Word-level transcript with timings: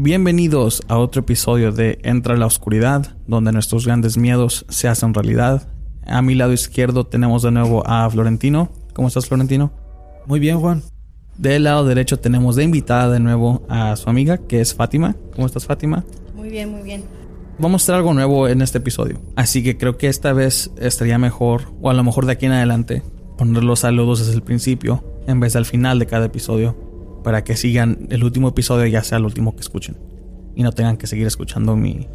Bienvenidos 0.00 0.84
a 0.86 0.96
otro 0.96 1.22
episodio 1.22 1.72
de 1.72 1.98
Entra 2.04 2.36
la 2.36 2.46
Oscuridad, 2.46 3.16
donde 3.26 3.50
nuestros 3.50 3.84
grandes 3.84 4.16
miedos 4.16 4.64
se 4.68 4.86
hacen 4.86 5.12
realidad. 5.12 5.72
A 6.06 6.22
mi 6.22 6.36
lado 6.36 6.52
izquierdo 6.52 7.04
tenemos 7.04 7.42
de 7.42 7.50
nuevo 7.50 7.82
a 7.84 8.08
Florentino. 8.08 8.70
¿Cómo 8.94 9.08
estás, 9.08 9.26
Florentino? 9.26 9.72
Muy 10.24 10.38
bien, 10.38 10.60
Juan. 10.60 10.84
Del 11.36 11.64
lado 11.64 11.84
derecho 11.84 12.20
tenemos 12.20 12.54
de 12.54 12.62
invitada 12.62 13.10
de 13.10 13.18
nuevo 13.18 13.66
a 13.68 13.96
su 13.96 14.08
amiga, 14.08 14.38
que 14.38 14.60
es 14.60 14.72
Fátima. 14.72 15.16
¿Cómo 15.34 15.48
estás, 15.48 15.66
Fátima? 15.66 16.04
Muy 16.32 16.48
bien, 16.48 16.70
muy 16.70 16.82
bien. 16.82 17.02
Vamos 17.58 17.82
a 17.82 17.84
hacer 17.86 17.94
algo 17.96 18.14
nuevo 18.14 18.46
en 18.46 18.62
este 18.62 18.78
episodio. 18.78 19.20
Así 19.34 19.64
que 19.64 19.78
creo 19.78 19.98
que 19.98 20.06
esta 20.06 20.32
vez 20.32 20.70
estaría 20.78 21.18
mejor, 21.18 21.72
o 21.82 21.90
a 21.90 21.94
lo 21.94 22.04
mejor 22.04 22.24
de 22.24 22.34
aquí 22.34 22.46
en 22.46 22.52
adelante, 22.52 23.02
poner 23.36 23.64
los 23.64 23.80
saludos 23.80 24.20
desde 24.20 24.34
el 24.34 24.42
principio, 24.42 25.02
en 25.26 25.40
vez 25.40 25.54
del 25.54 25.64
final 25.64 25.98
de 25.98 26.06
cada 26.06 26.26
episodio 26.26 26.87
para 27.28 27.44
que 27.44 27.58
sigan 27.58 28.06
el 28.08 28.24
último 28.24 28.48
episodio 28.48 28.86
ya 28.86 29.04
sea 29.04 29.18
el 29.18 29.26
último 29.26 29.54
que 29.54 29.60
escuchen 29.60 29.98
y 30.56 30.62
no 30.62 30.72
tengan 30.72 30.96
que 30.96 31.06
seguir 31.06 31.26
escuchando 31.26 31.76
mi, 31.76 32.06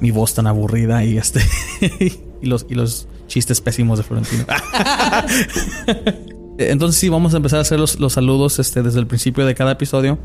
mi 0.00 0.10
voz 0.10 0.34
tan 0.34 0.48
aburrida 0.48 1.04
y 1.04 1.16
este 1.16 1.40
y 2.42 2.46
los 2.46 2.66
y 2.68 2.74
los 2.74 3.06
chistes 3.28 3.60
pésimos 3.60 3.98
de 3.98 4.02
Florentino. 4.02 4.44
Entonces 6.58 7.00
sí, 7.00 7.08
vamos 7.08 7.34
a 7.34 7.36
empezar 7.36 7.60
a 7.60 7.62
hacer 7.62 7.78
los, 7.78 8.00
los, 8.00 8.14
saludos 8.14 8.58
este, 8.58 8.82
desde 8.82 8.98
el 8.98 9.06
principio 9.06 9.46
de 9.46 9.54
cada 9.54 9.70
episodio. 9.70 10.18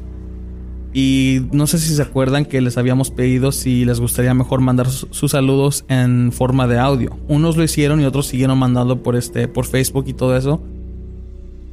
Y 0.96 1.42
no 1.52 1.68
sé 1.68 1.78
si 1.78 1.94
se 1.94 2.02
acuerdan 2.02 2.46
que 2.46 2.60
les 2.60 2.80
habíamos 2.80 3.12
pedido 3.12 3.52
si 3.52 3.86
les 3.86 4.00
gustaría 4.00 4.34
mejor 4.34 4.62
mandar 4.62 4.90
sus, 4.90 5.30
saludos 5.30 5.86
en 5.90 6.32
forma 6.32 6.66
de 6.66 6.80
audio. 6.80 7.20
Unos 7.28 7.56
lo 7.56 7.64
hicieron 7.64 8.02
y 8.02 8.06
otros 8.06 8.26
siguieron 8.26 8.58
mandando 8.58 9.04
por 9.04 9.16
este 9.16 9.48
por 9.48 9.68
Facebook 9.68 10.06
y 10.08 10.16
todo 10.16 10.36
eso. 10.36 10.60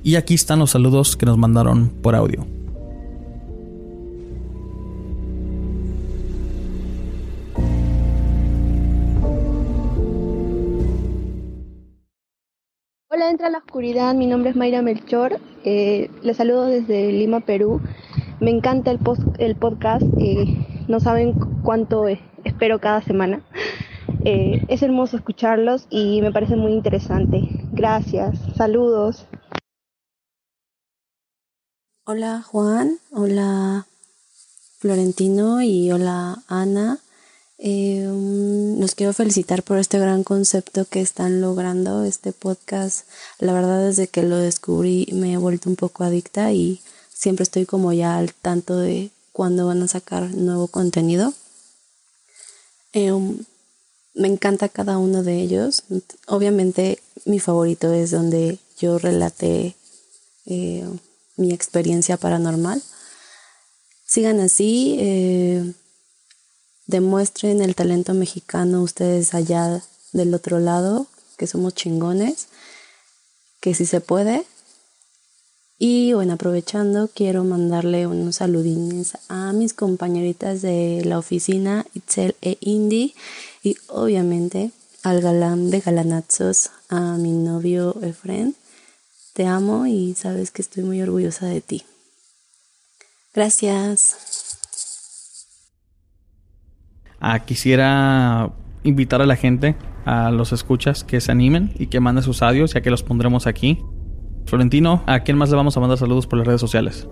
Y 0.03 0.15
aquí 0.15 0.35
están 0.35 0.59
los 0.59 0.71
saludos 0.71 1.17
que 1.17 1.27
nos 1.27 1.37
mandaron 1.37 1.91
por 2.03 2.15
audio. 2.15 2.47
La 13.51 13.59
oscuridad. 13.59 14.15
Mi 14.15 14.27
nombre 14.27 14.51
es 14.51 14.57
Mayra 14.57 14.83
Melchor. 14.83 15.41
Eh, 15.65 16.11
les 16.23 16.37
saludo 16.37 16.67
desde 16.67 17.13
Lima, 17.13 17.41
Perú. 17.41 17.81
Me 18.41 18.51
encanta 18.51 18.91
el, 18.91 19.01
el 19.39 19.57
podcast. 19.57 20.03
Eh, 20.19 20.85
no 20.89 21.01
saben 21.01 21.35
cuánto 21.63 22.07
espero 22.45 22.79
cada 22.79 23.03
semana. 23.03 23.43
Eh, 24.25 24.65
es 24.69 24.83
hermoso 24.83 25.17
escucharlos 25.17 25.87
y 25.91 26.23
me 26.23 26.33
parece 26.33 26.57
muy 26.57 26.73
interesante. 26.73 27.41
Gracias. 27.73 28.39
Saludos. 28.57 29.27
Hola 32.07 32.43
Juan, 32.43 32.99
hola 33.13 33.87
Florentino 34.79 35.63
y 35.63 35.93
hola 35.93 36.39
Ana. 36.49 36.99
Eh, 37.63 38.09
los 38.79 38.95
quiero 38.95 39.13
felicitar 39.13 39.63
por 39.63 39.77
este 39.77 39.99
gran 39.99 40.25
concepto 40.25 40.87
que 40.87 41.03
están 41.03 41.41
logrando 41.43 42.05
este 42.05 42.33
podcast. 42.33 43.07
La 43.39 43.53
verdad 43.53 43.87
desde 43.87 44.09
que 44.09 44.23
lo 44.23 44.37
descubrí 44.37 45.07
me 45.13 45.35
he 45.35 45.37
vuelto 45.37 45.69
un 45.69 45.77
poco 45.77 46.03
adicta 46.05 46.53
y 46.53 46.81
siempre 47.13 47.43
estoy 47.43 47.67
como 47.67 47.93
ya 47.93 48.17
al 48.17 48.33
tanto 48.33 48.79
de 48.79 49.11
cuándo 49.33 49.67
van 49.67 49.83
a 49.83 49.89
sacar 49.89 50.35
nuevo 50.35 50.69
contenido. 50.69 51.35
Eh, 52.95 53.13
me 54.15 54.29
encanta 54.29 54.69
cada 54.69 54.99
uno 54.99 55.23
de 55.23 55.41
ellos. 55.41 55.85
Obviamente 56.27 56.99
mi 57.25 57.41
favorito 57.41 57.93
es 57.93 58.11
donde 58.11 58.59
yo 58.79 58.99
relaté 58.99 59.77
eh, 60.47 60.89
mi 61.37 61.53
experiencia 61.53 62.17
paranormal. 62.17 62.83
Sigan 64.07 64.41
así, 64.41 64.97
eh, 64.99 65.73
demuestren 66.91 67.63
el 67.63 67.75
talento 67.75 68.15
mexicano 68.15 68.83
ustedes 68.83 69.35
allá 69.35 69.83
del 70.13 70.35
otro 70.35 70.59
lado, 70.59 71.07
que 71.37 71.47
somos 71.47 71.75
chingones, 71.75 72.49
que 73.61 73.75
si 73.75 73.87
se 73.87 74.01
puede. 74.01 74.45
Y 75.79 76.13
bueno, 76.13 76.35
aprovechando, 76.35 77.09
quiero 77.09 77.43
mandarle 77.45 78.07
unos 78.07 78.37
saludines 78.37 79.17
a 79.29 79.53
mis 79.53 79.73
compañeritas 79.73 80.61
de 80.61 81.03
la 81.05 81.19
oficina, 81.19 81.87
Itzel 81.95 82.37
e 82.43 82.59
Indy, 82.61 83.15
y 83.63 83.77
obviamente 83.89 84.73
al 85.03 85.23
galán 85.23 85.71
de 85.71 85.81
galanazos, 85.81 86.71
a 86.91 87.17
mi 87.17 87.33
novio 87.33 87.97
Efren 88.03 88.55
te 89.33 89.47
amo 89.47 89.87
y 89.87 90.15
sabes 90.15 90.51
que 90.51 90.61
estoy 90.61 90.83
muy 90.83 91.01
orgullosa 91.01 91.47
de 91.47 91.61
ti. 91.61 91.85
Gracias. 93.33 94.30
Ah, 97.21 97.41
quisiera 97.41 98.53
invitar 98.83 99.21
a 99.21 99.27
la 99.27 99.37
gente, 99.37 99.77
a 100.05 100.31
los 100.31 100.53
escuchas, 100.53 101.05
que 101.05 101.21
se 101.21 101.31
animen 101.31 101.73
y 101.79 101.87
que 101.87 102.01
manden 102.01 102.25
sus 102.25 102.43
audios, 102.43 102.75
ya 102.75 102.81
que 102.81 102.91
los 102.91 103.03
pondremos 103.03 103.47
aquí. 103.47 103.79
Florentino, 104.47 105.03
¿a 105.07 105.21
quién 105.21 105.37
más 105.37 105.51
le 105.51 105.57
vamos 105.57 105.77
a 105.77 105.81
mandar 105.81 105.99
saludos 105.99 106.27
por 106.27 106.39
las 106.39 106.47
redes 106.47 106.61
sociales? 106.61 107.09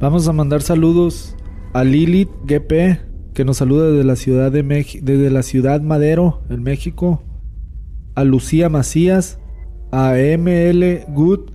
Vamos 0.00 0.26
a 0.28 0.32
mandar 0.32 0.62
saludos 0.62 1.36
a 1.74 1.84
Lilith 1.84 2.30
GP, 2.44 3.34
que 3.34 3.44
nos 3.44 3.58
saluda 3.58 3.90
desde 3.90 4.04
la 4.04 4.16
ciudad 4.16 4.52
de 4.52 4.62
desde 4.62 5.30
la 5.30 5.42
ciudad 5.42 5.80
Madero, 5.80 6.42
en 6.48 6.62
México. 6.62 7.22
A 8.14 8.24
Lucía 8.24 8.68
Macías, 8.68 9.38
a 9.90 10.14
ML 10.16 11.04
Good 11.08 11.50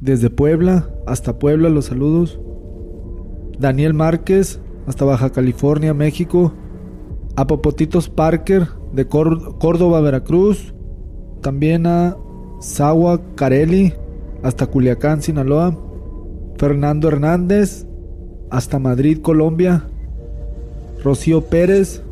desde 0.00 0.30
Puebla 0.30 0.90
hasta 1.06 1.38
Puebla, 1.38 1.68
los 1.68 1.86
saludos. 1.86 2.40
Daniel 3.58 3.94
Márquez 3.94 4.60
hasta 4.86 5.04
Baja 5.04 5.30
California, 5.30 5.92
México. 5.94 6.54
A 7.36 7.46
Popotitos 7.46 8.08
Parker 8.08 8.68
de 8.92 9.06
Córdoba, 9.06 10.00
Veracruz. 10.00 10.74
También 11.40 11.86
a 11.86 12.16
Sawa 12.60 13.20
Carelli 13.34 13.94
hasta 14.42 14.66
Culiacán, 14.66 15.22
Sinaloa. 15.22 15.76
Fernando 16.56 17.08
Hernández 17.08 17.86
hasta 18.50 18.78
Madrid, 18.78 19.20
Colombia. 19.20 19.84
Rocío 21.02 21.42
Pérez 21.42 22.02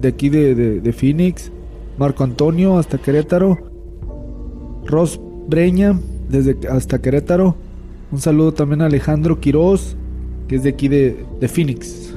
de 0.00 0.08
aquí 0.08 0.28
de, 0.28 0.54
de 0.54 0.92
Phoenix. 0.92 1.50
Marco 1.98 2.24
Antonio 2.24 2.78
hasta 2.78 2.98
Querétaro. 2.98 3.58
Ros 4.86 5.20
Breña, 5.48 5.98
desde 6.28 6.56
hasta 6.68 7.00
Querétaro. 7.00 7.56
Un 8.12 8.20
saludo 8.20 8.52
también 8.52 8.82
a 8.82 8.86
Alejandro 8.86 9.40
Quiroz, 9.40 9.96
que 10.48 10.56
es 10.56 10.62
de 10.62 10.70
aquí 10.70 10.88
de, 10.88 11.24
Phoenix. 11.48 12.14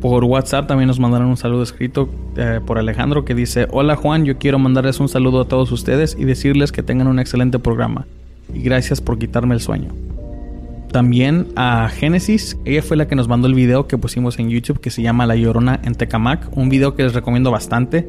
Por 0.00 0.24
WhatsApp 0.24 0.68
también 0.68 0.86
nos 0.86 1.00
mandaron 1.00 1.28
un 1.28 1.36
saludo 1.36 1.62
escrito 1.62 2.08
eh, 2.36 2.60
por 2.64 2.78
Alejandro 2.78 3.24
que 3.24 3.34
dice, 3.34 3.66
hola 3.70 3.96
Juan, 3.96 4.24
yo 4.24 4.38
quiero 4.38 4.58
mandarles 4.58 5.00
un 5.00 5.08
saludo 5.08 5.40
a 5.40 5.48
todos 5.48 5.72
ustedes 5.72 6.16
y 6.18 6.24
decirles 6.24 6.70
que 6.70 6.84
tengan 6.84 7.08
un 7.08 7.18
excelente 7.18 7.58
programa. 7.58 8.06
Y 8.54 8.62
gracias 8.62 9.00
por 9.00 9.18
quitarme 9.18 9.54
el 9.54 9.60
sueño. 9.60 9.92
También 10.92 11.48
a 11.56 11.88
Genesis, 11.88 12.56
ella 12.64 12.82
fue 12.82 12.96
la 12.96 13.08
que 13.08 13.16
nos 13.16 13.28
mandó 13.28 13.48
el 13.48 13.54
video 13.54 13.88
que 13.88 13.98
pusimos 13.98 14.38
en 14.38 14.48
YouTube 14.48 14.80
que 14.80 14.90
se 14.90 15.02
llama 15.02 15.26
La 15.26 15.36
Llorona 15.36 15.80
en 15.84 15.94
Tecamac, 15.94 16.56
un 16.56 16.68
video 16.68 16.94
que 16.94 17.02
les 17.02 17.12
recomiendo 17.12 17.50
bastante. 17.50 18.08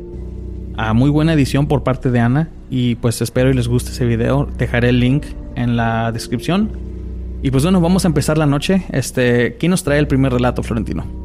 A 0.77 0.93
muy 0.93 1.09
buena 1.09 1.33
edición 1.33 1.67
por 1.67 1.83
parte 1.83 2.09
de 2.09 2.19
Ana 2.19 2.49
y 2.69 2.95
pues 2.95 3.21
espero 3.21 3.49
y 3.49 3.53
les 3.53 3.67
guste 3.67 3.91
ese 3.91 4.05
video. 4.05 4.47
Dejaré 4.57 4.89
el 4.89 4.99
link 4.99 5.25
en 5.55 5.75
la 5.75 6.11
descripción. 6.11 6.69
Y 7.41 7.51
pues 7.51 7.63
bueno, 7.63 7.81
vamos 7.81 8.05
a 8.05 8.07
empezar 8.07 8.37
la 8.37 8.45
noche. 8.45 8.85
Este, 8.91 9.57
¿quién 9.57 9.71
nos 9.71 9.83
trae 9.83 9.99
el 9.99 10.07
primer 10.07 10.31
relato, 10.31 10.63
Florentino? 10.63 11.18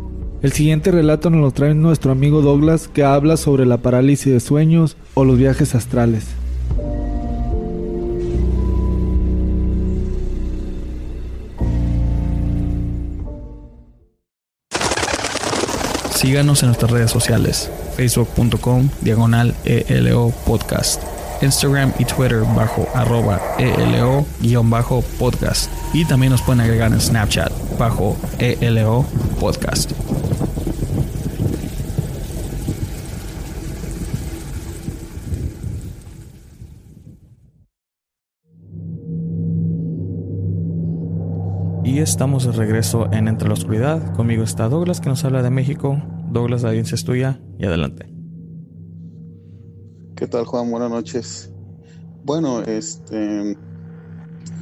El 0.45 0.53
siguiente 0.53 0.91
relato 0.91 1.31
nos 1.31 1.41
lo 1.41 1.51
trae 1.53 1.73
nuestro 1.73 2.13
amigo 2.13 2.43
Douglas 2.43 2.87
que 2.87 3.03
habla 3.03 3.39
sobre 3.39 3.65
la 3.65 3.79
parálisis 3.79 4.31
de 4.31 4.41
sueños 4.41 4.99
o 5.15 5.25
los 5.25 5.39
viajes 5.39 5.75
astrales. 5.75 6.27
Síganos 16.15 16.63
en 16.63 16.67
nuestras 16.69 16.91
redes 16.91 17.11
sociales, 17.11 17.71
facebook.com 17.97 18.91
diagonal 19.01 19.55
ELO 19.65 20.31
podcast, 20.45 21.03
Instagram 21.41 21.95
y 21.99 22.05
Twitter 22.05 22.43
bajo 22.55 22.87
arroba 22.93 23.41
ELO 23.59 24.27
guion 24.41 24.69
bajo 24.69 25.01
podcast 25.19 25.71
y 25.95 26.05
también 26.05 26.33
nos 26.33 26.43
pueden 26.43 26.61
agregar 26.61 26.93
en 26.93 27.01
Snapchat 27.01 27.64
bajo 27.79 28.17
ELO 28.39 29.05
podcast. 29.41 29.93
Y 41.85 41.99
estamos 42.01 42.45
de 42.45 42.53
regreso 42.53 43.09
en 43.13 43.29
Entre 43.29 43.47
la 43.47 43.55
Oscuridad. 43.55 44.15
Conmigo 44.15 44.43
está 44.43 44.69
Douglas 44.69 45.01
que 45.01 45.09
nos 45.09 45.25
habla 45.25 45.43
de 45.43 45.51
México. 45.51 46.03
Douglas, 46.31 46.63
la 46.63 46.71
audiencia 46.71 46.95
es 46.97 47.05
tuya 47.05 47.41
y 47.59 47.67
adelante. 47.67 48.13
¿Qué 50.17 50.27
tal, 50.27 50.45
Juan? 50.45 50.71
Buenas 50.71 50.91
noches. 50.91 51.53
Bueno, 52.25 52.63
este, 52.63 53.57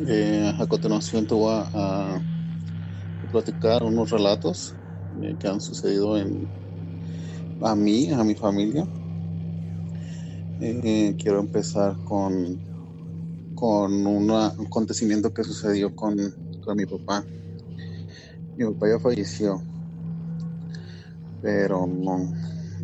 eh, 0.07 0.53
a 0.59 0.67
continuación 0.67 1.27
te 1.27 1.35
voy 1.35 1.53
a, 1.53 1.69
a 1.73 2.32
platicar 3.33 3.83
unos 3.83 4.11
relatos 4.11 4.77
eh, 5.23 5.35
que 5.41 5.49
han 5.49 5.61
sucedido 5.61 6.17
en, 6.19 6.47
a 7.63 7.75
mí, 7.75 8.11
a 8.11 8.23
mi 8.23 8.35
familia. 8.35 8.87
Eh, 10.61 11.17
quiero 11.19 11.41
empezar 11.41 11.97
con, 12.05 12.61
con 13.55 14.07
un 14.07 14.31
acontecimiento 14.31 15.33
que 15.33 15.43
sucedió 15.43 15.97
con, 15.97 16.17
con 16.63 16.77
mi 16.77 16.87
papá. 16.87 17.25
Mi 18.57 18.67
papá 18.67 18.89
ya 18.89 19.01
falleció, 19.01 19.61
pero 21.41 21.87
no. 21.87 22.33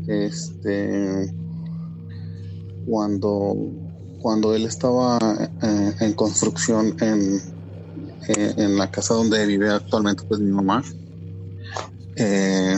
Este, 0.08 1.30
cuando, 2.86 3.54
cuando 4.20 4.54
él 4.54 4.64
estaba 4.64 5.18
eh, 5.62 5.92
en 6.00 6.14
construcción 6.14 6.96
en, 7.00 7.57
eh, 8.26 8.54
en 8.56 8.76
la 8.76 8.90
casa 8.90 9.14
donde 9.14 9.46
vive 9.46 9.70
actualmente 9.70 10.24
pues 10.28 10.40
mi 10.40 10.50
mamá, 10.50 10.82
eh, 12.16 12.76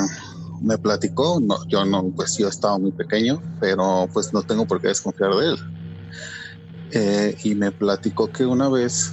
me 0.60 0.76
platicó, 0.76 1.40
no, 1.40 1.56
yo 1.68 1.84
no, 1.84 2.10
pues 2.14 2.36
yo 2.36 2.48
estaba 2.48 2.78
muy 2.78 2.92
pequeño, 2.92 3.42
pero 3.60 4.08
pues 4.12 4.32
no 4.32 4.42
tengo 4.42 4.66
por 4.66 4.80
qué 4.80 4.88
desconfiar 4.88 5.34
de 5.34 5.46
él. 5.46 5.58
Eh, 6.92 7.36
y 7.44 7.54
me 7.54 7.72
platicó 7.72 8.30
que 8.30 8.44
una 8.44 8.68
vez, 8.68 9.12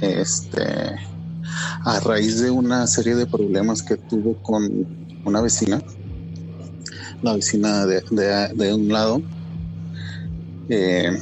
este, 0.00 0.96
a 1.84 2.00
raíz 2.00 2.40
de 2.40 2.50
una 2.50 2.86
serie 2.86 3.14
de 3.14 3.26
problemas 3.26 3.82
que 3.82 3.96
tuvo 3.96 4.40
con 4.42 4.86
una 5.24 5.40
vecina, 5.40 5.82
la 7.22 7.34
vecina 7.34 7.84
de, 7.84 8.00
de, 8.54 8.74
un 8.74 8.88
lado, 8.88 9.20
eh, 10.68 11.18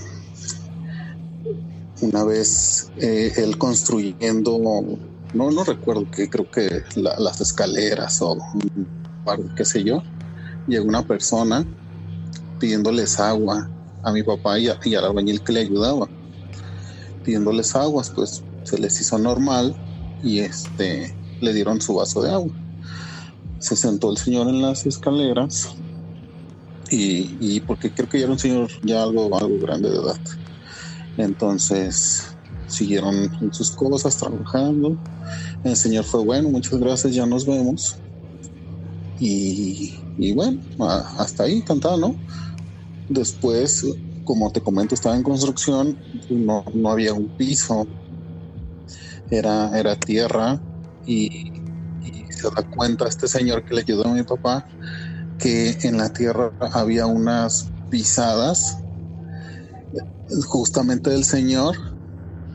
una 2.01 2.25
vez 2.25 2.93
eh, 2.97 3.33
él 3.37 3.59
construyendo, 3.59 4.59
no, 5.33 5.51
no 5.51 5.65
recuerdo 5.65 6.09
que 6.11 6.29
creo 6.29 6.49
que 6.51 6.83
la, 6.97 7.19
las 7.19 7.41
escaleras 7.41 8.19
o 8.23 8.37
qué 9.57 9.65
sé 9.65 9.85
yo, 9.85 10.03
llegó 10.67 10.87
una 10.87 11.07
persona 11.07 11.67
pidiéndoles 12.59 13.19
agua 13.21 13.71
a 14.03 14.13
mi 14.13 14.23
papá 14.23 14.59
y, 14.59 14.69
a, 14.69 14.79
y 14.85 14.95
al 14.95 15.05
albañil 15.05 15.43
que 15.43 15.53
le 15.53 15.61
ayudaba, 15.61 16.11
pidiéndoles 17.23 17.75
aguas, 17.77 18.11
pues 18.15 18.45
se 18.65 18.79
les 18.79 19.01
hizo 19.01 19.19
normal 19.19 19.77
y 20.23 20.41
este 20.41 21.17
le 21.41 21.53
dieron 21.53 21.81
su 21.81 21.95
vaso 21.95 22.23
de 22.23 22.31
agua. 22.31 22.55
Se 23.59 23.77
sentó 23.77 24.11
el 24.11 24.19
señor 24.19 24.49
en 24.49 24.63
las 24.63 24.87
escaleras 24.87 25.69
y, 26.91 27.57
y 27.57 27.61
porque 27.61 27.93
creo 27.93 28.09
que 28.09 28.19
ya 28.19 28.25
era 28.25 28.33
un 28.33 28.39
señor 28.39 28.71
ya 28.83 29.03
algo, 29.03 29.37
algo 29.37 29.59
grande 29.59 29.91
de 29.91 29.97
edad. 29.97 30.17
Entonces 31.19 32.23
siguieron 32.67 33.31
en 33.41 33.53
sus 33.53 33.73
cosas, 33.73 34.19
trabajando. 34.19 34.99
El 35.63 35.77
señor 35.77 36.05
fue 36.05 36.23
bueno, 36.25 36.51
muchas 36.51 36.81
gracias, 36.81 37.15
ya 37.15 37.27
nos 37.27 37.47
vemos. 37.47 38.03
Y, 39.19 39.95
y 40.17 40.33
bueno, 40.35 40.61
hasta 41.19 41.45
ahí 41.45 41.63
cantaba, 41.63 41.97
¿no? 41.97 42.21
Después, 43.09 43.85
como 44.25 44.53
te 44.53 44.63
comento, 44.63 44.95
estaba 44.95 45.17
en 45.17 45.25
construcción, 45.25 46.01
no, 46.31 46.65
no 46.75 46.91
había 46.91 47.15
un 47.15 47.31
piso, 47.31 47.89
era, 49.31 49.79
era 49.79 49.97
tierra 49.97 50.63
y, 51.05 51.29
y 52.01 52.25
se 52.31 52.49
da 52.57 52.63
cuenta 52.69 53.07
este 53.09 53.29
señor 53.29 53.65
que 53.65 53.75
le 53.75 53.83
ayudó 53.83 54.07
a 54.07 54.15
mi 54.15 54.23
papá 54.25 54.67
que 55.39 55.79
en 55.83 55.99
la 55.99 56.13
tierra 56.13 56.53
había 56.73 57.07
unas 57.07 57.73
pisadas 57.91 58.87
justamente 60.47 61.11
del 61.11 61.25
señor, 61.25 61.77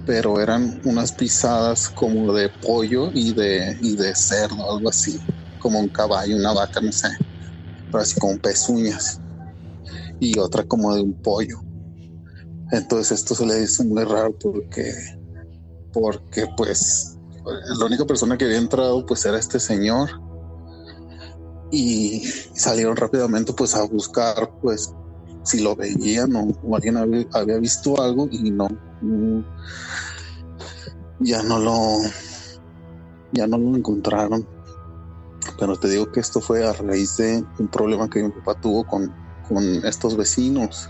pero 0.05 0.39
eran 0.39 0.79
unas 0.83 1.11
pisadas 1.13 1.89
como 1.89 2.33
de 2.33 2.49
pollo 2.49 3.11
y 3.13 3.33
de, 3.33 3.77
y 3.81 3.95
de 3.95 4.13
cerdo, 4.15 4.71
algo 4.71 4.89
así, 4.89 5.19
como 5.59 5.79
un 5.79 5.89
caballo, 5.89 6.35
una 6.35 6.53
vaca, 6.53 6.81
no 6.81 6.91
sé, 6.91 7.09
pero 7.89 8.01
así 8.03 8.19
como 8.19 8.37
pezuñas, 8.39 9.21
y 10.19 10.37
otra 10.39 10.63
como 10.63 10.93
de 10.93 11.01
un 11.01 11.13
pollo. 11.13 11.57
Entonces 12.71 13.19
esto 13.19 13.35
se 13.35 13.45
le 13.45 13.63
hizo 13.63 13.83
muy 13.83 14.03
raro 14.03 14.35
porque, 14.39 14.93
porque 15.91 16.47
pues 16.57 17.17
la 17.77 17.85
única 17.85 18.05
persona 18.05 18.37
que 18.37 18.45
había 18.45 18.57
entrado 18.57 19.05
pues 19.05 19.25
era 19.25 19.37
este 19.37 19.59
señor 19.59 20.09
y 21.71 22.23
salieron 22.55 22.95
rápidamente 22.95 23.53
pues 23.53 23.75
a 23.75 23.83
buscar 23.83 24.51
pues 24.61 24.91
si 25.43 25.61
lo 25.61 25.75
veían 25.75 26.35
o, 26.35 26.75
alguien 26.75 26.97
había, 26.97 27.25
había, 27.33 27.57
visto 27.57 28.01
algo 28.01 28.27
y 28.31 28.49
no 28.49 28.67
mm, 29.01 29.41
ya 31.19 31.43
no 31.43 31.59
lo 31.59 31.97
ya 33.31 33.47
no 33.47 33.57
lo 33.57 33.75
encontraron. 33.75 34.47
Pero 35.59 35.75
te 35.77 35.89
digo 35.89 36.11
que 36.11 36.19
esto 36.19 36.39
fue 36.39 36.65
a 36.65 36.73
raíz 36.73 37.17
de 37.17 37.43
un 37.59 37.67
problema 37.67 38.09
que 38.09 38.23
mi 38.23 38.29
papá 38.29 38.59
tuvo 38.59 38.85
con, 38.85 39.13
con 39.47 39.63
estos 39.85 40.15
vecinos. 40.15 40.89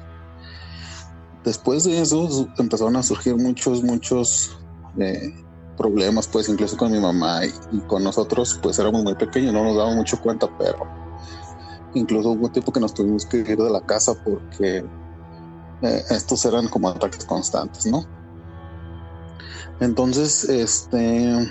Después 1.44 1.84
de 1.86 2.02
eso 2.02 2.48
empezaron 2.58 2.96
a 2.96 3.04
surgir 3.04 3.36
muchos 3.36 3.84
muchos 3.84 4.58
eh, 4.98 5.34
problemas 5.78 6.28
pues 6.28 6.48
incluso 6.48 6.78
con 6.78 6.92
mi 6.92 7.00
mamá 7.00 7.46
y, 7.46 7.52
y, 7.72 7.80
con 7.82 8.04
nosotros 8.04 8.60
pues 8.62 8.78
éramos 8.78 9.04
muy 9.04 9.16
pequeños 9.16 9.52
no 9.52 9.64
nos 9.64 9.76
dábamos 9.76 9.98
mucho 9.98 10.22
cuenta 10.22 10.48
pero 10.58 11.03
incluso 11.94 12.32
hubo 12.32 12.46
un 12.46 12.52
tiempo 12.52 12.72
que 12.72 12.80
nos 12.80 12.94
tuvimos 12.94 13.26
que 13.26 13.38
ir 13.38 13.58
de 13.58 13.70
la 13.70 13.82
casa 13.82 14.14
porque 14.24 14.86
eh, 15.82 16.04
estos 16.10 16.46
eran 16.46 16.68
como 16.68 16.90
ataques 16.90 17.26
constantes 17.26 17.86
no 17.86 18.06
entonces 19.80 20.46
este 20.46 21.50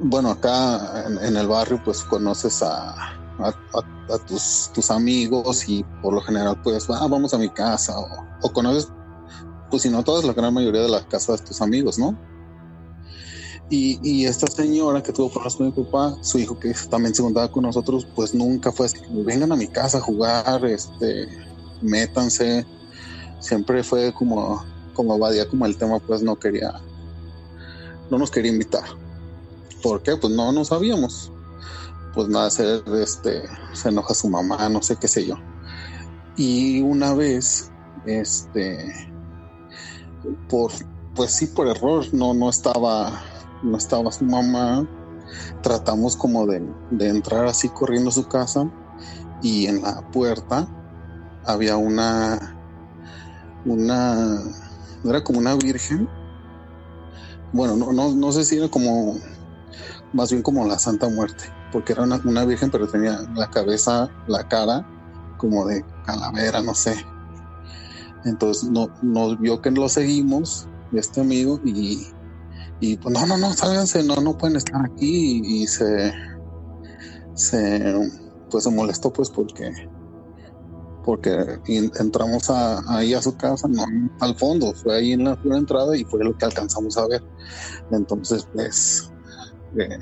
bueno 0.00 0.30
acá 0.30 1.06
en, 1.06 1.36
el 1.36 1.48
barrio 1.48 1.80
pues 1.84 2.02
conoces 2.02 2.62
a, 2.62 3.12
tus, 4.26 4.90
amigos 4.90 5.68
y 5.68 5.84
por 6.02 6.14
lo 6.14 6.20
general 6.20 6.60
pues 6.62 6.88
ah, 6.90 7.06
vamos 7.08 7.34
a 7.34 7.38
mi 7.38 7.48
casa 7.48 7.98
o, 7.98 8.08
o 8.42 8.52
conoces 8.52 8.88
pues 9.70 9.82
si 9.82 9.90
no 9.90 10.02
todas 10.02 10.24
la 10.24 10.32
gran 10.32 10.54
mayoría 10.54 10.82
de 10.82 10.88
las 10.88 11.04
casas 11.06 11.40
de 11.40 11.46
tus 11.46 11.60
amigos 11.60 11.98
no 11.98 12.16
y, 13.68 14.24
esta 14.26 14.46
señora 14.46 15.02
que 15.02 15.12
tuvo 15.12 15.28
problemas 15.28 15.56
con 15.56 15.66
mi 15.66 15.72
papá, 15.72 16.16
su 16.20 16.38
hijo 16.38 16.58
que 16.58 16.72
también 16.88 17.14
se 17.14 17.22
juntaba 17.22 17.50
con 17.50 17.64
nosotros, 17.64 18.06
pues 18.14 18.32
nunca 18.32 18.70
fue 18.70 18.86
así, 18.86 18.98
vengan 19.10 19.50
a 19.50 19.56
mi 19.56 19.66
casa 19.66 19.98
a 19.98 20.00
jugar, 20.00 20.64
este, 20.66 21.28
métanse. 21.82 22.64
Siempre 23.40 23.82
fue 23.82 24.12
como, 24.14 24.64
como 24.94 25.16
evadía 25.16 25.48
como 25.48 25.66
el 25.66 25.76
tema, 25.76 25.98
pues 25.98 26.22
no 26.22 26.36
quería, 26.36 26.74
no 28.08 28.18
nos 28.18 28.30
quería 28.30 28.52
invitar. 28.52 28.84
¿Por 29.82 30.02
qué? 30.02 30.16
Pues 30.16 30.32
no, 30.32 30.52
no 30.52 30.64
sabíamos. 30.64 31.32
Pues 32.14 32.28
nada, 32.28 32.50
se, 32.50 32.82
este, 33.02 33.42
se 33.72 33.88
enoja 33.88 34.14
su 34.14 34.28
mamá, 34.28 34.68
no 34.68 34.80
sé 34.80 34.96
qué 34.96 35.08
sé 35.08 35.26
yo. 35.26 35.34
Y 36.36 36.82
una 36.82 37.14
vez, 37.14 37.70
este, 38.06 39.10
por, 40.48 40.70
pues 41.16 41.32
sí, 41.32 41.48
por 41.48 41.66
error, 41.66 42.06
no, 42.12 42.32
no 42.32 42.48
estaba 42.48 43.22
no 43.62 43.76
estaba 43.76 44.12
su 44.12 44.24
mamá, 44.24 44.86
tratamos 45.62 46.16
como 46.16 46.46
de, 46.46 46.62
de 46.90 47.08
entrar 47.08 47.46
así 47.46 47.68
corriendo 47.68 48.10
a 48.10 48.12
su 48.12 48.26
casa 48.26 48.70
y 49.42 49.66
en 49.66 49.82
la 49.82 50.00
puerta 50.10 50.68
había 51.44 51.76
una, 51.76 52.56
una, 53.64 54.40
era 55.04 55.22
como 55.22 55.38
una 55.38 55.54
virgen. 55.54 56.08
Bueno, 57.52 57.76
no, 57.76 57.92
no, 57.92 58.12
no 58.14 58.32
sé 58.32 58.44
si 58.44 58.56
era 58.56 58.68
como, 58.68 59.16
más 60.12 60.30
bien 60.30 60.42
como 60.42 60.66
la 60.66 60.78
Santa 60.78 61.08
Muerte, 61.08 61.44
porque 61.72 61.92
era 61.92 62.02
una, 62.02 62.20
una 62.24 62.44
virgen, 62.44 62.70
pero 62.70 62.88
tenía 62.88 63.20
la 63.34 63.50
cabeza, 63.50 64.10
la 64.26 64.46
cara 64.48 64.86
como 65.36 65.66
de 65.66 65.84
calavera, 66.04 66.60
no 66.62 66.74
sé. 66.74 66.96
Entonces 68.24 68.68
no, 68.70 68.90
nos 69.02 69.38
vio 69.38 69.60
que 69.60 69.70
lo 69.70 69.88
seguimos, 69.88 70.66
este 70.92 71.20
amigo, 71.20 71.60
y, 71.64 72.08
y 72.80 72.96
pues 72.96 73.14
no, 73.14 73.26
no, 73.26 73.36
no, 73.36 73.52
sálganse, 73.52 74.02
no, 74.02 74.16
no 74.16 74.36
pueden 74.36 74.56
estar 74.56 74.84
aquí, 74.84 75.42
y, 75.44 75.66
se, 75.66 76.12
se, 77.34 78.10
pues 78.50 78.64
se 78.64 78.70
molestó 78.70 79.12
pues 79.12 79.30
porque 79.30 79.72
porque 81.06 81.60
entramos 82.00 82.50
a, 82.50 82.82
ahí 82.88 83.14
a 83.14 83.22
su 83.22 83.36
casa, 83.36 83.68
no 83.68 83.84
al 84.18 84.34
fondo, 84.34 84.74
fue 84.74 84.96
ahí 84.96 85.12
en 85.12 85.22
la, 85.24 85.38
entrada 85.44 85.96
y 85.96 86.04
fue 86.04 86.24
lo 86.24 86.36
que 86.36 86.44
alcanzamos 86.44 86.98
a 86.98 87.06
ver. 87.06 87.22
Entonces, 87.92 88.46
pues, 88.52 89.08
eh, 89.78 90.00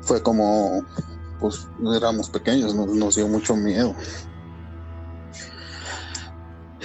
fue 0.00 0.22
como, 0.22 0.82
pues 1.38 1.68
éramos 1.94 2.30
pequeños, 2.30 2.74
nos, 2.74 3.14
dio 3.14 3.28
mucho 3.28 3.54
miedo. 3.54 3.94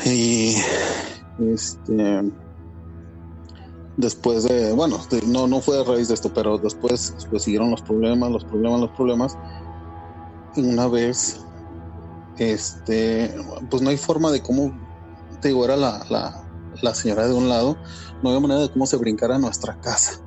Y 0.04 0.56
este, 1.40 2.32
después 3.98 4.44
de, 4.44 4.72
bueno, 4.72 5.00
no, 5.26 5.48
no 5.48 5.60
fue 5.60 5.82
a 5.82 5.84
raíz 5.84 6.08
de 6.08 6.14
esto, 6.14 6.32
pero 6.34 6.58
después 6.58 7.16
siguieron 7.38 7.72
los 7.72 7.82
problemas, 7.82 8.32
los 8.32 8.46
problemas, 8.46 8.80
los 8.80 8.92
problemas. 8.92 9.38
Y 10.56 10.62
una 10.62 10.88
vez 10.88 11.42
este, 12.38 13.36
pues 13.70 13.82
no 13.82 13.90
hay 13.90 13.98
forma 13.98 14.32
de 14.32 14.42
cómo, 14.42 14.72
te 15.42 15.50
digo, 15.50 15.66
era 15.66 15.76
la, 15.76 16.44
la, 16.82 16.96
señora 16.96 17.28
de 17.28 17.34
un 17.34 17.50
lado, 17.50 17.78
no 18.22 18.30
había 18.30 18.42
manera 18.42 18.62
de 18.62 18.72
cómo 18.72 18.86
se 18.86 18.98
brincara 18.98 19.40
nuestra 19.40 19.80
casa, 19.82 20.20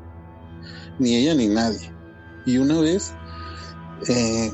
ni 0.98 1.14
ella 1.14 1.34
ni 1.34 1.48
nadie. 1.48 1.92
Y 2.46 2.58
una 2.58 2.80
vez 2.80 3.12
eh, 4.08 4.52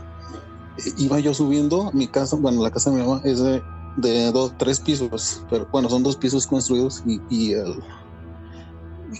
iba 0.98 1.18
yo 1.20 1.32
subiendo 1.32 1.90
mi 1.92 2.06
casa, 2.08 2.36
bueno, 2.36 2.62
la 2.62 2.70
casa 2.70 2.90
de 2.90 2.96
mi 2.96 3.02
mamá 3.02 3.22
es 3.24 3.40
de, 3.40 3.62
de 3.96 4.32
dos, 4.32 4.52
tres 4.58 4.80
pisos, 4.80 5.42
pero 5.48 5.66
bueno, 5.72 5.88
son 5.88 6.02
dos 6.02 6.16
pisos 6.16 6.46
construidos 6.46 7.02
y, 7.06 7.20
y 7.30 7.52
el 7.52 7.82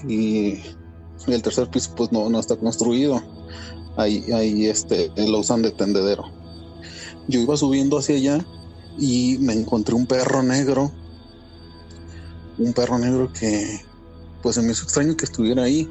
y, 0.08 0.62
el 1.26 1.42
tercer 1.42 1.68
piso 1.68 1.92
pues 1.96 2.12
no, 2.12 2.28
no 2.28 2.38
está 2.38 2.56
construido. 2.56 3.22
Ahí, 3.96 4.24
ahí 4.32 4.66
este, 4.66 5.10
lo 5.16 5.38
usan 5.38 5.62
de 5.62 5.70
tendedero 5.70 6.36
yo 7.28 7.40
iba 7.40 7.56
subiendo 7.56 7.98
hacia 7.98 8.16
allá 8.16 8.46
y 8.98 9.38
me 9.38 9.52
encontré 9.52 9.94
un 9.94 10.06
perro 10.06 10.42
negro. 10.42 10.92
Un 12.58 12.72
perro 12.72 12.98
negro 12.98 13.32
que 13.32 13.84
pues 14.42 14.54
se 14.54 14.62
me 14.62 14.72
hizo 14.72 14.84
extraño 14.84 15.16
que 15.16 15.24
estuviera 15.24 15.64
ahí, 15.64 15.90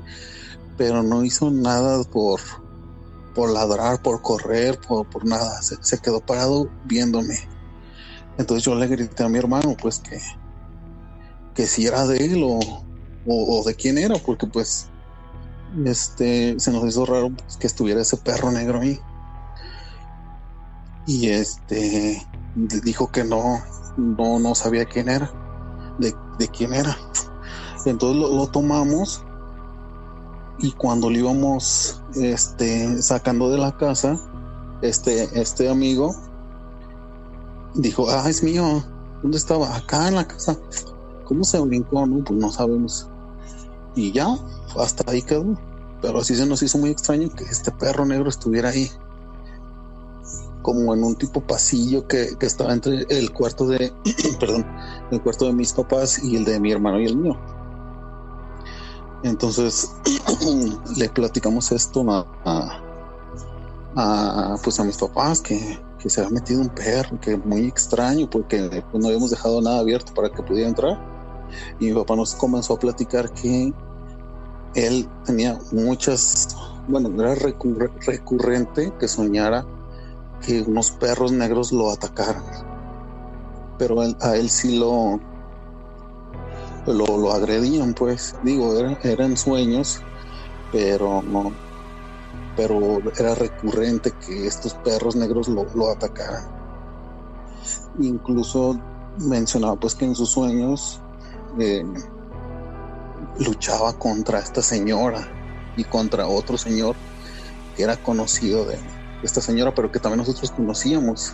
pero 0.78 1.04
no 1.04 1.24
hizo 1.24 1.52
nada 1.52 2.04
por, 2.06 2.40
por 3.34 3.52
ladrar, 3.52 4.02
por 4.02 4.22
correr, 4.22 4.80
por, 4.80 5.08
por 5.10 5.25
nada. 5.25 5.62
Se, 5.62 6.00
quedó 6.00 6.22
parado 6.22 6.70
viéndome. 6.86 7.38
Entonces 8.38 8.64
yo 8.64 8.75
le 8.75 8.88
grité 8.88 9.24
a 9.24 9.30
mi 9.30 9.38
hermano 9.38 9.75
pues 9.80 10.00
que, 10.00 10.20
que 11.54 11.68
si 11.68 11.86
era 11.86 12.08
de 12.08 12.18
él 12.18 12.42
o, 12.44 12.85
o, 13.25 13.63
de 13.65 13.75
quién 13.75 13.98
era, 13.98 14.15
porque 14.17 14.48
pues 14.48 14.88
este 15.86 16.60
se 16.60 16.72
nos 16.72 16.86
hizo 16.86 17.05
raro 17.05 17.32
pues, 17.32 17.58
que 17.58 17.67
estuviera 17.67 18.01
ese 18.01 18.17
perro 18.17 18.51
negro 18.51 18.79
ahí 18.79 19.00
y 21.05 21.29
este 21.29 22.25
dijo 22.55 23.12
que 23.12 23.24
no, 23.24 23.60
no, 23.98 24.39
no 24.39 24.55
sabía 24.55 24.86
quién 24.86 25.10
era, 25.10 25.32
de, 26.00 26.13
quién 26.50 26.74
era. 26.74 26.98
Entonces 27.86 28.17
lo, 28.17 28.48
tomamos 28.48 29.24
y 30.60 30.72
cuando 30.72 31.10
lo 31.10 31.17
íbamos 31.17 32.01
este, 32.15 33.01
sacando 33.01 33.50
de 33.50 33.58
la 33.58 33.77
casa, 33.77 34.17
este, 34.82 35.39
este 35.39 35.70
amigo 35.70 36.15
dijo, 37.75 38.10
ah, 38.10 38.27
es 38.29 38.41
mío, 38.41 38.84
¿dónde 39.22 39.38
estaba? 39.38 39.75
Acá 39.75 40.08
en 40.08 40.15
la 40.15 40.27
casa. 40.27 40.58
¿Cómo 41.25 41.44
se 41.44 41.60
brincó? 41.60 42.05
No, 42.05 42.24
pues 42.24 42.39
no 42.39 42.51
sabemos. 42.51 43.10
Y 43.96 44.12
ya, 44.12 44.28
hasta 44.78 45.10
ahí 45.12 45.22
quedó. 45.22 45.58
Pero 46.02 46.20
así 46.20 46.36
se 46.36 46.46
nos 46.46 46.62
hizo 46.62 46.78
muy 46.78 46.90
extraño 46.90 47.30
que 47.30 47.46
este 47.46 47.72
perro 47.72 48.06
negro 48.06 48.30
estuviera 48.30 48.70
ahí 48.70 48.92
como 50.66 50.96
en 50.96 51.04
un 51.04 51.16
tipo 51.16 51.42
pasillo 51.42 52.08
que, 52.08 52.36
estaba 52.42 52.74
entre 52.74 53.06
el 53.10 53.32
cuarto 53.32 53.68
de, 53.68 53.94
perdón, 54.40 54.66
el 55.12 55.22
cuarto 55.22 55.46
de 55.46 55.54
mis 55.54 55.72
papás 55.72 56.24
y 56.24 56.38
el 56.38 56.44
de 56.44 56.60
mi 56.60 56.72
hermano 56.72 57.00
y 57.00 57.06
el 57.06 57.16
mío. 57.16 57.38
Entonces 59.22 59.92
le 60.98 61.08
platicamos 61.10 61.72
esto 61.72 62.04
a, 62.12 62.82
a, 63.96 64.56
pues 64.64 64.80
a 64.80 64.84
mis 64.84 64.98
papás 64.98 65.40
que, 65.40 65.80
que, 66.00 66.10
se 66.10 66.22
había 66.22 66.34
metido 66.34 66.62
un 66.62 66.70
perro, 66.70 67.20
que 67.20 67.38
muy 67.38 67.68
extraño 67.68 68.28
porque 68.28 68.84
pues, 68.90 69.04
no 69.04 69.10
habíamos 69.10 69.30
dejado 69.30 69.62
nada 69.62 69.82
abierto 69.82 70.16
para 70.16 70.32
que 70.32 70.42
pudiera 70.42 70.68
entrar. 70.68 71.00
Y 71.80 71.90
mi 71.90 71.94
papá 71.94 72.16
nos 72.16 72.34
comenzó 72.34 72.74
a 72.74 72.80
platicar 72.80 73.32
que 73.34 73.72
él 74.75 75.08
tenía 75.25 75.58
muchas, 75.72 76.55
bueno, 76.88 77.10
era 77.22 77.36
recurrente 77.36 78.94
que 79.00 79.08
soñara 79.08 79.65
que 80.46 80.62
unos 80.62 80.91
perros 80.91 81.32
negros 81.32 81.72
lo 81.72 81.91
atacaran. 81.91 82.44
Pero 83.77 84.01
a 84.01 84.36
él 84.38 84.50
sí 84.50 84.77
lo, 84.77 85.20
lo, 86.86 87.32
agredían, 87.32 87.94
pues. 87.94 88.36
Digo, 88.44 88.74
eran 89.03 89.38
sueños, 89.38 90.01
pero 90.72 91.22
no. 91.22 91.51
Pero 92.55 93.00
era 93.17 93.36
recurrente 93.36 94.12
que 94.25 94.48
estos 94.48 94.74
perros 94.75 95.15
negros 95.15 95.48
lo, 95.48 95.89
atacaran. 95.89 96.46
Incluso 98.00 98.79
mencionaba 99.17 99.77
pues 99.77 99.96
que 99.96 100.05
en 100.05 100.15
sus 100.15 100.29
sueños 100.29 101.00
eh, 101.58 101.86
luchaba 103.39 103.94
contra 103.94 104.39
esta 104.39 104.62
señora 104.62 105.27
y 105.77 105.84
contra 105.84 106.27
otro 106.27 106.58
señor 106.58 106.96
que 107.75 107.84
era 107.84 107.98
conocido 107.98 108.65
de, 108.65 108.77
esta 109.24 109.42
señora, 109.42 109.74
pero 109.74 109.92
que 109.92 110.00
también 110.00 110.20
nosotros 110.20 110.51
conocíamos 110.51 111.34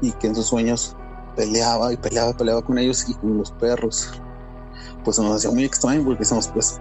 y 0.00 0.12
que 0.12 0.26
en 0.26 0.34
sus 0.34 0.46
sueños 0.46 0.96
peleaba 1.36 1.92
y 1.92 1.96
peleaba, 1.96 2.32
peleaba 2.32 2.62
con 2.62 2.78
ellos 2.78 3.08
y 3.08 3.14
con 3.14 3.38
los 3.38 3.52
perros. 3.52 4.10
Pues 5.04 5.18
nos 5.18 5.36
hacía 5.36 5.50
muy 5.50 5.64
extraño 5.64 6.04
porque 6.04 6.20
decíamos, 6.20 6.48
pues, 6.48 6.80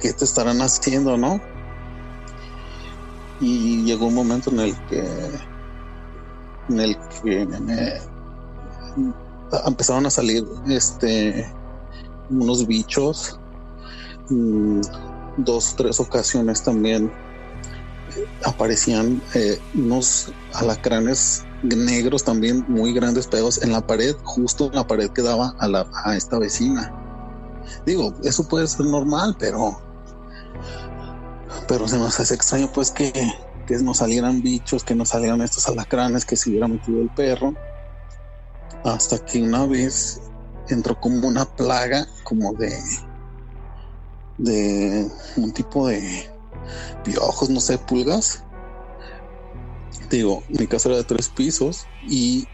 ¿qué, 0.00 0.12
te 0.12 0.24
estarán 0.24 0.60
haciendo, 0.60 1.16
no? 1.16 1.40
Y 3.40 3.84
llegó 3.84 4.06
un 4.06 4.14
momento 4.14 4.50
en 4.50 4.60
el 4.60 4.76
que, 4.86 5.04
en 6.68 6.80
el 6.80 6.98
que 7.22 7.48
empezaron 9.66 10.06
a 10.06 10.10
salir, 10.10 10.44
este, 10.66 11.46
unos 12.30 12.66
bichos, 12.66 13.38
mm, 14.28 14.80
dos, 15.38 15.74
tres 15.76 16.00
ocasiones 16.00 16.62
también 16.62 17.12
aparecían 18.44 19.20
eh, 19.34 19.58
unos 19.74 20.32
alacranes 20.54 21.44
negros 21.62 22.24
también 22.24 22.64
muy 22.68 22.92
grandes 22.92 23.26
pegados 23.26 23.62
en 23.62 23.72
la 23.72 23.86
pared, 23.86 24.14
justo 24.22 24.66
en 24.66 24.74
la 24.74 24.86
pared 24.86 25.10
que 25.10 25.22
daba 25.22 25.54
a, 25.58 25.68
la, 25.68 25.86
a 26.04 26.16
esta 26.16 26.38
vecina. 26.38 26.92
Digo, 27.84 28.14
eso 28.22 28.46
puede 28.46 28.66
ser 28.66 28.86
normal, 28.86 29.36
pero 29.38 29.80
pero 31.68 31.88
se 31.88 31.98
nos 31.98 32.18
hace 32.20 32.34
extraño 32.34 32.70
pues 32.72 32.90
que, 32.90 33.12
que 33.66 33.76
nos 33.78 33.98
salieran 33.98 34.42
bichos, 34.42 34.84
que 34.84 34.94
nos 34.94 35.10
salieran 35.10 35.40
estos 35.42 35.66
alacranes, 35.68 36.24
que 36.24 36.36
se 36.36 36.50
hubiera 36.50 36.68
metido 36.68 37.00
el 37.00 37.10
perro. 37.10 37.54
Hasta 38.84 39.18
que 39.24 39.42
una 39.42 39.66
vez 39.66 40.20
entró 40.68 40.98
como 41.00 41.26
una 41.26 41.44
plaga, 41.44 42.06
como 42.22 42.52
de 42.54 42.72
de 44.38 45.10
un 45.36 45.52
tipo 45.52 45.88
de 45.88 46.30
piojos, 47.04 47.50
no 47.50 47.60
sé, 47.60 47.78
pulgas. 47.78 48.42
Digo, 50.10 50.42
mi 50.48 50.66
casa 50.66 50.88
era 50.88 50.98
de 50.98 51.04
tres 51.04 51.28
pisos 51.28 51.86
y 52.06 52.46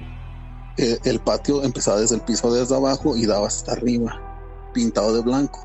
eh, 0.79 0.99
el 1.05 1.21
patio 1.21 1.63
empezaba 1.63 2.01
desde 2.01 2.15
el 2.15 2.23
piso 2.23 2.53
desde 2.53 2.75
abajo 2.75 3.17
y 3.17 3.27
daba 3.27 3.47
hasta 3.47 3.73
arriba, 3.73 4.71
pintado 4.73 5.15
de 5.15 5.23
blanco. 5.23 5.61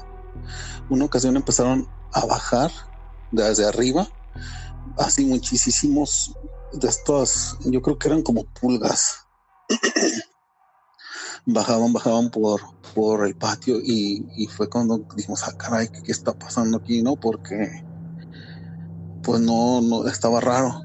Una 0.90 1.06
ocasión 1.06 1.36
empezaron 1.36 1.88
a 2.14 2.26
bajar 2.26 2.72
desde 3.32 3.66
arriba, 3.66 4.08
así 4.98 5.26
muchísimos 5.26 6.36
de 6.74 6.88
estos, 6.88 7.58
yo 7.66 7.82
creo 7.82 7.98
que 7.98 8.08
eran 8.08 8.22
como 8.22 8.44
pulgas. 8.46 9.26
bajaban, 11.48 11.94
bajaban 11.94 12.30
por, 12.30 12.62
por 12.94 13.26
el 13.26 13.34
patio 13.36 13.80
y, 13.82 14.48
fue 14.56 14.70
cuando 14.70 15.00
dijimos, 15.16 15.44
ah, 15.48 15.54
caray, 15.58 15.88
¿qué, 15.88 16.12
está 16.12 16.34
pasando 16.34 16.78
aquí? 16.78 17.02
¿No? 17.02 17.16
Porque 17.16 17.84
pues 19.24 19.42
no, 19.42 19.82
no 19.82 20.08
estaba 20.08 20.40
raro. 20.42 20.82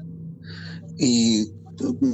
Y 0.97 1.51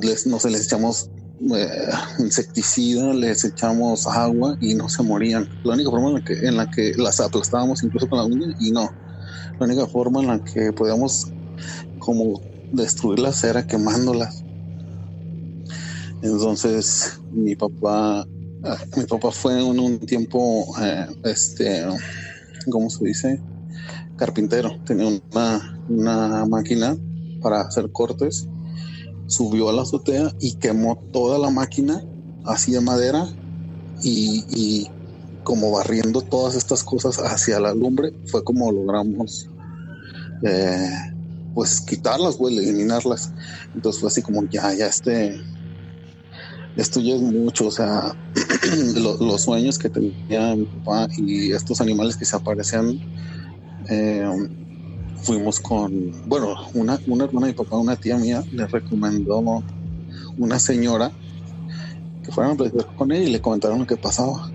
les, 0.01 0.25
no 0.27 0.39
se 0.39 0.49
les 0.49 0.65
echamos 0.65 1.09
eh, 1.55 1.89
insecticida, 2.19 3.13
les 3.13 3.45
echamos 3.45 4.07
agua 4.07 4.57
y 4.59 4.73
no 4.73 4.89
se 4.89 5.03
morían. 5.03 5.47
La 5.63 5.75
única 5.75 5.91
forma 5.91 6.09
en 6.09 6.15
la 6.15 6.23
que, 6.23 6.33
en 6.33 6.57
la 6.57 6.69
que 6.71 6.93
las 6.97 7.19
aplastábamos 7.19 7.83
incluso 7.83 8.09
con 8.09 8.17
la 8.17 8.25
uña 8.25 8.55
y 8.59 8.71
no. 8.71 8.89
La 9.59 9.65
única 9.65 9.85
forma 9.87 10.21
en 10.21 10.27
la 10.27 10.43
que 10.43 10.73
podíamos 10.73 11.27
como 11.99 12.41
destruirlas 12.71 13.43
era 13.43 13.65
quemándolas. 13.65 14.43
Entonces 16.21 17.19
mi 17.31 17.55
papá, 17.55 18.27
ah, 18.63 18.77
mi 18.95 19.05
papá 19.05 19.31
fue 19.31 19.59
en 19.59 19.79
un 19.79 19.99
tiempo, 19.99 20.65
eh, 20.81 21.07
este, 21.23 21.85
¿cómo 22.69 22.89
se 22.89 23.05
dice? 23.05 23.41
Carpintero. 24.15 24.79
Tenía 24.85 25.07
una, 25.07 25.79
una 25.87 26.45
máquina 26.45 26.97
para 27.41 27.61
hacer 27.61 27.91
cortes 27.91 28.47
subió 29.29 29.69
a 29.69 29.73
la 29.73 29.83
azotea 29.83 30.33
y 30.39 30.55
quemó 30.55 30.97
toda 31.13 31.37
la 31.37 31.51
máquina 31.51 32.03
así 32.45 32.71
de 32.71 32.81
madera 32.81 33.27
y, 34.01 34.87
como 35.43 35.71
barriendo 35.71 36.21
todas 36.21 36.55
estas 36.55 36.83
cosas 36.83 37.17
hacia 37.17 37.59
la 37.59 37.73
lumbre 37.73 38.13
fue 38.25 38.43
como 38.43 38.71
logramos 38.71 39.49
eh, 40.43 40.91
pues 41.53 41.81
quitarlas, 41.81 42.37
güey, 42.37 42.57
eliminarlas. 42.57 43.33
Entonces 43.73 43.99
fue 43.99 44.07
así 44.07 44.21
como 44.21 44.43
ya, 44.43 44.73
ya 44.73 44.85
este, 44.87 45.41
esto 46.79 47.01
ya 47.01 47.15
es 47.15 47.21
mucho, 47.21 47.67
o 47.67 47.71
sea, 47.71 48.15
los, 48.95 49.41
sueños 49.41 49.77
que 49.77 49.89
tenía 49.89 50.55
mi 50.55 50.65
papá 50.65 51.07
y 51.17 51.51
estos 51.51 51.81
animales 51.81 52.15
que 52.15 52.25
se 52.25 52.35
aparecían 52.35 52.99
eh, 53.89 54.49
fuimos 55.17 55.59
con, 55.59 56.11
bueno, 56.27 56.55
una, 56.73 56.99
una 57.07 57.25
hermana 57.25 57.47
de 57.47 57.53
mi 57.53 57.57
papá, 57.57 57.77
una 57.77 57.95
tía 57.95 58.17
mía, 58.17 58.43
le 58.51 58.65
recomendó 58.67 59.63
una 60.37 60.59
señora 60.59 61.11
que 62.23 62.31
fueran 62.31 62.53
a 62.53 62.55
platicar 62.55 62.95
con 62.95 63.11
ella 63.11 63.27
y 63.27 63.31
le 63.31 63.41
comentaron 63.41 63.79
lo 63.79 63.87
que 63.87 63.97
pasaba. 63.97 64.49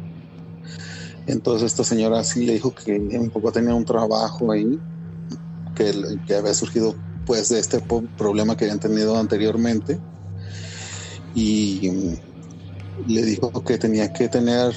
Entonces 1.27 1.73
esta 1.73 1.85
señora 1.85 2.25
sí 2.25 2.47
le 2.47 2.55
dijo 2.55 2.75
que 2.75 2.99
mi 2.99 3.29
papá 3.29 3.53
tenía 3.53 3.75
un 3.75 3.85
trabajo 3.85 4.51
ahí, 4.51 4.79
que, 5.75 5.93
que 6.27 6.35
había 6.37 6.55
surgido 6.55 6.95
pues 7.27 7.49
de 7.49 7.59
este 7.59 7.81
problema 8.17 8.57
que 8.57 8.65
habían 8.65 8.81
tenido 8.81 9.19
anteriormente 9.19 9.99
y 11.35 11.91
le 13.07 13.23
dijo 13.25 13.51
que 13.65 13.77
tenía 13.79 14.13
que 14.13 14.29
tener 14.29 14.75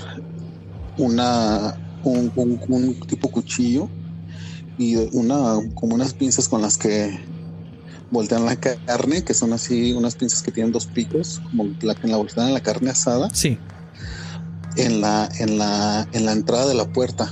una 0.98 1.78
un, 2.04 2.32
un 2.68 3.00
tipo 3.08 3.30
cuchillo 3.30 3.90
y 4.78 4.96
una 4.96 5.60
como 5.74 5.96
unas 5.96 6.14
pinzas 6.14 6.48
con 6.48 6.62
las 6.62 6.78
que 6.78 7.20
voltean 8.10 8.46
la 8.46 8.56
carne, 8.56 9.24
que 9.24 9.34
son 9.34 9.54
así 9.54 9.94
unas 9.94 10.16
pinzas 10.16 10.42
que 10.42 10.52
tienen 10.52 10.72
dos 10.72 10.86
picos, 10.88 11.40
como 11.40 11.66
la 11.82 11.96
que 11.96 12.08
la 12.08 12.18
voltean 12.18 12.48
en 12.48 12.54
la 12.54 12.62
carne 12.62 12.90
asada. 12.90 13.30
Sí. 13.34 13.58
En 14.76 15.02
la, 15.02 15.30
en 15.40 15.58
la, 15.58 16.08
en 16.12 16.26
la 16.26 16.32
entrada 16.32 16.68
de 16.68 16.76
la 16.76 16.86
puerta. 16.86 17.32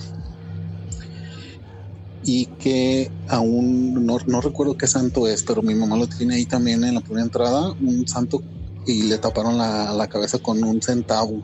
Y 2.24 2.48
que 2.58 3.12
aún 3.28 4.06
no, 4.06 4.18
no 4.26 4.42
recuerdo 4.42 4.76
qué 4.76 4.88
santo 4.88 5.28
es, 5.28 5.44
pero 5.44 5.62
mi 5.62 5.76
mamá 5.76 5.96
lo 5.96 6.08
tiene 6.08 6.36
ahí 6.36 6.46
también 6.46 6.84
en 6.84 6.96
la 6.96 7.02
primera 7.02 7.24
entrada, 7.24 7.72
un 7.80 8.08
santo 8.08 8.42
y 8.86 9.04
le 9.04 9.18
taparon 9.18 9.58
la, 9.58 9.94
la 9.94 10.08
cabeza 10.08 10.40
con 10.40 10.64
un 10.64 10.82
centavo. 10.82 11.44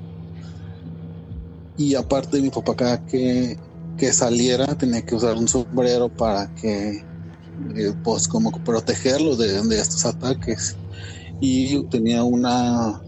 Y 1.78 1.96
aparte 1.96 2.42
mi 2.42 2.50
papá 2.50 2.76
cada 2.76 2.98
que 3.06 3.58
que 4.02 4.12
saliera 4.14 4.66
tenía 4.76 5.04
que 5.04 5.14
usar 5.14 5.38
un 5.38 5.48
sombrero 5.48 6.10
para 6.10 6.52
que 6.56 7.06
eh, 7.76 7.94
pues 8.04 8.28
como 8.28 8.52
protegerlo 8.52 9.36
de, 9.36 9.60
estos 9.80 10.06
ataques 10.06 10.76
y 11.40 11.84
tenía 11.90 12.24
una 12.24 13.00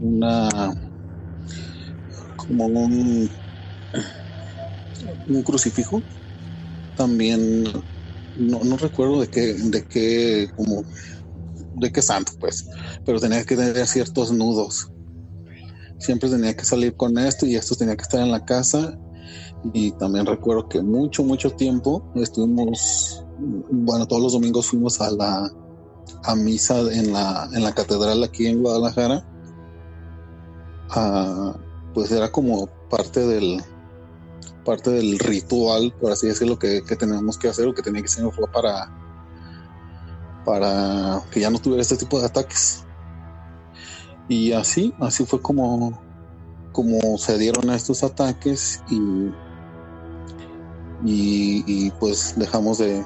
una 0.00 0.48
como 2.36 2.66
un 2.66 3.30
un 5.28 5.42
crucifijo 5.44 6.02
también 6.96 7.62
no, 8.34 8.64
no 8.64 8.76
recuerdo 8.76 9.20
de 9.20 9.28
qué 9.28 9.54
de 9.54 9.86
qué 9.86 10.48
como 10.56 10.84
de 11.80 11.92
qué 11.92 12.02
santo 12.02 12.32
pues. 12.38 12.66
Pero 13.04 13.20
tenía 13.20 13.44
que 13.44 13.56
tener 13.56 13.86
ciertos 13.86 14.32
nudos. 14.32 14.90
Siempre 15.98 16.30
tenía 16.30 16.56
que 16.56 16.64
salir 16.64 16.96
con 16.96 17.18
esto 17.18 17.46
y 17.46 17.56
esto 17.56 17.74
tenía 17.74 17.96
que 17.96 18.02
estar 18.02 18.20
en 18.20 18.30
la 18.30 18.44
casa. 18.44 18.98
Y 19.72 19.90
también 19.92 20.26
recuerdo 20.26 20.68
que 20.68 20.80
mucho, 20.80 21.24
mucho 21.24 21.50
tiempo 21.50 22.12
estuvimos, 22.14 23.24
bueno, 23.38 24.06
todos 24.06 24.22
los 24.22 24.32
domingos 24.32 24.66
fuimos 24.66 25.00
a 25.00 25.10
la 25.10 25.50
a 26.24 26.34
misa 26.34 26.80
en 26.80 27.12
la, 27.12 27.48
en 27.52 27.62
la 27.62 27.74
catedral 27.74 28.22
aquí 28.24 28.46
en 28.46 28.62
Guadalajara. 28.62 29.24
Ah, 30.90 31.56
pues 31.94 32.10
era 32.12 32.30
como 32.30 32.68
parte 32.88 33.20
del 33.20 33.62
parte 34.64 34.90
del 34.90 35.18
ritual, 35.18 35.94
por 35.98 36.12
así 36.12 36.26
decirlo, 36.26 36.58
que, 36.58 36.82
que 36.82 36.94
teníamos 36.94 37.38
que 37.38 37.48
hacer 37.48 37.66
o 37.66 37.74
que 37.74 37.80
tenía 37.82 38.02
que 38.02 38.08
ser 38.08 38.24
para 38.52 39.07
para 40.48 41.22
que 41.30 41.40
ya 41.40 41.50
no 41.50 41.58
tuviera 41.58 41.82
este 41.82 41.98
tipo 41.98 42.18
de 42.18 42.24
ataques. 42.24 42.84
Y 44.28 44.52
así, 44.52 44.94
así 44.98 45.26
fue 45.26 45.42
como, 45.42 46.00
como 46.72 47.18
se 47.18 47.36
dieron 47.36 47.68
estos 47.70 48.02
ataques 48.02 48.82
y 48.88 49.30
y, 51.04 51.90
pues 51.92 52.34
dejamos 52.36 52.78
de, 52.78 53.04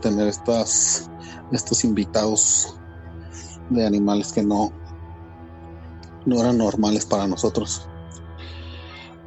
tener 0.00 0.28
estas, 0.28 1.10
estos 1.52 1.84
invitados 1.84 2.74
de 3.70 3.86
animales 3.86 4.32
que 4.32 4.42
no, 4.42 4.72
no 6.24 6.40
eran 6.40 6.58
normales 6.58 7.04
para 7.04 7.26
nosotros. 7.26 7.86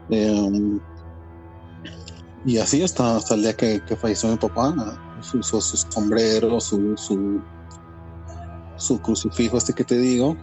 Em, 0.09 0.79
y 2.45 2.57
así 2.57 2.81
hasta, 2.81 3.17
hasta 3.17 3.35
el 3.35 3.43
día 3.43 3.55
que, 3.55 3.81
falleció 3.95 4.29
mi 4.29 4.37
papá, 4.37 4.73
su, 5.21 5.43
su, 5.43 5.61
sombrero, 5.61 6.59
su, 6.59 6.95
su, 6.97 7.41
su, 8.77 8.99
crucifijo, 9.01 9.57
este 9.57 9.73
que 9.73 9.83
te 9.83 9.97
digo. 9.97 10.35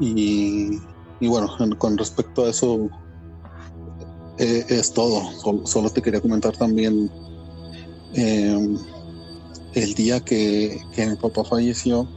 Y, 0.00 0.78
y 1.20 1.28
bueno, 1.28 1.48
con 1.78 1.96
respecto 1.96 2.44
a 2.44 2.50
eso, 2.50 2.90
eh, 4.38 4.64
es 4.68 4.92
todo. 4.92 5.22
Solo, 5.66 5.90
te 5.90 6.02
quería 6.02 6.20
comentar 6.20 6.56
también 6.56 7.10
em, 8.14 8.76
el 9.74 9.94
día 9.94 10.20
que, 10.20 10.80
mi 10.96 11.16
papá 11.16 11.44
falleció. 11.44 12.08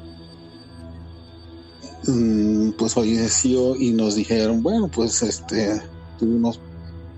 Mm, 2.08 2.72
pues 2.72 2.94
falleció 2.94 3.76
y 3.76 3.92
nos 3.92 4.16
dijeron, 4.16 4.64
bueno, 4.64 4.88
pues 4.88 5.22
este, 5.22 5.82
tuvimos 6.18 6.60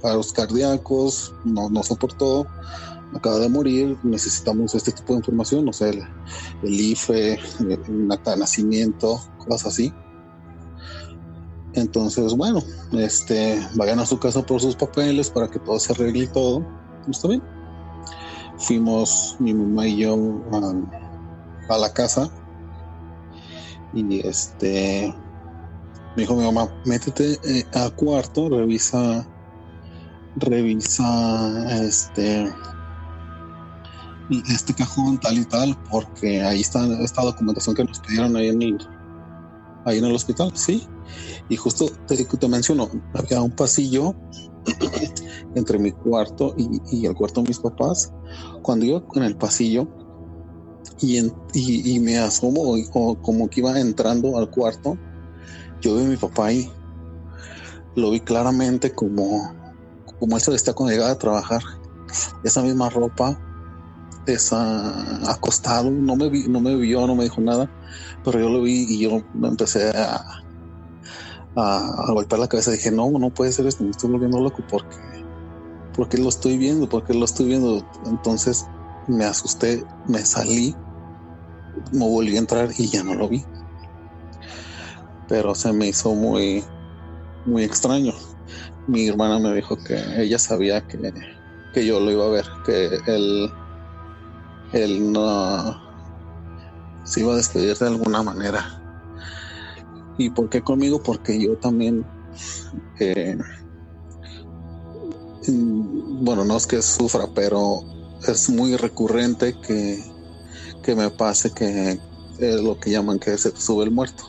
paros 0.01 0.33
cardíacos, 0.33 1.33
no, 1.45 1.69
no 1.69 1.83
soportó, 1.83 2.47
acaba 3.13 3.39
de 3.39 3.49
morir, 3.49 3.97
necesitamos 4.03 4.75
este 4.75 4.91
tipo 4.91 5.13
de 5.13 5.19
información, 5.19 5.67
o 5.67 5.73
sea, 5.73 5.89
el, 5.89 6.03
IFE, 6.63 7.39
un 7.87 8.11
acta 8.11 8.31
de 8.31 8.37
nacimiento, 8.37 9.19
cosas 9.37 9.67
así. 9.67 9.93
Entonces, 11.73 12.35
bueno, 12.35 12.61
este, 12.93 13.59
vayan 13.75 13.99
a 13.99 14.05
su 14.05 14.19
casa 14.19 14.45
por 14.45 14.61
sus 14.61 14.75
papeles 14.75 15.29
para 15.29 15.49
que 15.49 15.59
todo 15.59 15.79
se 15.79 15.93
arregle 15.93 16.25
y 16.25 16.27
todo. 16.27 16.65
¿Está 17.07 17.27
bien? 17.27 17.43
Fuimos 18.57 19.37
mi 19.39 19.53
mamá 19.53 19.87
y 19.87 19.97
yo 19.97 20.17
a, 21.69 21.77
la 21.77 21.93
casa 21.93 22.29
y 23.93 24.27
este 24.27 25.13
me 26.15 26.23
dijo 26.23 26.35
mi 26.35 26.43
mamá, 26.43 26.67
métete 26.85 27.39
eh, 27.43 27.65
a 27.73 27.89
cuarto, 27.91 28.49
revisa, 28.49 29.25
revisa 30.35 31.83
este 31.83 32.51
este 34.29 34.73
cajón 34.73 35.19
tal 35.19 35.37
y 35.37 35.45
tal, 35.45 35.77
porque 35.89 36.41
ahí 36.41 36.61
está 36.61 36.85
esta 37.01 37.23
documentación 37.23 37.75
que 37.75 37.83
nos 37.83 37.99
pidieron 37.99 38.35
ahí 38.35 38.49
en 38.49 38.61
el, 38.61 38.77
ahí 39.85 39.97
en 39.97 40.05
el 40.05 40.15
hospital, 40.15 40.51
sí. 40.55 40.87
Y 41.49 41.55
justo 41.55 41.87
te, 42.07 42.23
te 42.23 42.47
menciono, 42.47 42.89
había 43.13 43.41
un 43.41 43.51
pasillo 43.51 44.15
entre 45.55 45.79
mi 45.79 45.91
cuarto 45.91 46.53
y, 46.57 47.05
el 47.05 47.15
cuarto 47.15 47.41
de 47.41 47.49
mis 47.49 47.59
papás. 47.59 48.11
Cuando 48.61 48.85
iba 48.85 49.03
en 49.15 49.23
el 49.23 49.35
pasillo 49.35 49.87
y, 51.01 51.19
y, 51.53 51.99
me 51.99 52.19
asomo 52.19 52.61
o, 52.93 53.21
como 53.21 53.49
que 53.49 53.61
iba 53.61 53.79
entrando 53.79 54.37
al 54.37 54.49
cuarto, 54.49 54.97
yo 55.81 55.95
vi 55.95 56.05
a 56.05 56.07
mi 56.07 56.17
papá 56.17 56.47
ahí. 56.47 56.71
Lo 57.95 58.11
vi 58.11 58.19
claramente 58.19 58.91
como, 58.93 59.53
como 60.19 60.35
él 60.35 60.41
se 60.41 60.51
vestía 60.51 60.73
cuando 60.73 60.93
llegaba 60.93 61.11
a 61.11 61.17
trabajar. 61.17 61.61
Esa 62.43 62.61
misma 62.61 62.89
ropa, 62.89 63.39
esa 64.33 65.31
acostado, 65.31 65.89
no 65.91 66.15
me 66.15 66.29
no 66.47 66.61
me 66.61 66.75
vio, 66.75 67.05
no 67.07 67.15
me 67.15 67.23
dijo 67.23 67.41
nada, 67.41 67.69
pero 68.23 68.39
yo 68.39 68.49
lo 68.49 68.61
vi 68.61 68.85
y 68.87 68.99
yo 68.99 69.21
empecé 69.43 69.89
a, 69.89 70.25
a, 71.55 72.11
golpear 72.11 72.39
la 72.39 72.47
cabeza. 72.47 72.71
Dije, 72.71 72.91
no, 72.91 73.09
no 73.11 73.29
puede 73.29 73.51
ser 73.51 73.67
esto, 73.67 73.83
me 73.83 73.91
estoy 73.91 74.11
volviendo 74.11 74.39
loco 74.39 74.63
porque, 74.69 74.97
porque 75.93 76.17
lo 76.17 76.29
estoy 76.29 76.57
viendo, 76.57 76.87
porque 76.87 77.13
lo 77.13 77.25
estoy 77.25 77.47
viendo. 77.47 77.85
Entonces 78.05 78.65
me 79.07 79.25
asusté, 79.25 79.83
me 80.07 80.19
salí, 80.19 80.75
me 81.91 82.07
volví 82.07 82.35
a 82.35 82.39
entrar 82.39 82.69
y 82.77 82.87
ya 82.87 83.03
no 83.03 83.15
lo 83.15 83.29
vi. 83.29 83.43
Pero 85.27 85.53
se 85.55 85.71
me 85.73 85.87
hizo 85.87 86.13
muy, 86.13 86.63
muy 87.45 87.63
extraño. 87.63 88.13
Mi 88.87 89.07
hermana 89.07 89.39
me 89.39 89.53
dijo 89.53 89.77
que 89.77 89.95
ella 90.21 90.39
sabía 90.39 90.85
que, 90.87 91.13
que 91.73 91.85
yo 91.85 91.99
lo 91.99 92.11
iba 92.11 92.25
a 92.25 92.29
ver, 92.29 92.45
que 92.65 92.99
él, 93.07 93.51
él 94.73 95.11
no 95.11 95.89
se 97.03 97.21
iba 97.21 97.33
a 97.33 97.37
despedir 97.37 97.77
de 97.77 97.87
alguna 97.87 98.21
manera. 98.23 98.79
¿Y 100.17 100.29
por 100.29 100.49
qué 100.49 100.61
conmigo? 100.61 101.01
Porque 101.01 101.41
yo 101.41 101.57
también, 101.57 102.05
eh, 102.99 103.37
bueno, 105.47 106.45
no 106.45 106.57
es 106.57 106.67
que 106.67 106.81
sufra, 106.81 107.27
pero 107.33 107.81
es 108.27 108.49
muy 108.49 108.75
recurrente 108.75 109.55
que, 109.59 110.03
que 110.83 110.95
me 110.95 111.09
pase 111.09 111.51
que 111.51 111.99
es 112.37 112.61
lo 112.61 112.79
que 112.79 112.91
llaman 112.91 113.19
que 113.19 113.37
se 113.37 113.55
sube 113.55 113.85
el 113.85 113.91
muerto. 113.91 114.25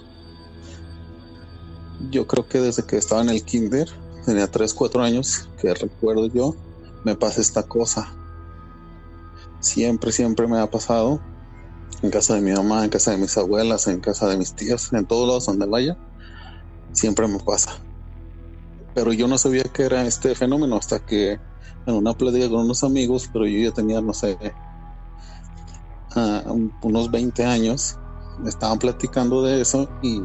Yo 2.11 2.27
creo 2.27 2.47
que 2.49 2.61
desde 2.61 2.85
que 2.85 2.97
estaba 2.97 3.23
en 3.23 3.31
el 3.31 3.45
kinder, 3.45 3.89
tenía 4.25 4.51
3, 4.51 4.73
4 4.73 5.03
años, 5.03 5.49
que 5.61 5.75
recuerdo 5.75 6.27
yo, 6.29 6.55
me 7.05 7.15
pasa 7.15 7.41
esta 7.41 7.63
cosa. 7.63 8.15
Siempre, 9.61 10.13
siempre 10.13 10.47
me 10.47 10.59
ha 10.59 10.71
pasado 10.71 11.21
en 12.03 12.11
casa 12.11 12.35
de 12.35 12.41
mi 12.41 12.53
mamá, 12.53 12.85
en 12.85 12.91
casa 12.91 13.11
de 13.11 13.19
mis 13.19 13.37
abuelas, 13.37 13.87
en 13.87 14.01
casa 14.01 14.29
de 14.29 14.37
mis 14.37 14.55
tías, 14.55 14.93
en 14.93 15.07
todos 15.07 15.27
lados 15.27 15.47
donde 15.47 15.67
vaya, 15.67 15.97
siempre 16.93 17.29
me 17.29 17.39
pasa. 17.39 17.73
Pero 18.95 19.13
yo 19.13 19.29
no 19.29 19.39
sabía 19.39 19.65
que 19.65 19.83
era 19.83 20.05
este 20.05 20.35
fenómeno 20.35 20.77
hasta 20.77 20.99
que 20.99 21.39
en 21.87 21.95
una 21.95 22.15
plática 22.15 22.49
con 22.49 22.61
unos 22.61 22.83
amigos, 22.85 23.29
pero 23.33 23.47
yo 23.47 23.69
ya 23.69 23.75
tenía, 23.75 24.01
no 24.01 24.15
sé, 24.15 24.39
uh, 26.17 26.71
unos 26.83 27.11
20 27.11 27.45
años, 27.45 27.97
estaban 28.47 28.79
platicando 28.79 29.43
de 29.43 29.61
eso 29.61 29.89
y 30.03 30.23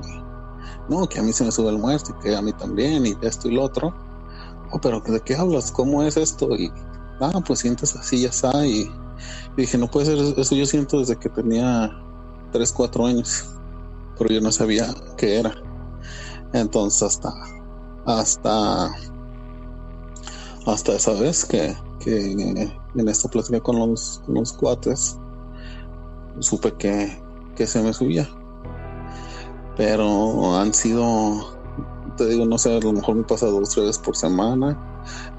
no, 0.89 1.07
que 1.07 1.19
a 1.19 1.23
mí 1.23 1.33
se 1.33 1.43
me 1.43 1.51
sube 1.51 1.69
el 1.69 1.77
muerto 1.77 2.15
y 2.17 2.23
que 2.23 2.35
a 2.35 2.41
mí 2.41 2.53
también 2.53 3.05
y 3.05 3.15
esto 3.21 3.49
y 3.49 3.55
lo 3.55 3.63
otro. 3.63 3.93
Oh, 4.71 4.79
pero 4.79 4.99
¿de 4.99 5.19
qué 5.21 5.35
hablas? 5.35 5.71
¿Cómo 5.71 6.03
es 6.03 6.17
esto? 6.17 6.49
Y, 6.55 6.71
ah, 7.21 7.41
pues 7.45 7.59
sientes 7.59 7.95
así, 7.95 8.21
ya 8.21 8.29
está. 8.29 8.65
Y 8.65 8.89
dije, 9.57 9.77
no 9.77 9.89
puede 9.89 10.05
ser, 10.07 10.39
eso 10.39 10.55
yo 10.55 10.65
siento 10.65 10.99
desde 10.99 11.17
que 11.17 11.29
tenía 11.29 11.91
3, 12.51 12.71
4 12.71 13.05
años, 13.05 13.45
pero 14.17 14.33
yo 14.33 14.41
no 14.41 14.51
sabía 14.51 14.93
qué 15.17 15.39
era. 15.39 15.53
Entonces 16.53 17.03
hasta, 17.03 17.33
hasta, 18.05 18.91
hasta 20.65 20.93
esa 20.93 21.13
vez 21.13 21.45
que, 21.45 21.75
que 21.99 22.31
en 22.95 23.09
esta 23.09 23.29
plática 23.29 23.59
con 23.59 23.77
los, 23.77 24.21
los 24.27 24.53
cuates, 24.53 25.17
supe 26.39 26.73
que, 26.73 27.21
que 27.55 27.67
se 27.67 27.81
me 27.81 27.93
subía. 27.93 28.27
Pero 29.75 30.55
han 30.57 30.73
sido, 30.73 31.57
te 32.17 32.25
digo, 32.27 32.45
no 32.45 32.57
sé, 32.57 32.77
a 32.77 32.79
lo 32.79 32.93
mejor 32.93 33.15
me 33.15 33.23
pasa 33.23 33.47
dos, 33.47 33.69
tres 33.69 33.87
veces 33.87 34.01
por 34.01 34.15
semana. 34.15 34.77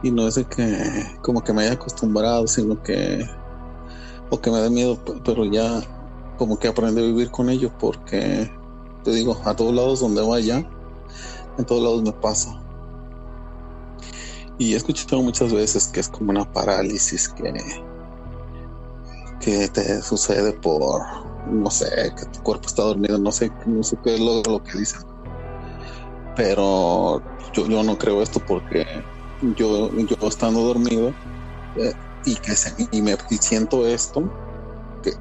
Y 0.02 0.10
no 0.10 0.28
es 0.28 0.36
de 0.36 0.44
que 0.44 1.16
como 1.22 1.42
que 1.42 1.52
me 1.52 1.62
haya 1.62 1.72
acostumbrado, 1.72 2.46
sino 2.46 2.80
que 2.82 3.26
o 4.30 4.40
que 4.40 4.50
me 4.50 4.60
da 4.60 4.70
miedo, 4.70 4.98
pero 5.24 5.44
ya 5.44 5.82
como 6.36 6.58
que 6.58 6.68
aprendí 6.68 7.02
a 7.02 7.06
vivir 7.06 7.30
con 7.30 7.48
ello 7.48 7.70
porque 7.78 8.50
te 9.04 9.12
digo, 9.12 9.40
a 9.44 9.54
todos 9.54 9.72
lados 9.72 10.00
donde 10.00 10.20
vaya, 10.20 10.68
en 11.58 11.64
todos 11.64 11.82
lados 11.82 12.02
me 12.02 12.12
pasa. 12.12 12.60
Y 14.58 14.72
he 14.72 14.76
escuchado 14.76 15.22
muchas 15.22 15.52
veces 15.52 15.86
que 15.86 16.00
es 16.00 16.08
como 16.08 16.30
una 16.30 16.50
parálisis 16.50 17.28
que, 17.28 17.54
que 19.40 19.68
te 19.68 20.02
sucede 20.02 20.52
por, 20.54 21.02
no 21.50 21.70
sé, 21.70 22.12
que 22.18 22.24
tu 22.26 22.42
cuerpo 22.42 22.66
está 22.66 22.82
dormido, 22.82 23.18
no 23.18 23.30
sé, 23.30 23.52
no 23.66 23.82
sé 23.82 23.96
qué 24.02 24.14
es 24.14 24.20
lo, 24.20 24.62
que 24.64 24.78
dicen. 24.78 25.02
Pero 26.34 27.22
yo, 27.52 27.66
yo 27.66 27.82
no 27.82 27.96
creo 27.96 28.22
esto 28.22 28.40
porque 28.40 28.84
yo, 29.56 29.94
yo 29.94 30.28
estando 30.28 30.62
dormido, 30.62 31.12
eh, 31.76 31.92
y 32.26 32.34
que 32.34 32.52
y 32.90 33.00
me 33.00 33.16
siento 33.40 33.86
esto, 33.86 34.28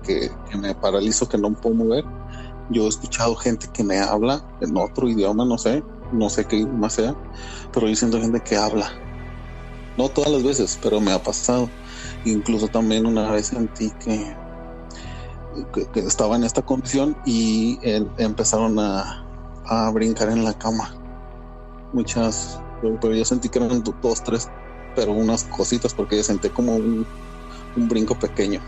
que, 0.03 0.31
me 0.57 0.73
paralizo, 0.73 1.29
que 1.29 1.37
no 1.37 1.53
puedo 1.53 1.75
mover. 1.75 2.03
Yo 2.71 2.85
he 2.85 2.87
escuchado 2.87 3.35
gente 3.35 3.67
que 3.71 3.83
me 3.83 3.99
habla 3.99 4.43
en 4.59 4.75
otro 4.75 5.07
idioma, 5.07 5.45
no 5.45 5.57
sé, 5.57 5.83
no 6.11 6.29
sé 6.29 6.45
qué 6.45 6.57
idioma 6.57 6.89
sea, 6.89 7.15
pero 7.71 7.87
yo 7.87 7.95
siento 7.95 8.19
gente 8.19 8.41
que 8.41 8.57
habla. 8.57 8.91
No 9.97 10.09
todas 10.09 10.31
las 10.31 10.43
veces, 10.43 10.79
pero 10.81 10.99
me 10.99 11.13
ha 11.13 11.21
pasado. 11.21 11.69
Incluso 12.25 12.67
también 12.67 13.05
una 13.05 13.31
vez 13.31 13.47
sentí 13.47 13.91
que, 13.99 14.35
que, 15.93 15.99
estaba 15.99 16.35
en 16.35 16.43
esta 16.43 16.63
condición 16.63 17.15
y 17.23 17.79
empezaron 18.17 18.79
a, 18.79 19.23
a 19.65 19.91
brincar 19.91 20.29
en 20.29 20.43
la 20.43 20.57
cama. 20.57 20.95
Muchas, 21.93 22.59
pero 22.99 23.13
yo 23.13 23.23
sentí 23.23 23.47
que 23.47 23.59
eran 23.59 23.83
dos, 24.01 24.23
tres 24.23 24.49
pero 24.95 25.11
unas 25.11 25.43
cositas 25.45 25.93
porque 25.93 26.23
senté 26.23 26.49
como 26.49 26.75
un, 26.75 27.05
brinco 27.75 28.17
pequeño. 28.17 28.61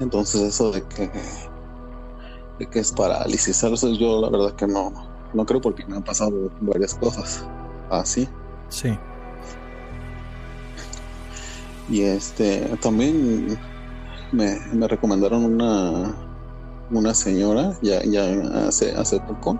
Entonces 0.00 0.42
eso 0.42 0.70
de 0.70 0.82
que 0.82 1.10
de 2.58 2.66
que 2.66 2.78
es 2.78 2.92
parálisis, 2.92 3.62
eso 3.62 3.88
yo 3.88 4.20
la 4.20 4.30
verdad 4.30 4.54
que 4.54 4.66
no, 4.66 4.92
no 5.34 5.44
creo 5.44 5.60
porque 5.60 5.84
me 5.86 5.96
han 5.96 6.04
pasado 6.04 6.50
varias 6.60 6.94
cosas 6.94 7.44
así. 7.90 8.28
Sí. 8.68 8.96
Y 11.88 12.02
este 12.02 12.60
también 12.80 13.58
me, 14.30 14.58
me 14.72 14.86
recomendaron 14.86 15.44
una 15.44 16.14
una 16.92 17.14
señora 17.14 17.72
ya, 17.82 18.02
ya 18.04 18.24
hace, 18.66 18.92
hace 18.92 19.18
poco 19.20 19.58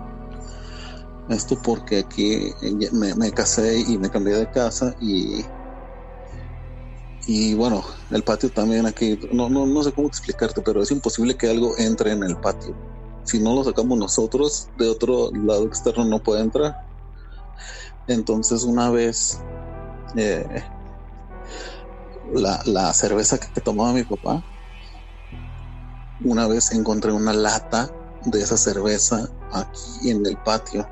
esto 1.29 1.57
porque 1.61 1.99
aquí 1.99 2.53
me, 2.91 3.31
casé 3.31 3.79
y 3.79 3.97
me 3.97 4.09
cambié 4.09 4.35
de 4.35 4.49
casa 4.49 4.95
y 4.99 5.45
y 7.25 7.53
bueno, 7.53 7.85
el 8.11 8.21
patio 8.21 8.51
también 8.51 8.85
aquí, 8.85 9.17
no, 9.31 9.47
no, 9.47 9.65
no 9.65 9.81
sé 9.81 9.93
cómo 9.93 10.09
explicarte, 10.09 10.61
pero 10.61 10.83
es 10.83 10.91
imposible 10.91 11.37
que 11.37 11.49
algo 11.49 11.73
entre 11.77 12.11
en 12.11 12.21
el 12.21 12.35
patio. 12.35 12.75
Si 13.23 13.39
no 13.39 13.55
lo 13.55 13.63
sacamos 13.63 13.97
nosotros, 13.97 14.67
de 14.77 14.89
otro 14.89 15.31
lado 15.31 15.63
externo 15.63 16.03
no 16.03 16.21
puede 16.21 16.41
entrar. 16.41 16.75
Entonces 18.07 18.63
una 18.63 18.89
vez 18.89 19.39
eh, 20.17 20.65
la, 22.33 22.61
la 22.65 22.93
cerveza 22.93 23.37
que 23.37 23.61
tomaba 23.61 23.93
mi 23.93 24.03
papá, 24.03 24.43
una 26.25 26.45
vez 26.47 26.73
encontré 26.73 27.13
una 27.13 27.31
lata 27.31 27.89
de 28.25 28.41
esa 28.41 28.57
cerveza 28.57 29.29
aquí 29.53 30.09
en 30.09 30.25
el 30.25 30.35
patio 30.37 30.85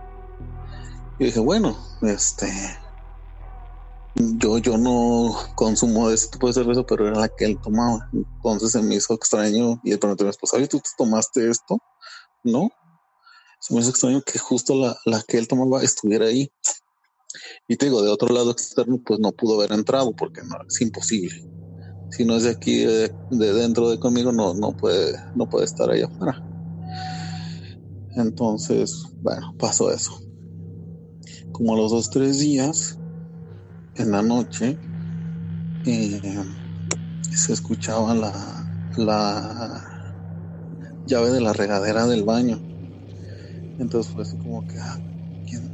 y 1.22 1.26
dije, 1.26 1.40
bueno, 1.40 1.78
este, 2.02 2.48
yo, 4.16 4.58
yo 4.58 4.76
no 4.76 5.36
consumo 5.54 6.10
ese 6.10 6.30
tipo 6.30 6.48
de 6.48 6.54
cerveza, 6.54 6.82
pero 6.82 7.08
era 7.08 7.20
la 7.20 7.30
que 7.30 7.46
él 7.46 7.60
tomaba. 7.62 8.00
Entonces 8.12 8.72
se 8.72 8.82
me 8.82 8.96
hizo 8.96 9.14
extraño 9.14 9.80
y 9.84 9.92
de 9.92 10.00
pronto 10.00 10.24
mi 10.24 10.32
esposa, 10.32 10.58
¿tú 10.68 10.82
tomaste 10.98 11.48
esto? 11.48 11.78
No. 12.44 12.72
Se 13.60 13.72
me 13.72 13.82
hizo 13.82 13.92
extraño 13.92 14.24
que 14.24 14.40
justo 14.40 14.74
la, 14.74 14.98
la 15.06 15.22
que 15.22 15.38
él 15.38 15.48
tomaba 15.48 15.84
estuviera 15.84 16.26
ahí. 16.26 16.52
Y 17.68 17.78
te 17.78 17.86
digo, 17.86 18.02
de 18.02 18.10
otro 18.10 18.34
lado 18.34 18.50
externo, 18.50 19.00
pues 19.06 19.20
no 19.20 19.32
pudo 19.32 19.60
haber 19.60 19.74
entrado 19.74 20.16
porque 20.16 20.42
no, 20.42 20.56
es 20.68 20.82
imposible. 20.82 21.36
Si 22.10 22.26
no 22.26 22.36
es 22.36 22.44
de 22.46 22.50
aquí, 22.50 22.84
de, 22.84 23.16
de, 23.30 23.54
dentro 23.54 23.92
de 23.92 24.00
conmigo, 24.00 24.32
no, 24.32 24.56
no, 24.56 24.74
puede, 24.74 25.14
no 25.36 25.46
puede 25.46 25.66
estar 25.66 25.92
ahí 25.92 26.02
afuera. 26.02 26.36
Entonces, 28.16 29.04
bueno, 29.22 29.54
pasó 29.60 29.92
eso 29.92 30.31
como 31.62 31.76
a 31.76 31.78
los 31.78 31.92
dos, 31.92 32.10
tres 32.10 32.40
días, 32.40 32.98
en 33.94 34.10
la 34.10 34.24
noche, 34.24 34.80
eh, 35.86 36.44
se 37.30 37.54
escuchaba 37.54 38.16
la, 38.16 38.34
la 38.98 40.16
llave 41.06 41.30
de 41.30 41.40
la 41.40 41.54
regadera 41.54 42.08
del 42.08 42.24
baño. 42.24 42.60
Entonces 43.78 44.12
fue 44.12 44.24
así 44.24 44.36
como 44.38 44.66
que, 44.66 44.80
ah, 44.80 45.00
¿quién, 45.46 45.72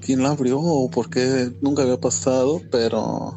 ¿quién 0.00 0.22
la 0.22 0.30
abrió? 0.30 0.60
¿O 0.60 0.88
por 0.88 1.10
qué 1.10 1.52
nunca 1.60 1.82
había 1.82 1.98
pasado? 1.98 2.62
Pero, 2.70 3.34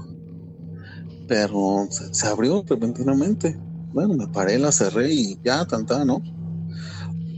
pero 1.27 1.89
se, 2.13 2.25
abrió 2.25 2.63
repentinamente. 2.65 3.59
Bueno, 3.91 4.13
me 4.13 4.27
paré, 4.29 4.57
la 4.57 4.71
cerré 4.71 5.11
y 5.11 5.37
ya, 5.43 5.65
tanta, 5.65 6.05
¿no? 6.05 6.21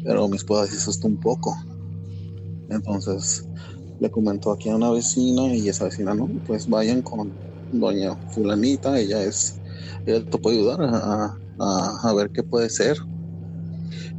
Pero 0.03 0.27
mi 0.27 0.37
esposa 0.37 0.67
se 0.67 0.77
asustó 0.77 1.07
un 1.07 1.19
poco. 1.19 1.55
Entonces 2.71 3.49
le 3.99 4.09
comentó 4.09 4.51
aquí 4.51 4.69
a 4.69 4.75
una 4.75 4.91
vecina 4.91 5.55
y 5.55 5.69
esa 5.69 5.85
vecina 5.85 6.15
no, 6.15 6.29
pues 6.45 6.67
vayan 6.67 7.01
con 7.03 7.37
doña 7.69 8.17
fulanita, 8.29 8.99
ella 8.99 9.23
es, 9.23 9.61
ella 10.05 10.23
te 10.25 10.37
puede 10.39 10.57
ayudar 10.57 10.79
a, 11.59 12.13
ver 12.13 12.31
qué 12.31 12.43
puede 12.43 12.69
ser. 12.69 12.97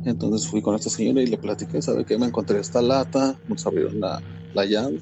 Entonces 0.04 0.48
fui 0.48 0.62
con 0.62 0.74
esta 0.74 0.90
señora 0.90 1.22
y 1.22 1.26
le 1.26 1.38
platiqué, 1.38 1.80
¿sabe 1.82 2.04
qué? 2.04 2.18
Me 2.18 2.26
encontré 2.26 2.58
esta 2.60 2.82
lata, 2.82 3.40
nos 3.46 3.66
abrieron 3.66 3.98
la, 4.00 4.22
la 4.52 4.64
llave. 4.66 4.98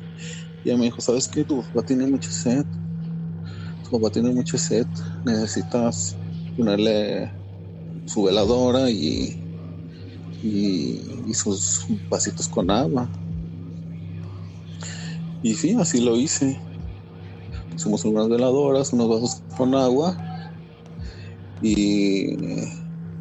Y 0.62 0.70
ella 0.70 0.78
me 0.78 0.84
dijo, 0.86 1.00
¿sabes 1.00 1.28
qué? 1.28 1.44
Tu 1.44 1.62
papá 1.62 1.82
tiene 1.84 2.06
mucha 2.06 2.30
sed. 2.30 2.64
Tu 3.82 3.90
papá 3.90 4.10
tiene 4.10 4.32
mucha 4.32 4.58
sed. 4.58 4.86
Necesitas 5.24 6.18
ponerle 6.56 7.32
su 8.06 8.24
veladora 8.24 8.90
y, 8.90 9.40
y, 10.42 11.34
sus 11.34 11.84
vasitos 12.08 12.48
con 12.48 12.70
agua. 12.70 13.10
Y 15.42 15.54
sí, 15.54 15.76
así 15.78 16.00
lo 16.00 16.16
hice. 16.16 16.60
Pusimos 17.70 18.04
unas 18.04 18.28
veladoras, 18.28 18.92
unos 18.92 19.08
vasos 19.08 19.42
con 19.56 19.74
agua. 19.74 20.16
Y. 21.62 22.36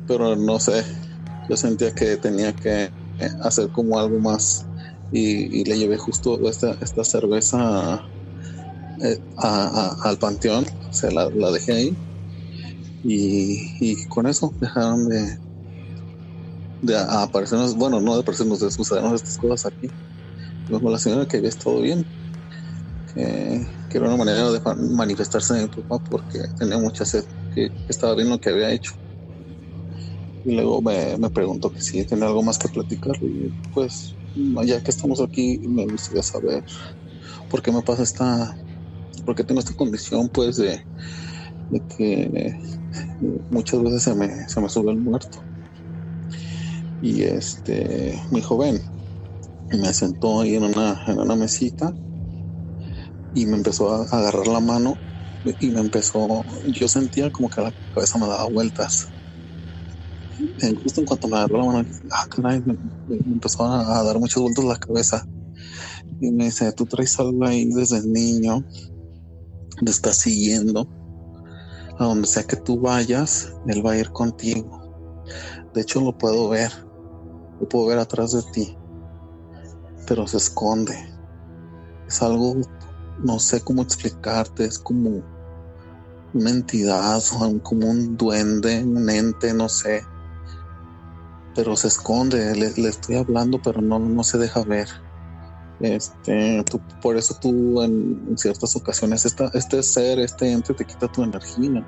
Pero 0.08 0.36
no 0.36 0.60
sé. 0.60 0.84
Yo 1.50 1.58
sentía 1.58 1.94
que 1.94 2.18
tenía 2.18 2.54
que 2.54 2.92
hacer 3.44 3.70
como 3.70 4.00
algo 4.00 4.20
más. 4.20 4.66
Y, 5.12 5.64
le 5.64 5.78
llevé 5.78 5.98
justo 5.98 6.40
esta, 6.48 6.78
esta 6.82 7.04
cerveza 7.04 8.04
eh, 9.02 9.20
al 9.38 10.18
panteón. 10.18 10.66
Se 10.92 11.12
la, 11.12 11.30
la 11.30 11.52
dejé 11.52 11.72
ahí. 11.74 11.98
Y, 13.04 14.06
con 14.08 14.28
eso 14.28 14.54
dejaron 14.60 15.08
de, 15.08 15.38
de 16.82 16.98
aparecernos, 16.98 17.76
bueno, 17.76 18.02
no 18.02 18.16
de 18.16 18.22
aparecernos, 18.22 18.60
de 18.60 18.72
sucedernos 18.72 19.14
estas 19.14 19.38
cosas 19.38 19.72
aquí. 19.74 19.90
La 20.70 21.00
señora 21.00 21.26
que 21.26 21.38
había 21.38 21.50
estado 21.50 21.82
bien, 21.82 22.06
que, 23.14 23.66
era 23.90 24.08
una 24.08 24.18
manera 24.18 24.52
de 24.52 24.62
manifestarse 24.96 25.54
de 25.56 25.64
mi 25.64 25.68
papá 25.70 26.00
porque 26.10 26.40
tenía 26.58 26.78
mucha 26.78 27.06
sed, 27.06 27.24
que 27.54 27.70
estaba 27.88 28.16
bien 28.16 28.30
lo 28.30 28.40
que 28.40 28.50
había 28.50 28.72
hecho. 28.72 28.92
Y 30.44 30.54
luego 30.56 30.82
me, 30.82 31.18
me 31.18 31.30
preguntó 31.32 31.72
que 31.72 31.82
si 31.82 32.06
tenía 32.06 32.28
algo 32.28 32.44
más 32.44 32.58
que 32.60 32.70
platicar. 32.70 33.16
Y 33.22 33.50
pues, 33.74 34.16
ya 34.66 34.82
que 34.82 34.92
estamos 34.92 35.22
aquí, 35.22 35.60
me 35.68 35.86
gustaría 35.86 36.24
saber 36.24 36.64
por 37.50 37.62
qué 37.64 37.72
me 37.72 37.82
pasa 37.82 38.04
esta, 38.04 38.56
por 39.26 39.36
qué 39.36 39.44
tengo 39.44 39.60
esta 39.60 39.74
condición, 39.74 40.30
pues, 40.30 40.58
de, 40.58 40.82
de 41.70 41.84
que 41.98 42.54
muchas 43.50 43.82
veces 43.84 44.04
se 44.04 44.16
me, 44.16 44.48
se 44.48 44.62
me 44.62 44.70
sube 44.70 44.92
el 44.92 45.00
muerto. 45.00 45.40
Y 47.02 47.24
este, 47.24 48.22
mi 48.32 48.42
joven 48.42 48.82
me 49.78 49.94
sentó 49.94 50.42
ahí 50.42 50.56
en 50.56 50.64
una, 50.64 51.02
en 51.08 51.20
una 51.20 51.36
mesita 51.36 51.94
y 53.34 53.46
me 53.46 53.58
empezó 53.58 53.92
a 53.92 54.06
agarrar 54.06 54.48
la 54.48 54.60
mano 54.60 55.00
y 55.60 55.72
me 55.72 55.80
empezó, 55.80 56.44
yo 56.68 56.88
sentía 56.88 57.32
como 57.32 57.50
que 57.50 57.62
la 57.62 57.74
cabeza 57.94 58.18
me 58.18 58.28
daba 58.28 58.50
vueltas. 58.50 59.14
Justo 60.84 61.02
en 61.02 61.06
cuanto 61.06 61.28
me 61.28 61.38
agarró 61.38 61.58
la 61.60 61.66
mano, 61.66 61.90
ah, 62.12 62.28
me, 62.42 62.64
empezó 63.34 63.66
a, 63.66 64.04
dar 64.04 64.20
muchas 64.20 64.42
vueltas 64.42 64.66
la 64.66 64.78
cabeza. 64.78 65.26
Y 66.20 66.32
me 66.32 66.46
dice, 66.46 66.72
tú 66.74 66.86
traes 66.86 67.20
algo 67.20 67.46
ahí 67.46 67.66
desde 67.66 68.06
niño, 68.06 68.66
te 69.84 69.92
estás 69.92 70.18
siguiendo 70.18 70.90
a 71.98 72.06
donde 72.06 72.28
sea 72.28 72.44
que 72.44 72.56
tú 72.56 72.80
vayas, 72.80 73.54
Él 73.68 73.86
va 73.86 73.92
a 73.92 73.98
ir 73.98 74.10
contigo. 74.12 74.80
De 75.74 75.82
hecho, 75.82 76.02
lo 76.02 76.18
puedo 76.18 76.50
ver, 76.50 76.72
lo 77.60 77.68
puedo 77.68 77.88
ver 77.88 78.00
atrás 78.00 78.32
de 78.32 78.42
ti, 78.54 78.79
pero 80.10 80.26
se 80.26 80.38
esconde. 80.38 80.98
Es 82.08 82.22
algo, 82.24 82.58
no 83.24 83.38
sé 83.38 83.62
cómo 83.62 83.84
explicarte, 83.84 84.66
es 84.66 84.80
como 84.80 85.22
una 86.34 86.50
entidad, 86.50 87.22
como 87.62 87.88
un 87.88 88.18
duende, 88.18 88.84
un 88.84 89.08
ente, 89.08 89.54
no 89.54 89.70
sé. 89.70 90.04
Pero 91.56 91.76
se 91.76 91.90
esconde, 91.90 92.56
le, 92.56 92.90
estoy 92.90 93.18
hablando, 93.18 93.62
pero 93.62 93.82
no, 93.82 94.00
no 94.00 94.24
se 94.24 94.40
deja 94.40 94.64
ver. 94.64 94.88
Este, 95.80 96.66
por 97.02 97.16
eso 97.16 97.38
tú 97.40 97.82
en, 97.84 98.36
ciertas 98.36 98.76
ocasiones, 98.76 99.26
este 99.54 99.84
ser, 99.84 100.20
este 100.20 100.52
ente 100.52 100.74
te 100.74 100.86
quita 100.86 101.08
tu 101.08 101.24
energía. 101.24 101.86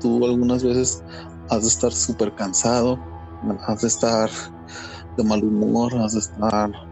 Tú 0.00 0.24
algunas 0.24 0.62
veces 0.62 1.02
has 1.50 1.62
de 1.62 1.68
estar 1.68 1.92
súper 1.92 2.32
cansado, 2.36 2.98
has 3.66 3.82
de 3.82 3.88
estar 3.88 4.30
de 5.16 5.24
mal 5.24 5.42
humor, 5.42 5.92
has 5.96 6.12
de 6.12 6.20
estar 6.20 6.87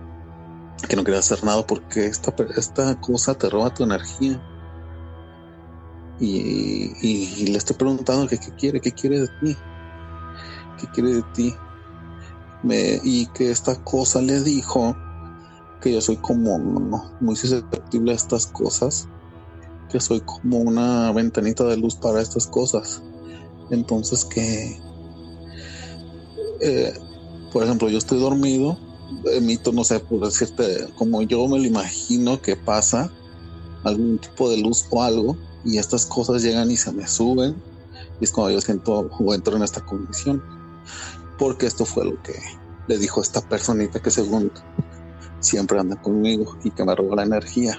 que 0.87 0.97
no 0.97 1.05
quieres 1.05 1.31
hacer 1.31 1.45
nada 1.45 1.67
porque 1.67 2.07
esta, 2.07 2.35
esta 2.57 3.01
cosa 3.01 3.35
te 3.35 3.49
roba 3.49 3.75
tu 3.75 3.85
energía. 3.85 4.41
Y, 6.19 7.47
le 7.47 7.59
estoy 7.59 7.77
preguntando 7.77 8.27
que 8.27 8.39
qué 8.39 8.51
quiere, 8.53 8.81
qué 8.81 8.93
quiere 8.93 9.21
de 9.21 9.29
ti, 9.41 9.57
qué 10.81 10.87
quiere 10.95 11.15
de 11.15 11.23
ti. 11.35 11.55
Me, 12.63 13.01
y 13.05 13.27
que 13.27 13.51
esta 13.51 13.77
cosa 13.85 14.23
le 14.23 14.41
dijo 14.41 14.97
que 15.81 15.93
yo 15.93 16.01
soy 16.01 16.17
como 16.17 16.59
muy 17.21 17.37
susceptible 17.37 18.13
a 18.13 18.15
estas 18.15 18.47
cosas, 18.47 19.09
que 19.91 20.01
soy 20.01 20.21
como 20.21 20.59
una 20.59 21.13
ventanita 21.13 21.65
de 21.65 21.77
luz 21.77 21.95
para 21.97 22.21
estas 22.21 22.47
cosas. 22.47 23.03
Entonces 23.71 24.25
que, 24.25 24.81
eh, 26.61 26.95
por 27.53 27.63
ejemplo, 27.63 27.89
yo 27.89 27.99
estoy 27.99 28.19
dormido, 28.21 28.79
emito, 29.33 29.73
no 29.73 29.85
sé, 29.85 30.01
por 30.01 30.21
decirte, 30.21 30.89
como 30.97 31.23
yo 31.23 31.47
me 31.49 31.59
lo 31.59 31.65
imagino 31.65 32.41
que 32.41 32.57
pasa 32.57 33.11
algún 33.85 34.19
tipo 34.19 34.49
de 34.49 34.59
luz 34.59 34.87
o 34.91 35.03
algo, 35.03 35.37
y 35.65 35.79
estas 35.79 36.07
cosas 36.07 36.43
llegan 36.43 36.71
y 36.71 36.77
se 36.77 36.93
me 36.93 37.07
suben, 37.07 37.57
y 38.21 38.25
es 38.25 38.33
cuando 38.33 38.53
yo 38.53 38.61
siento 38.61 39.09
o 39.19 39.35
entro 39.35 39.57
en 39.57 39.63
esta 39.63 39.81
condición, 39.81 40.43
porque 41.39 41.67
esto 41.67 41.85
fue 41.85 42.05
lo 42.05 42.23
que 42.23 42.35
le 42.89 42.99
dijo 42.99 43.21
esta 43.21 43.41
personita 43.41 44.01
que 44.01 44.11
según 44.11 44.51
siempre 45.41 45.79
anda 45.79 46.01
conmigo 46.01 46.57
y 46.65 46.71
que 46.71 46.85
me 46.85 46.95
roba 46.95 47.17
la 47.17 47.25
energía. 47.25 47.79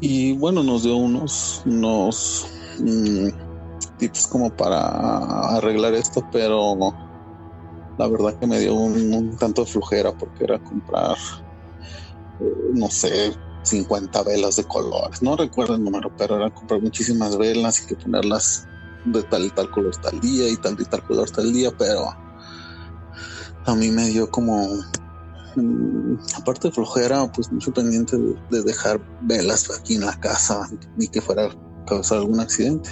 Y 0.00 0.36
bueno, 0.36 0.62
nos 0.62 0.82
dio 0.82 0.96
unos, 0.96 1.62
unos 1.64 2.46
mm, 2.80 3.28
tips 3.98 4.26
como 4.26 4.50
para 4.50 5.56
arreglar 5.56 5.94
esto, 5.94 6.26
pero 6.32 6.74
la 7.98 8.08
verdad 8.08 8.38
que 8.38 8.46
me 8.46 8.58
dio 8.58 8.74
un, 8.74 9.36
tanto 9.36 9.64
de 9.64 9.70
flujera 9.70 10.12
porque 10.12 10.44
era 10.44 10.58
comprar, 10.58 11.16
eh, 12.40 12.54
no 12.74 12.88
sé, 12.90 13.32
50 13.62 14.22
velas 14.22 14.56
de 14.56 14.64
colores. 14.64 15.22
No 15.22 15.36
recuerdo 15.36 15.74
el 15.74 15.84
número, 15.84 16.12
pero 16.16 16.36
era 16.36 16.50
comprar 16.50 16.80
muchísimas 16.80 17.36
velas 17.36 17.82
y 17.82 17.86
que 17.86 17.96
ponerlas 17.96 18.66
de 19.04 19.22
tal 19.24 19.44
y 19.44 19.50
tal 19.50 19.70
color 19.70 19.94
tal 19.96 20.20
día 20.20 20.48
y 20.48 20.56
tal 20.56 20.76
y 20.80 20.84
tal 20.84 21.02
color 21.04 21.30
tal 21.30 21.52
día, 21.52 21.70
pero 21.76 22.08
a 23.66 23.74
mí 23.74 23.90
me 23.90 24.08
dio 24.08 24.30
como, 24.30 24.66
mm, 25.56 26.16
aparte 26.36 26.68
de 26.68 26.74
flojera, 26.74 27.30
pues 27.32 27.50
mucho 27.50 27.72
pendiente 27.72 28.16
de, 28.50 28.62
dejar 28.62 29.00
velas 29.22 29.70
aquí 29.78 29.94
en 29.94 30.06
la 30.06 30.18
casa 30.20 30.68
ni 30.96 31.08
que 31.08 31.20
fuera 31.20 31.46
a 31.46 31.84
causar 31.86 32.18
algún 32.18 32.40
accidente. 32.40 32.90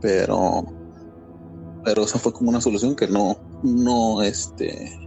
Pero, 0.00 0.64
pero 1.84 2.02
esa 2.02 2.18
fue 2.18 2.32
como 2.32 2.50
una 2.50 2.60
solución 2.60 2.94
que 2.94 3.08
no, 3.08 3.36
no, 3.62 4.22
este, 4.22 4.98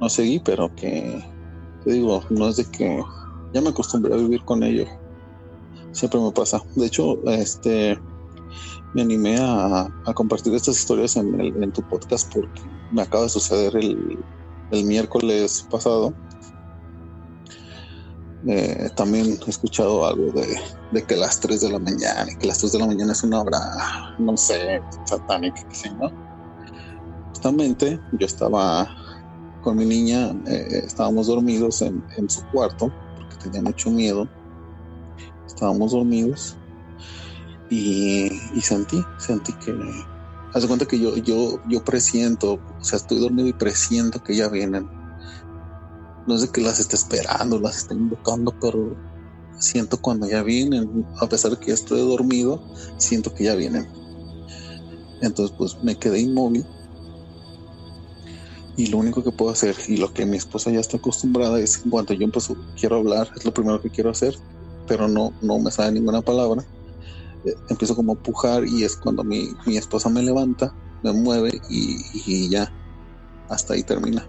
no 0.00 0.08
seguí, 0.08 0.40
pero 0.40 0.74
que, 0.74 1.24
te 1.84 1.92
digo, 1.92 2.22
no 2.30 2.48
es 2.48 2.56
de 2.56 2.64
que 2.64 3.02
ya 3.52 3.60
me 3.60 3.70
acostumbré 3.70 4.14
a 4.14 4.18
vivir 4.18 4.44
con 4.44 4.62
ello. 4.62 4.86
Siempre 5.92 6.20
me 6.20 6.32
pasa. 6.32 6.60
De 6.74 6.86
hecho, 6.86 7.22
este, 7.30 7.98
me 8.94 9.02
animé 9.02 9.36
a, 9.38 9.88
compartir 10.14 10.54
estas 10.54 10.78
historias 10.78 11.16
en, 11.16 11.40
en, 11.40 11.72
tu 11.72 11.82
podcast 11.82 12.32
porque 12.32 12.60
me 12.90 13.02
acaba 13.02 13.24
de 13.24 13.30
suceder 13.30 13.76
el, 13.76 14.18
el 14.72 14.84
miércoles 14.84 15.66
pasado. 15.70 16.12
Eh, 18.46 18.90
también 18.94 19.38
he 19.46 19.50
escuchado 19.50 20.06
algo 20.06 20.30
de, 20.32 20.58
de, 20.92 21.02
que 21.02 21.16
las 21.16 21.40
3 21.40 21.62
de 21.62 21.70
la 21.70 21.78
mañana, 21.78 22.30
y 22.30 22.36
que 22.36 22.46
las 22.46 22.58
3 22.58 22.72
de 22.72 22.78
la 22.78 22.86
mañana 22.86 23.12
es 23.12 23.22
una 23.22 23.40
hora, 23.40 24.14
no 24.18 24.36
sé, 24.36 24.82
satánica, 25.04 25.62
¿no? 25.98 26.10
Justamente 27.30 27.98
yo 28.12 28.26
estaba 28.26 28.88
con 29.62 29.76
mi 29.76 29.86
niña, 29.86 30.34
eh, 30.46 30.82
estábamos 30.84 31.26
dormidos 31.26 31.80
en, 31.80 32.04
en 32.18 32.28
su 32.28 32.44
cuarto, 32.48 32.92
porque 33.16 33.36
tenía 33.36 33.62
mucho 33.62 33.90
miedo. 33.90 34.28
Estábamos 35.46 35.92
dormidos 35.92 36.56
y, 37.70 38.30
sentí, 38.60 39.02
sentí 39.18 39.52
que, 39.54 39.74
hace 40.52 40.66
cuenta 40.66 40.86
que 40.86 40.98
yo, 40.98 41.16
yo, 41.16 41.60
yo 41.68 41.84
presiento, 41.84 42.54
o 42.54 42.84
sea, 42.84 42.98
estoy 42.98 43.18
dormido 43.18 43.48
y 43.48 43.52
presiento 43.52 44.22
que 44.22 44.36
ya 44.36 44.48
vienen. 44.48 44.88
No 46.26 46.34
es 46.34 46.42
de 46.42 46.48
que 46.48 46.60
las 46.60 46.80
esté 46.80 46.96
esperando, 46.96 47.58
las 47.58 47.78
esté 47.78 47.94
invocando, 47.94 48.54
pero 48.60 48.96
siento 49.58 50.00
cuando 50.00 50.28
ya 50.28 50.42
vienen, 50.42 51.06
a 51.20 51.28
pesar 51.28 51.52
de 51.52 51.58
que 51.58 51.68
ya 51.68 51.74
estoy 51.74 52.00
dormido, 52.00 52.62
siento 52.96 53.34
que 53.34 53.44
ya 53.44 53.54
vienen. 53.54 53.86
Entonces, 55.20 55.54
pues 55.56 55.76
me 55.82 55.96
quedé 55.96 56.20
inmóvil. 56.20 56.66
Y 58.76 58.86
lo 58.86 58.98
único 58.98 59.22
que 59.22 59.30
puedo 59.30 59.52
hacer, 59.52 59.76
y 59.86 59.98
lo 59.98 60.12
que 60.12 60.26
mi 60.26 60.36
esposa 60.36 60.70
ya 60.70 60.80
está 60.80 60.96
acostumbrada, 60.96 61.60
es 61.60 61.82
en 61.84 61.90
cuanto 61.90 62.12
yo 62.14 62.24
empiezo, 62.24 62.56
quiero 62.78 62.96
hablar, 62.96 63.30
es 63.36 63.44
lo 63.44 63.54
primero 63.54 63.80
que 63.80 63.90
quiero 63.90 64.10
hacer, 64.10 64.36
pero 64.88 65.06
no, 65.06 65.32
no 65.42 65.58
me 65.58 65.70
sale 65.70 65.92
ninguna 65.92 66.22
palabra 66.22 66.66
empiezo 67.68 67.94
como 67.94 68.12
a 68.12 68.16
pujar 68.16 68.64
y 68.66 68.84
es 68.84 68.96
cuando 68.96 69.24
mi, 69.24 69.54
esposa 69.66 70.08
me 70.08 70.22
levanta 70.22 70.74
me 71.02 71.12
mueve 71.12 71.60
y, 71.68 72.48
ya, 72.48 72.72
hasta 73.50 73.74
ahí 73.74 73.82
termina. 73.82 74.26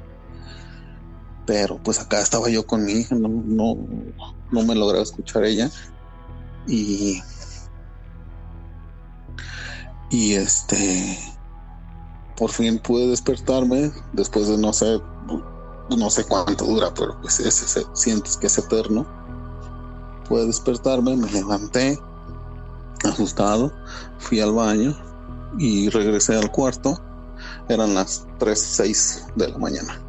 Pero 1.46 1.78
pues 1.84 2.00
acá 2.00 2.22
estaba 2.22 2.50
yo 2.50 2.66
con 2.66 2.86
mi 2.86 2.94
hija, 2.94 3.16
no, 3.16 3.28
no, 3.28 3.78
no 4.52 4.64
me 4.64 4.76
lograba 4.76 5.04
escuchar 5.04 5.46
ella. 5.46 5.70
Y, 6.68 7.22
y 10.10 10.34
este, 10.34 11.20
por 12.36 12.52
fin 12.52 12.80
pude 12.80 13.08
despertarme 13.08 13.92
después 14.14 14.48
de 14.48 14.58
no 14.58 14.74
sé, 14.74 15.00
no 15.96 16.10
sé 16.10 16.24
cuánto 16.26 16.66
dura, 16.66 16.94
pero 16.94 17.20
pues 17.22 17.40
ese, 17.40 17.86
sientes 17.94 18.38
que 18.38 18.48
es 18.48 18.58
eterno. 18.58 19.06
Pude 20.28 20.48
despertarme, 20.48 21.16
me 21.16 21.32
levanté, 21.32 22.00
asustado, 23.04 23.72
fui 24.18 24.40
al 24.40 24.54
baño 24.54 24.98
y 25.60 25.90
regresé 25.90 26.36
al 26.36 26.52
cuarto. 26.52 27.00
Eran 27.70 27.94
las 27.94 28.26
3, 28.40 28.60
6 28.60 29.26
de 29.36 29.50
la 29.50 29.58
mañana. 29.58 30.05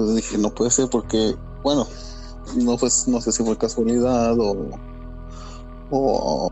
Entonces 0.00 0.16
dije, 0.16 0.38
no 0.38 0.50
puede 0.50 0.70
ser 0.70 0.88
porque, 0.88 1.36
bueno, 1.62 1.86
no, 2.56 2.78
fue, 2.78 2.88
no 3.06 3.20
sé 3.20 3.32
si 3.32 3.44
fue 3.44 3.56
casualidad 3.56 4.38
o, 4.38 4.70
o, 5.90 6.50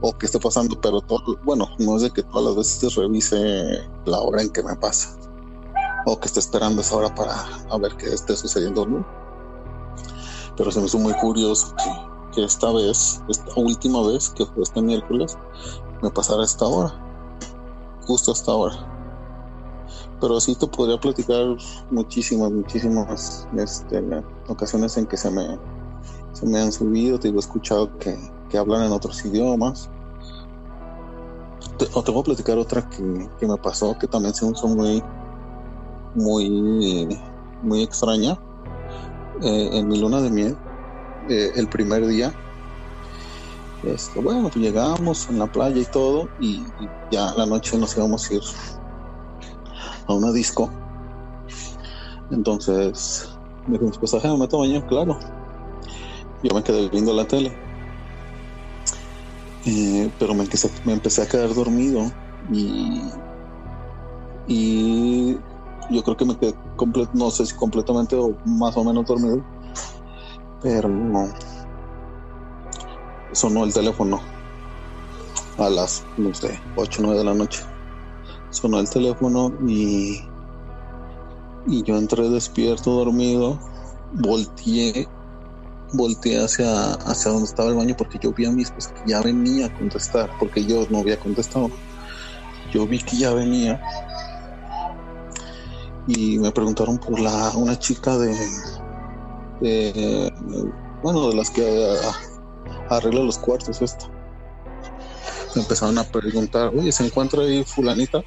o 0.00 0.18
qué 0.18 0.26
está 0.26 0.38
pasando, 0.38 0.80
pero 0.80 1.02
bueno, 1.44 1.68
no 1.78 1.96
es 1.96 2.02
de 2.02 2.10
que 2.10 2.22
todas 2.22 2.44
las 2.44 2.56
veces 2.56 2.94
revise 2.94 3.88
la 4.04 4.20
hora 4.20 4.42
en 4.42 4.50
que 4.50 4.62
me 4.62 4.76
pasa 4.76 5.16
o 6.06 6.18
que 6.18 6.26
esté 6.26 6.40
esperando 6.40 6.80
esa 6.80 6.96
hora 6.96 7.14
para 7.14 7.34
a 7.70 7.78
ver 7.78 7.96
qué 7.96 8.06
esté 8.12 8.36
sucediendo. 8.36 8.86
Pero 10.56 10.70
se 10.70 10.80
me 10.80 10.86
hizo 10.86 10.98
muy 10.98 11.14
curioso 11.14 11.74
que 11.76 12.12
que 12.32 12.44
esta 12.44 12.72
vez, 12.72 13.22
esta 13.28 13.52
última 13.56 14.06
vez, 14.06 14.30
que 14.30 14.44
fue 14.46 14.62
este 14.62 14.82
miércoles, 14.82 15.38
me 16.02 16.10
pasara 16.10 16.44
esta 16.44 16.66
hora, 16.66 16.92
justo 18.06 18.32
esta 18.32 18.52
hora. 18.52 18.91
Pero 20.22 20.40
sí 20.40 20.54
te 20.54 20.68
podría 20.68 21.00
platicar 21.00 21.56
muchísimas, 21.90 22.52
muchísimas 22.52 23.48
este, 23.56 24.00
ocasiones 24.46 24.96
en 24.96 25.06
que 25.06 25.16
se 25.16 25.28
me, 25.32 25.58
se 26.32 26.46
me 26.46 26.60
han 26.60 26.70
subido, 26.70 27.18
te 27.18 27.28
he 27.28 27.36
escuchado 27.36 27.98
que, 27.98 28.16
que 28.48 28.56
hablan 28.56 28.84
en 28.84 28.92
otros 28.92 29.24
idiomas. 29.24 29.90
o 31.92 32.02
te 32.04 32.12
voy 32.12 32.20
a 32.20 32.24
platicar 32.24 32.56
otra 32.56 32.88
que, 32.88 33.28
que 33.40 33.48
me 33.48 33.56
pasó, 33.56 33.98
que 33.98 34.06
también 34.06 34.32
se 34.32 34.48
hizo 34.48 34.68
muy, 34.68 35.02
muy, 36.14 37.20
muy 37.60 37.82
extraña. 37.82 38.38
Eh, 39.42 39.70
en 39.72 39.88
mi 39.88 39.98
luna 39.98 40.20
de 40.20 40.30
miel, 40.30 40.56
eh, 41.28 41.50
el 41.56 41.68
primer 41.68 42.06
día. 42.06 42.32
Este, 43.82 44.20
bueno, 44.20 44.42
pues 44.42 44.54
llegamos 44.54 45.28
en 45.28 45.40
la 45.40 45.50
playa 45.50 45.80
y 45.80 45.84
todo, 45.86 46.28
y, 46.38 46.62
ya 47.10 47.34
la 47.34 47.44
noche 47.44 47.76
nos 47.76 47.96
íbamos 47.96 48.30
a 48.30 48.34
ir 48.34 48.42
a 50.12 50.16
una 50.16 50.32
disco. 50.32 50.70
Entonces, 52.30 53.28
me 53.66 53.78
dijo 53.78 53.92
pues 53.98 54.12
me 54.24 54.36
meto 54.36 54.56
a 54.56 54.60
bañar, 54.60 54.86
claro. 54.86 55.18
Yo 56.42 56.54
me 56.54 56.62
quedé 56.62 56.88
viendo 56.88 57.12
la 57.12 57.26
tele. 57.26 57.56
Eh, 59.64 60.10
pero 60.18 60.34
me 60.34 60.42
empecé, 60.42 60.70
me 60.84 60.92
empecé 60.92 61.22
a 61.22 61.28
quedar 61.28 61.54
dormido 61.54 62.10
y, 62.50 63.00
y 64.48 65.38
yo 65.90 66.02
creo 66.02 66.16
que 66.16 66.24
me 66.24 66.36
quedé 66.36 66.54
no 67.12 67.30
sé 67.30 67.46
si 67.46 67.54
completamente 67.54 68.16
o 68.16 68.36
más 68.44 68.76
o 68.76 68.82
menos 68.82 69.06
dormido 69.06 69.40
pero 70.62 70.88
no. 70.88 71.28
Sonó 73.32 73.64
el 73.64 73.72
teléfono 73.72 74.20
a 75.58 75.68
las, 75.68 76.04
no 76.16 76.32
sé, 76.34 76.60
8 76.76 77.00
o 77.00 77.06
9 77.06 77.18
de 77.18 77.24
la 77.24 77.34
noche. 77.34 77.62
Sonó 78.52 78.78
el 78.78 78.88
teléfono 78.88 79.52
y, 79.66 80.20
y 81.66 81.82
yo 81.82 81.96
entré 81.96 82.28
despierto, 82.28 82.92
dormido, 82.92 83.58
volteé, 84.12 85.08
volteé 85.94 86.44
hacia, 86.44 86.92
hacia 86.92 87.32
donde 87.32 87.46
estaba 87.46 87.70
el 87.70 87.76
baño 87.76 87.94
porque 87.96 88.18
yo 88.22 88.32
vi 88.32 88.44
a 88.46 88.52
mi 88.52 88.62
esposa 88.62 88.92
que 88.94 89.10
ya 89.10 89.20
venía 89.20 89.66
a 89.66 89.74
contestar, 89.74 90.30
porque 90.38 90.64
yo 90.64 90.86
no 90.90 90.98
había 90.98 91.18
contestado. 91.18 91.70
Yo 92.70 92.86
vi 92.86 93.00
que 93.00 93.16
ya 93.16 93.32
venía 93.34 93.82
y 96.06 96.38
me 96.38 96.52
preguntaron 96.52 96.98
por 96.98 97.18
la 97.18 97.50
una 97.56 97.78
chica 97.78 98.16
de 98.16 98.34
bueno, 101.02 101.28
de 101.28 101.36
las 101.36 101.50
que 101.50 101.96
arregla 102.88 103.22
los 103.22 103.38
cuartos 103.38 103.80
esto. 103.80 104.10
Me 105.54 105.62
empezaron 105.62 105.98
a 105.98 106.04
preguntar, 106.04 106.72
oye, 106.74 106.90
¿se 106.92 107.04
encuentra 107.04 107.42
ahí 107.42 107.64
fulanita? 107.64 108.22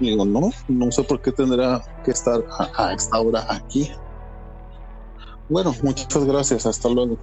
Digo, 0.00 0.24
no, 0.24 0.50
no 0.68 0.92
sé 0.92 1.02
por 1.04 1.20
qué 1.20 1.32
tendrá 1.32 1.82
que 2.04 2.10
estar 2.10 2.44
a, 2.76 2.92
esta 2.92 3.20
hora 3.20 3.46
aquí. 3.48 3.90
Bueno, 5.48 5.74
muchas 5.82 6.24
gracias, 6.24 6.66
hasta 6.66 6.88
luego. 6.88 7.18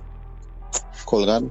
Colgar. 1.05 1.43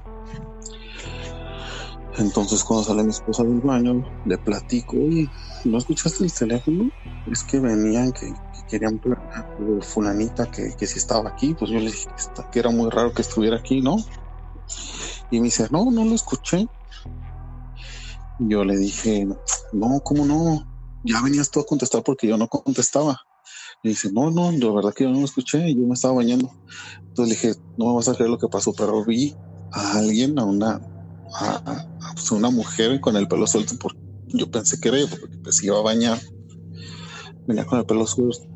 Entonces 2.18 2.62
cuando 2.62 2.84
sale 2.84 3.04
mi 3.04 3.10
esposa 3.10 3.42
del 3.42 3.60
baño, 3.60 4.02
le 4.26 4.36
platico, 4.38 4.96
y 4.96 5.28
¿no 5.64 5.78
escuchaste 5.78 6.24
el 6.24 6.32
teléfono? 6.32 6.90
Es 7.30 7.42
que 7.42 7.58
venían 7.58 8.12
que 8.12 8.32
querían 8.68 9.00
fulanita 9.80 10.50
que, 10.50 10.74
que 10.76 10.86
si 10.86 10.98
estaba 10.98 11.30
aquí, 11.30 11.54
pues 11.54 11.70
yo 11.70 11.78
le 11.78 11.86
dije 11.86 12.08
que 12.50 12.58
era 12.58 12.70
muy 12.70 12.90
raro 12.90 13.12
que 13.12 13.22
estuviera 13.22 13.58
aquí, 13.58 13.80
¿no? 13.80 13.96
Y 15.30 15.40
me 15.40 15.44
dice, 15.44 15.68
no, 15.70 15.90
no 15.90 16.04
lo 16.04 16.14
escuché. 16.14 16.66
Yo 18.38 18.64
le 18.64 18.76
dije, 18.76 19.26
no, 19.72 20.00
¿cómo 20.00 20.24
no? 20.24 20.71
Ya 21.02 21.22
venías 21.22 21.50
tú 21.50 21.60
a 21.60 21.66
contestar 21.66 22.02
porque 22.02 22.26
yo 22.28 22.36
no 22.36 22.48
contestaba. 22.48 23.20
Y 23.82 23.90
dice, 23.90 24.10
no, 24.12 24.30
no, 24.30 24.52
de 24.52 24.70
verdad 24.70 24.94
que 24.94 25.04
yo 25.04 25.10
no 25.10 25.20
lo 25.20 25.24
escuché, 25.26 25.74
yo 25.74 25.86
me 25.86 25.94
estaba 25.94 26.14
bañando. 26.14 26.50
Entonces 27.08 27.42
le 27.44 27.48
dije, 27.50 27.62
no 27.76 27.86
me 27.88 27.94
vas 27.96 28.08
a 28.08 28.14
creer 28.14 28.30
lo 28.30 28.38
que 28.38 28.48
pasó, 28.48 28.72
pero 28.74 29.04
vi 29.04 29.38
a 29.72 29.98
alguien, 29.98 30.38
a 30.38 30.44
una, 30.44 30.80
a, 31.40 31.62
pues, 32.14 32.32
una 32.32 32.50
mujer 32.50 33.00
con 33.00 33.16
el 33.16 33.28
pelo 33.28 33.46
suelto, 33.46 33.74
porque 33.80 34.00
yo 34.28 34.48
pensé 34.50 34.78
que 34.80 34.88
era 34.88 34.98
ella, 34.98 35.08
porque 35.20 35.36
pues 35.42 35.62
iba 35.62 35.78
a 35.78 35.82
bañar 35.82 36.20
venía 37.46 37.64
con 37.64 37.78
el 37.78 37.86
pelo 37.86 38.06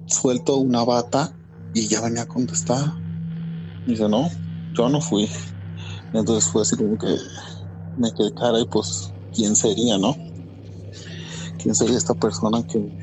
suelto, 0.06 0.56
una 0.56 0.84
bata 0.84 1.36
y 1.72 1.88
ya 1.88 2.00
venía 2.00 2.22
a 2.22 2.26
contestar. 2.26 2.94
Y 3.84 3.92
dice, 3.92 4.08
no, 4.08 4.30
yo 4.76 4.88
no 4.88 5.00
fui. 5.00 5.30
entonces 6.12 6.50
fue 6.50 6.62
así 6.62 6.76
como 6.76 6.98
que 6.98 7.08
me 7.96 8.12
quedé 8.12 8.32
cara 8.34 8.60
y 8.60 8.66
pues, 8.66 9.14
¿quién 9.32 9.56
sería, 9.56 9.98
no? 9.98 10.16
¿Quién 11.66 11.74
sería 11.74 11.98
esta 11.98 12.14
persona 12.14 12.62
que, 12.62 12.96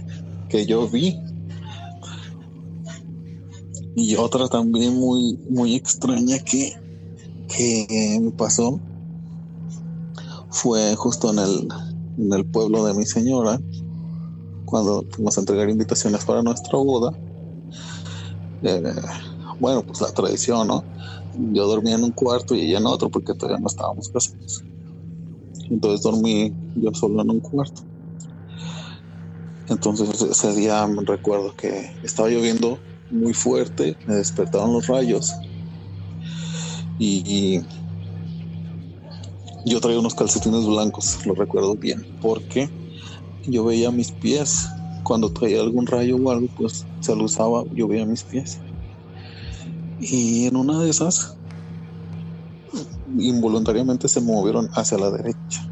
que 0.47 0.65
yo 0.65 0.88
vi? 0.88 1.19
Y 3.93 4.15
otra 4.15 4.47
también 4.47 4.95
muy, 4.95 5.38
muy 5.49 5.76
extraña 5.76 6.39
que, 6.39 6.71
que 7.49 8.19
me 8.21 8.32
pasó 8.32 8.80
fue 10.49 10.95
justo 10.95 11.32
en 11.34 11.39
el, 11.39 11.67
en 12.17 12.32
el 12.32 12.45
pueblo 12.45 12.86
de 12.86 12.93
mi 12.93 13.06
señora 13.06 13.60
cuando 14.63 15.04
fuimos 15.12 15.38
a 15.38 15.41
entregar 15.41 15.69
invitaciones 15.69 16.23
para 16.23 16.41
nuestra 16.41 16.78
boda, 16.78 17.12
eh, 18.62 18.82
bueno, 19.60 19.84
pues 19.84 19.99
la 19.99 20.13
tradición, 20.13 20.69
¿no? 20.69 20.86
Yo 21.52 21.67
dormía 21.67 21.95
en 21.95 22.06
un 22.06 22.12
cuarto 22.12 22.56
y 22.56 22.62
ella 22.62 22.78
en 22.78 22.86
otro 22.86 23.10
porque 23.10 23.34
todavía 23.34 23.60
no 23.60 23.67
estábamos 23.67 24.08
casados. 24.08 24.63
Entonces 25.69 26.02
dormí 26.02 26.56
yo 26.76 26.93
solo 26.93 27.21
en 27.23 27.30
un 27.30 27.41
cuarto. 27.41 27.93
Entonces 29.67 30.21
ese 30.21 30.54
día 30.56 30.88
recuerdo 31.06 31.56
que 31.56 31.89
estaba 32.04 32.30
lloviendo 32.30 32.80
muy 33.10 33.34
fuerte, 33.34 33.97
me 34.06 34.15
despertaron 34.15 34.73
los 34.73 34.88
rayos 34.88 35.32
y, 36.99 37.62
y 39.65 39.71
yo 39.71 39.80
traía 39.80 39.99
unos 39.99 40.15
calcetines 40.15 40.65
blancos, 40.65 41.26
lo 41.26 41.36
recuerdo 41.36 41.76
bien, 41.76 42.06
porque 42.21 42.69
yo 43.45 43.65
veía 43.65 43.91
mis 43.91 44.12
pies. 44.12 44.67
Cuando 45.04 45.32
traía 45.32 45.62
algún 45.62 45.86
rayo 45.86 46.15
o 46.17 46.32
algo, 46.32 46.47
pues 46.56 46.86
se 47.02 47.16
lo 47.16 47.26
usaba, 47.26 47.64
yo 47.74 47.88
veía 47.88 48.05
mis 48.05 48.24
pies. 48.24 48.59
Y 49.99 50.47
en 50.47 50.55
una 50.55 50.80
de 50.80 50.89
esas, 50.89 51.38
involuntariamente 53.18 54.07
se 54.07 54.22
movieron 54.22 54.70
hacia 54.74 54.97
la 54.97 55.11
derecha. 55.11 55.70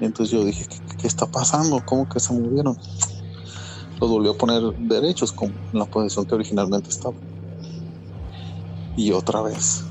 Entonces 0.00 0.30
yo 0.30 0.44
dije, 0.44 0.66
¿qué, 0.68 0.81
está 1.06 1.26
pasando? 1.26 1.82
¿Cómo 1.84 2.08
que 2.08 2.20
se 2.20 2.32
movieron? 2.32 2.76
Los 4.00 4.10
volvió 4.10 4.32
a 4.32 4.38
poner 4.38 4.62
derechos 4.78 5.32
como 5.32 5.52
en 5.72 5.78
la 5.78 5.86
posición 5.86 6.26
que 6.26 6.34
originalmente 6.34 6.90
estaba. 6.90 7.14
Y 8.96 9.12
otra 9.12 9.42
vez 9.42 9.84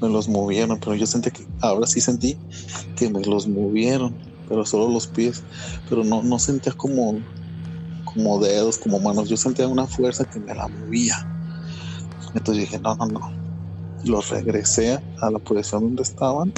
me 0.00 0.08
los 0.08 0.28
movieron, 0.28 0.78
pero 0.78 0.94
yo 0.94 1.06
sentí 1.06 1.30
que, 1.30 1.46
ahora 1.60 1.86
sí 1.86 2.00
sentí 2.00 2.36
que 2.96 3.08
me 3.08 3.22
los 3.22 3.48
movieron 3.48 4.14
pero 4.48 4.64
solo 4.64 4.88
los 4.88 5.06
pies, 5.06 5.42
pero 5.88 6.04
no, 6.04 6.22
no 6.22 6.38
sentía 6.38 6.72
como, 6.72 7.18
como 8.04 8.38
dedos, 8.40 8.78
como 8.78 9.00
manos, 9.00 9.28
yo 9.28 9.36
sentía 9.36 9.68
una 9.68 9.86
fuerza 9.86 10.24
que 10.24 10.40
me 10.40 10.54
la 10.54 10.68
movía. 10.68 11.16
Entonces 12.34 12.64
dije, 12.64 12.78
no, 12.78 12.94
no, 12.96 13.06
no. 13.06 13.32
Los 14.04 14.30
regresé 14.30 15.00
a 15.20 15.30
la 15.30 15.38
posición 15.38 15.82
donde 15.82 16.02
estaban 16.02 16.52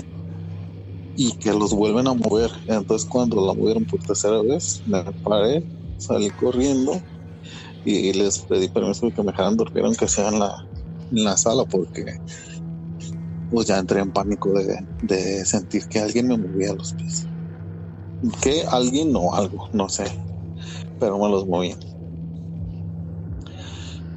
y 1.20 1.32
que 1.38 1.52
los 1.52 1.72
vuelven 1.74 2.06
a 2.06 2.14
mover. 2.14 2.52
Entonces 2.66 3.04
cuando 3.08 3.44
la 3.44 3.52
movieron 3.52 3.84
por 3.86 4.00
tercera 4.00 4.40
vez, 4.42 4.82
me 4.84 5.04
paré, 5.24 5.68
salí 5.96 6.30
corriendo 6.30 7.02
y 7.84 8.12
les 8.14 8.40
pedí 8.46 8.68
permiso 8.68 9.06
de 9.06 9.12
que 9.12 9.22
me 9.22 9.32
dejaran 9.32 9.56
dormir 9.56 9.84
aunque 9.84 10.08
sea 10.08 10.28
en 10.28 10.38
la, 10.40 10.54
la 11.10 11.36
sala 11.36 11.64
porque 11.66 12.04
pues 13.48 13.66
ya 13.66 13.78
entré 13.78 14.00
en 14.00 14.12
pánico 14.12 14.52
de, 14.52 14.78
de 15.00 15.44
sentir 15.44 15.86
que 15.88 16.00
alguien 16.00 16.28
me 16.28 16.38
movía 16.38 16.72
los 16.74 16.94
pies. 16.94 17.30
Que 18.42 18.64
alguien 18.70 19.14
o 19.16 19.34
algo, 19.34 19.66
no 19.72 19.88
sé, 19.88 20.04
pero 20.98 21.18
me 21.18 21.28
los 21.30 21.46
movían. 21.46 21.78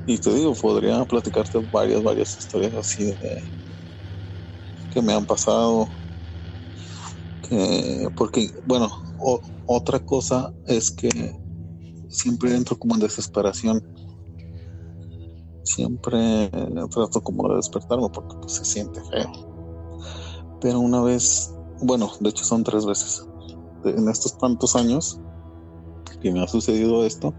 Y 0.06 0.20
te 0.20 0.34
digo, 0.34 0.54
podría 0.56 1.04
platicarte 1.06 1.60
varias, 1.72 2.04
varias 2.04 2.38
historias 2.38 2.74
así 2.76 3.06
de 3.06 3.41
que 4.91 5.02
me 5.02 5.14
han 5.14 5.26
pasado. 5.26 6.01
Que, 7.52 8.08
porque, 8.16 8.49
bueno, 8.66 8.88
otra 9.66 9.99
cosa 9.99 10.54
es 10.68 10.89
que 10.89 11.38
siempre 12.08 12.56
entro 12.56 12.80
como 12.80 12.95
en 12.95 13.02
desesperación. 13.02 13.84
Siempre 15.64 16.49
trato 16.89 17.22
como 17.22 17.49
de 17.49 17.58
despertarme 17.58 18.08
porque 18.10 18.38
pues, 18.38 18.54
se 18.54 18.64
siente 18.64 19.02
feo. 19.04 19.30
Pero 20.62 20.80
una 20.80 21.02
vez, 21.02 21.54
bueno, 21.82 22.10
de 22.22 22.30
hecho 22.30 22.45
son 22.45 22.64
tres 22.64 22.86
veces. 22.86 23.28
En 23.84 24.08
estos 24.08 24.38
tantos 24.38 24.78
años 24.78 25.20
que 26.22 26.32
me 26.32 26.41
ha 26.41 26.47
sucedido 26.47 27.04
esto, 27.04 27.34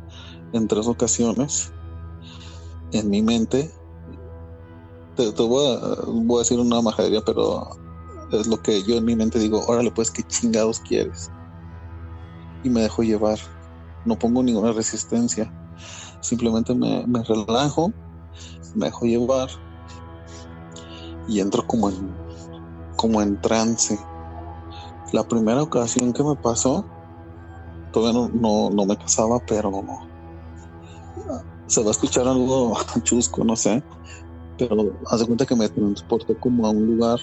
en 0.53 0.69
tres 0.69 0.87
ocasiones, 0.89 1.73
en 2.93 3.09
mi 3.09 3.23
mente, 3.23 3.73
te, 5.17 5.31
voy, 5.31 5.75
a, 5.75 6.39
decir 6.39 6.61
una 6.61 6.83
majadería, 6.83 7.23
pero 7.25 7.71
es 8.41 8.47
lo 8.47 8.61
que 8.61 8.83
yo 8.83 8.97
en 8.97 9.05
mi 9.05 9.17
mente 9.17 9.39
digo, 9.39 9.65
órale 9.67 9.91
pues, 9.91 10.11
¿qué 10.11 10.23
chingados 10.23 10.81
quieres? 10.81 11.31
Y 12.65 12.71
me 12.71 12.83
dejo 12.83 13.03
llevar, 13.03 13.39
no 14.05 14.19
pongo 14.19 14.43
ninguna 14.43 14.73
resistencia, 14.73 15.53
simplemente 16.21 16.75
me, 16.75 17.07
me 17.07 17.23
relajo, 17.23 17.93
me 18.75 18.87
dejo 18.87 19.07
llevar 19.07 19.49
y 21.29 21.41
entro 21.41 21.67
como 21.67 21.91
en, 21.91 22.15
como 22.97 23.21
en 23.23 23.41
trance. 23.41 23.99
La 25.13 25.27
primera 25.27 25.63
ocasión 25.63 26.13
que 26.13 26.23
me 26.23 26.37
pasó, 26.37 26.85
todavía 27.93 28.19
no, 28.19 28.29
no, 28.29 28.71
no 28.71 28.87
me 28.87 28.97
casaba, 28.97 29.39
pero 29.47 29.71
se 31.67 31.83
va 31.83 31.89
a 31.89 31.91
escuchar 31.93 32.27
algo 32.27 32.77
chusco, 33.03 33.45
no 33.45 33.57
sé, 33.57 33.83
pero 34.59 34.99
hace 35.07 35.27
cuenta 35.27 35.47
que 35.47 35.57
me 35.57 35.69
transportó 35.69 36.39
como 36.39 36.67
a 36.67 36.71
un 36.71 36.87
lugar 36.87 37.19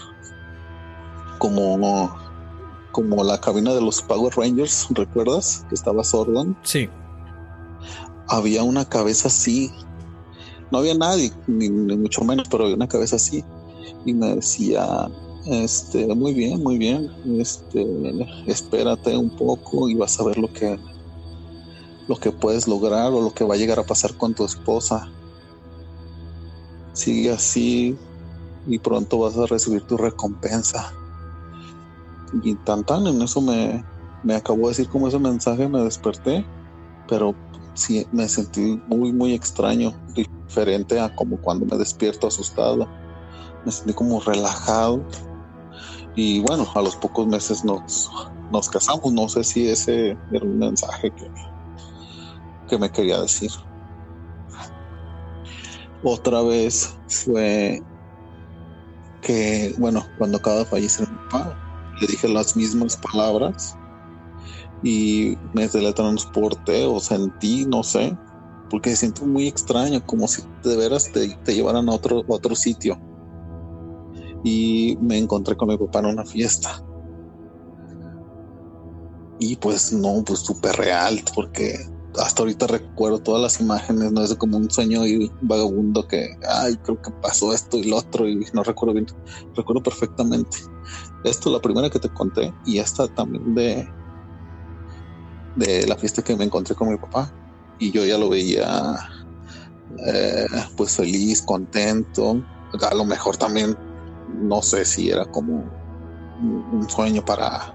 como 1.39 1.77
como 2.91 3.23
la 3.23 3.39
cabina 3.39 3.73
de 3.73 3.81
los 3.81 4.01
Power 4.01 4.33
Rangers, 4.35 4.87
¿recuerdas? 4.89 5.65
Que 5.69 5.75
estaba 5.75 6.03
Sordon. 6.03 6.57
Sí. 6.63 6.89
Había 8.27 8.63
una 8.63 8.85
cabeza 8.85 9.27
así. 9.27 9.71
No 10.71 10.79
había 10.79 10.95
nadie, 10.95 11.31
ni, 11.47 11.69
mucho 11.69 12.23
menos, 12.23 12.47
pero 12.49 12.63
había 12.63 12.75
una 12.75 12.87
cabeza 12.87 13.15
así. 13.15 13.43
Y 14.05 14.13
me 14.13 14.35
decía, 14.35 15.09
este, 15.45 16.07
muy 16.13 16.33
bien, 16.33 16.61
muy 16.61 16.77
bien, 16.77 17.11
este, 17.39 17.85
espérate 18.45 19.17
un 19.17 19.29
poco 19.29 19.89
y 19.89 19.95
vas 19.95 20.19
a 20.19 20.23
ver 20.23 20.37
lo 20.37 20.51
que 20.51 20.79
lo 22.07 22.15
que 22.15 22.31
puedes 22.31 22.67
lograr 22.67 23.13
o 23.13 23.21
lo 23.21 23.33
que 23.33 23.43
va 23.43 23.53
a 23.53 23.57
llegar 23.57 23.79
a 23.79 23.83
pasar 23.83 24.15
con 24.15 24.33
tu 24.33 24.43
esposa. 24.43 25.07
Sigue 26.93 27.31
así 27.31 27.95
y 28.67 28.79
pronto 28.79 29.19
vas 29.19 29.37
a 29.37 29.45
recibir 29.45 29.83
tu 29.83 29.95
recompensa. 29.95 30.91
Y 32.43 32.55
tan 32.55 32.83
tan 32.83 33.07
en 33.07 33.21
eso 33.21 33.41
me, 33.41 33.83
me 34.23 34.35
acabó 34.35 34.63
de 34.63 34.69
decir 34.69 34.89
como 34.89 35.07
ese 35.07 35.19
mensaje, 35.19 35.67
me 35.67 35.83
desperté, 35.83 36.45
pero 37.07 37.35
sí 37.73 38.05
me 38.11 38.27
sentí 38.27 38.81
muy, 38.87 39.11
muy 39.11 39.33
extraño, 39.33 39.93
diferente 40.13 40.99
a 40.99 41.15
como 41.15 41.37
cuando 41.37 41.65
me 41.65 41.77
despierto 41.77 42.27
asustado. 42.27 42.87
Me 43.65 43.71
sentí 43.71 43.93
como 43.93 44.19
relajado. 44.19 45.03
Y 46.15 46.41
bueno, 46.41 46.67
a 46.75 46.81
los 46.81 46.95
pocos 46.95 47.27
meses 47.27 47.63
nos, 47.63 48.09
nos 48.51 48.69
casamos. 48.69 49.11
No 49.13 49.29
sé 49.29 49.43
si 49.43 49.67
ese 49.67 50.17
era 50.31 50.45
un 50.45 50.59
mensaje 50.59 51.11
que, 51.11 51.31
que 52.67 52.77
me 52.77 52.91
quería 52.91 53.21
decir. 53.21 53.51
Otra 56.03 56.41
vez 56.41 56.97
fue 57.07 57.81
que, 59.21 59.75
bueno, 59.77 60.05
cuando 60.17 60.37
acaba 60.37 60.57
de 60.57 60.65
fallecer 60.65 61.09
mi 61.09 61.17
papá, 61.29 61.68
le 61.99 62.07
dije 62.07 62.27
las 62.27 62.55
mismas 62.55 62.97
palabras 62.97 63.75
y 64.83 65.37
me 65.53 65.67
teletransporté 65.67 66.85
o 66.85 66.99
sentí, 66.99 67.65
no 67.65 67.83
sé, 67.83 68.17
porque 68.69 68.95
siento 68.95 69.25
muy 69.25 69.47
extraño, 69.47 70.05
como 70.05 70.27
si 70.27 70.43
de 70.63 70.77
veras 70.77 71.11
te, 71.11 71.37
llevaran 71.53 71.89
a 71.89 71.93
otro, 71.93 72.23
otro 72.27 72.55
sitio. 72.55 72.99
Y 74.43 74.97
me 75.01 75.17
encontré 75.17 75.57
con 75.57 75.67
mi 75.67 75.77
papá 75.77 75.99
en 75.99 76.05
una 76.05 76.25
fiesta. 76.25 76.81
Y 79.39 79.55
pues 79.57 79.91
no, 79.91 80.23
pues 80.25 80.39
súper 80.39 80.75
real, 80.75 81.21
porque 81.35 81.77
hasta 82.17 82.41
ahorita 82.41 82.67
recuerdo 82.67 83.19
todas 83.19 83.41
las 83.41 83.61
imágenes, 83.61 84.11
no 84.11 84.23
es 84.23 84.33
como 84.35 84.57
un 84.57 84.69
sueño 84.69 85.05
y 85.05 85.31
vagabundo 85.41 86.07
que, 86.07 86.37
ay, 86.47 86.75
creo 86.77 87.01
que 87.01 87.11
pasó 87.21 87.53
esto 87.53 87.77
y 87.77 87.83
lo 87.83 87.97
otro 87.97 88.27
y 88.27 88.45
no 88.53 88.63
recuerdo 88.63 88.93
bien, 88.93 89.07
recuerdo 89.55 89.83
perfectamente. 89.83 90.57
Esto 91.23 91.51
la 91.51 91.59
primera 91.59 91.89
que 91.89 91.99
te 91.99 92.09
conté 92.09 92.53
y 92.65 92.79
esta 92.79 93.07
también 93.07 93.53
de, 93.53 93.87
de 95.55 95.87
la 95.87 95.95
fiesta 95.95 96.23
que 96.23 96.35
me 96.35 96.45
encontré 96.45 96.75
con 96.75 96.89
mi 96.89 96.97
papá 96.97 97.31
y 97.77 97.91
yo 97.91 98.05
ya 98.05 98.17
lo 98.17 98.29
veía 98.29 98.97
eh, 100.07 100.47
pues 100.75 100.95
feliz, 100.95 101.41
contento, 101.41 102.43
a 102.89 102.95
lo 102.95 103.05
mejor 103.05 103.37
también 103.37 103.77
no 104.41 104.61
sé 104.61 104.85
si 104.85 105.09
era 105.09 105.25
como 105.25 105.63
un 106.41 106.89
sueño 106.89 107.23
para 107.23 107.73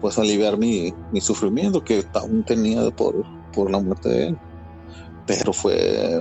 pues 0.00 0.18
aliviar 0.18 0.58
mi, 0.58 0.92
mi 1.12 1.20
sufrimiento 1.20 1.82
que 1.82 2.04
aún 2.14 2.44
tenía 2.44 2.90
por 2.90 3.24
por 3.54 3.70
la 3.70 3.80
muerte 3.80 4.08
de 4.08 4.26
él. 4.28 4.38
Pero 5.26 5.52
fue 5.52 6.20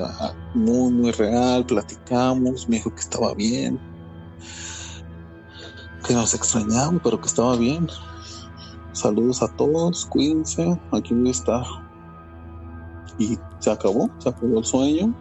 muy, 0.54 0.92
muy 0.92 1.12
real, 1.12 1.66
platicamos, 1.66 2.70
me 2.70 2.78
dijo 2.78 2.94
que 2.94 3.02
estaba 3.02 3.34
bien, 3.34 3.80
que 6.08 6.14
nos 6.14 6.34
extrañamos, 6.34 7.02
pero 7.04 7.20
que 7.20 7.28
estaba 7.28 7.56
bien. 7.58 7.88
Saludos 8.94 9.42
a 9.42 9.48
todos, 9.56 10.06
cuídense, 10.06 10.80
aquí 10.92 11.14
voy 11.14 11.30
a 11.30 11.32
estar. 11.32 11.66
Y 13.18 13.38
se 13.60 13.72
acabó, 13.72 14.10
se 14.20 14.30
acabó 14.30 14.60
el 14.60 14.66
sueño. 14.66 15.14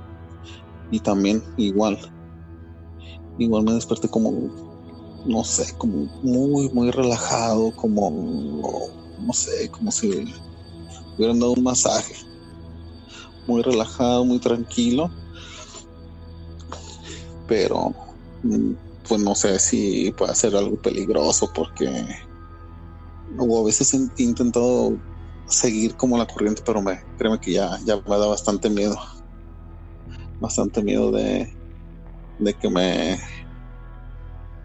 Y 0.91 1.01
también 1.01 1.43
igual, 1.57 1.99
igual 3.39 3.65
me 3.65 3.73
desperté 3.73 4.09
como, 4.09 4.31
no 5.25 5.43
sé, 5.43 5.75
como 5.79 6.05
muy, 6.23 6.69
muy 6.71 6.91
relajado, 6.91 7.75
como, 7.75 8.11
no 9.19 9.33
sé, 9.33 9.71
como 9.71 9.91
si 9.91 10.33
hubieran 11.17 11.39
dado 11.39 11.53
un 11.53 11.63
masaje. 11.63 12.15
Muy 13.47 13.63
relajado, 13.63 14.25
muy 14.25 14.39
tranquilo. 14.39 15.11
Pero 17.49 17.95
mm, 18.43 18.73
pues 19.09 19.21
no 19.21 19.35
sé 19.35 19.59
si 19.59 20.13
puede 20.13 20.35
ser 20.35 20.57
algo 20.57 20.77
peligroso 20.77 21.51
porque 21.55 22.07
o 23.39 23.61
a 23.61 23.65
veces 23.65 23.95
he 23.95 24.23
intentado 24.23 24.99
seguir 25.47 25.97
como 25.97 26.19
la 26.19 26.27
corriente, 26.27 26.63
pero 26.65 26.83
me 26.83 27.03
créeme 27.19 27.41
que 27.41 27.53
ya, 27.53 27.79
ya 27.85 27.97
me 27.97 28.19
da 28.19 28.27
bastante 28.27 28.71
miedo. 28.71 28.97
Bastante 30.41 30.83
miedo 30.83 31.11
de, 31.11 31.53
de 32.39 32.55
que 32.55 32.69
me 32.69 33.19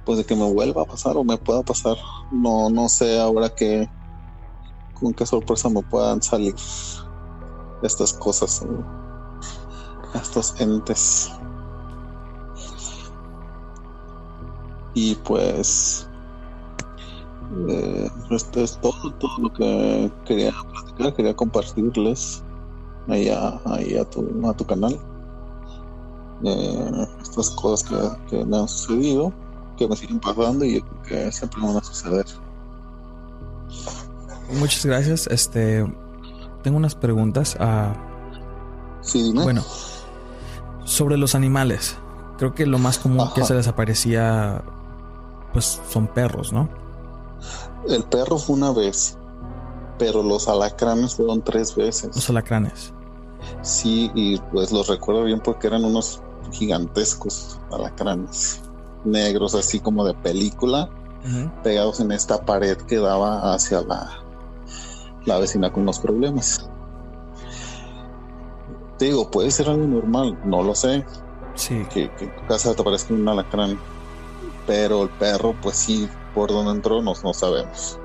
pues 0.06 0.20
de 0.20 0.24
que 0.26 0.36
me 0.36 0.50
vuelva 0.52 0.84
a 0.84 0.86
pasar 0.86 1.18
o 1.18 1.24
me 1.24 1.38
pueda 1.38 1.62
pasar. 1.64 1.98
No, 2.32 2.70
no 2.70 2.88
sé 2.88 3.20
ahora 3.20 3.50
que 3.50 3.90
con 5.00 5.14
qué 5.14 5.26
sorpresa 5.26 5.70
me 5.70 5.82
puedan 5.84 6.22
salir 6.22 6.56
estas 7.82 8.14
cosas, 8.14 8.66
estos 10.14 10.60
entes. 10.60 11.32
Y 14.94 15.16
pues 15.16 16.08
eh, 17.70 18.10
esto 18.32 18.62
es 18.62 18.78
todo, 18.80 19.12
todo 19.20 19.38
lo 19.40 19.54
que 19.54 20.12
quería 20.26 20.52
platicar, 20.72 21.14
quería 21.14 21.36
compartirles 21.36 22.44
ahí 23.08 23.30
a, 23.30 23.62
ahí 23.66 23.96
a, 23.98 24.06
tu, 24.06 24.26
a 24.48 24.54
tu 24.54 24.66
canal. 24.66 25.00
Eh, 26.44 27.08
estas 27.22 27.50
cosas 27.52 27.88
que, 27.90 28.38
que, 28.38 28.46
me 28.46 28.58
han 28.58 28.68
sucedido, 28.68 29.34
que 29.78 29.88
me 29.88 29.96
siguen 29.96 30.20
pasando 30.20 30.66
y 30.66 30.84
que 31.08 31.32
siempre 31.32 31.62
van 31.62 31.78
a 31.78 31.84
suceder. 31.84 32.26
Muchas 34.54 34.86
gracias. 34.86 35.28
Este, 35.28 35.86
tengo 36.64 36.78
unas 36.78 36.96
preguntas. 36.96 37.56
a 37.60 37.94
sí, 39.02 39.32
Bueno, 39.34 39.64
sobre 40.86 41.18
los 41.18 41.36
animales. 41.36 41.98
Creo 42.38 42.54
que 42.54 42.66
lo 42.66 42.78
más 42.78 43.00
común 43.00 43.30
que 43.34 43.44
se 43.44 43.56
les 43.56 43.68
aparecía, 43.68 44.64
pues, 45.54 45.82
son 45.90 46.08
perros, 46.08 46.54
¿no? 46.54 46.70
El 47.90 48.04
perro 48.04 48.38
fue 48.38 48.56
una 48.56 48.72
vez, 48.72 49.18
pero 49.98 50.22
los 50.22 50.48
alacranes 50.48 51.16
fueron 51.16 51.42
tres 51.42 51.76
veces. 51.76 52.16
Los 52.16 52.30
alacranes. 52.30 52.94
Sí, 53.62 54.12
y 54.14 54.38
pues 54.52 54.72
los 54.72 54.88
recuerdo 54.88 55.24
bien 55.24 55.40
porque 55.40 55.68
eran 55.68 55.84
unos 55.86 56.22
gigantescos 56.52 57.60
alacranes 57.72 58.62
negros, 59.04 59.56
así 59.56 59.80
como 59.80 60.06
de 60.06 60.14
película, 60.14 60.90
pegados 61.64 62.00
en 62.00 62.12
esta 62.12 62.46
pared 62.46 62.78
que 62.78 62.98
daba 62.98 63.54
hacia 63.54 63.82
la, 63.82 64.24
la 65.28 65.38
vecina 65.38 65.72
con 65.72 65.86
los 65.86 66.00
problemas. 66.00 66.68
Te 68.98 69.06
digo, 69.06 69.30
puede 69.30 69.52
ser 69.52 69.70
algo 69.70 69.86
normal, 69.86 70.40
no 70.44 70.64
lo 70.64 70.74
sé. 70.74 71.06
Sí. 71.54 71.86
Que, 71.92 72.10
que 72.16 72.28
tu 72.28 72.48
casa 72.48 72.74
te 72.74 72.84
parezca 72.84 73.14
un 73.14 73.28
alacrán. 73.28 73.78
Pero 74.66 75.04
el 75.04 75.10
perro, 75.10 75.56
pues 75.62 75.76
sí, 75.76 76.10
por 76.34 76.50
dónde 76.50 76.72
entró, 76.72 77.02
no, 77.02 77.14
no 77.24 77.34
sabemos. 77.34 78.00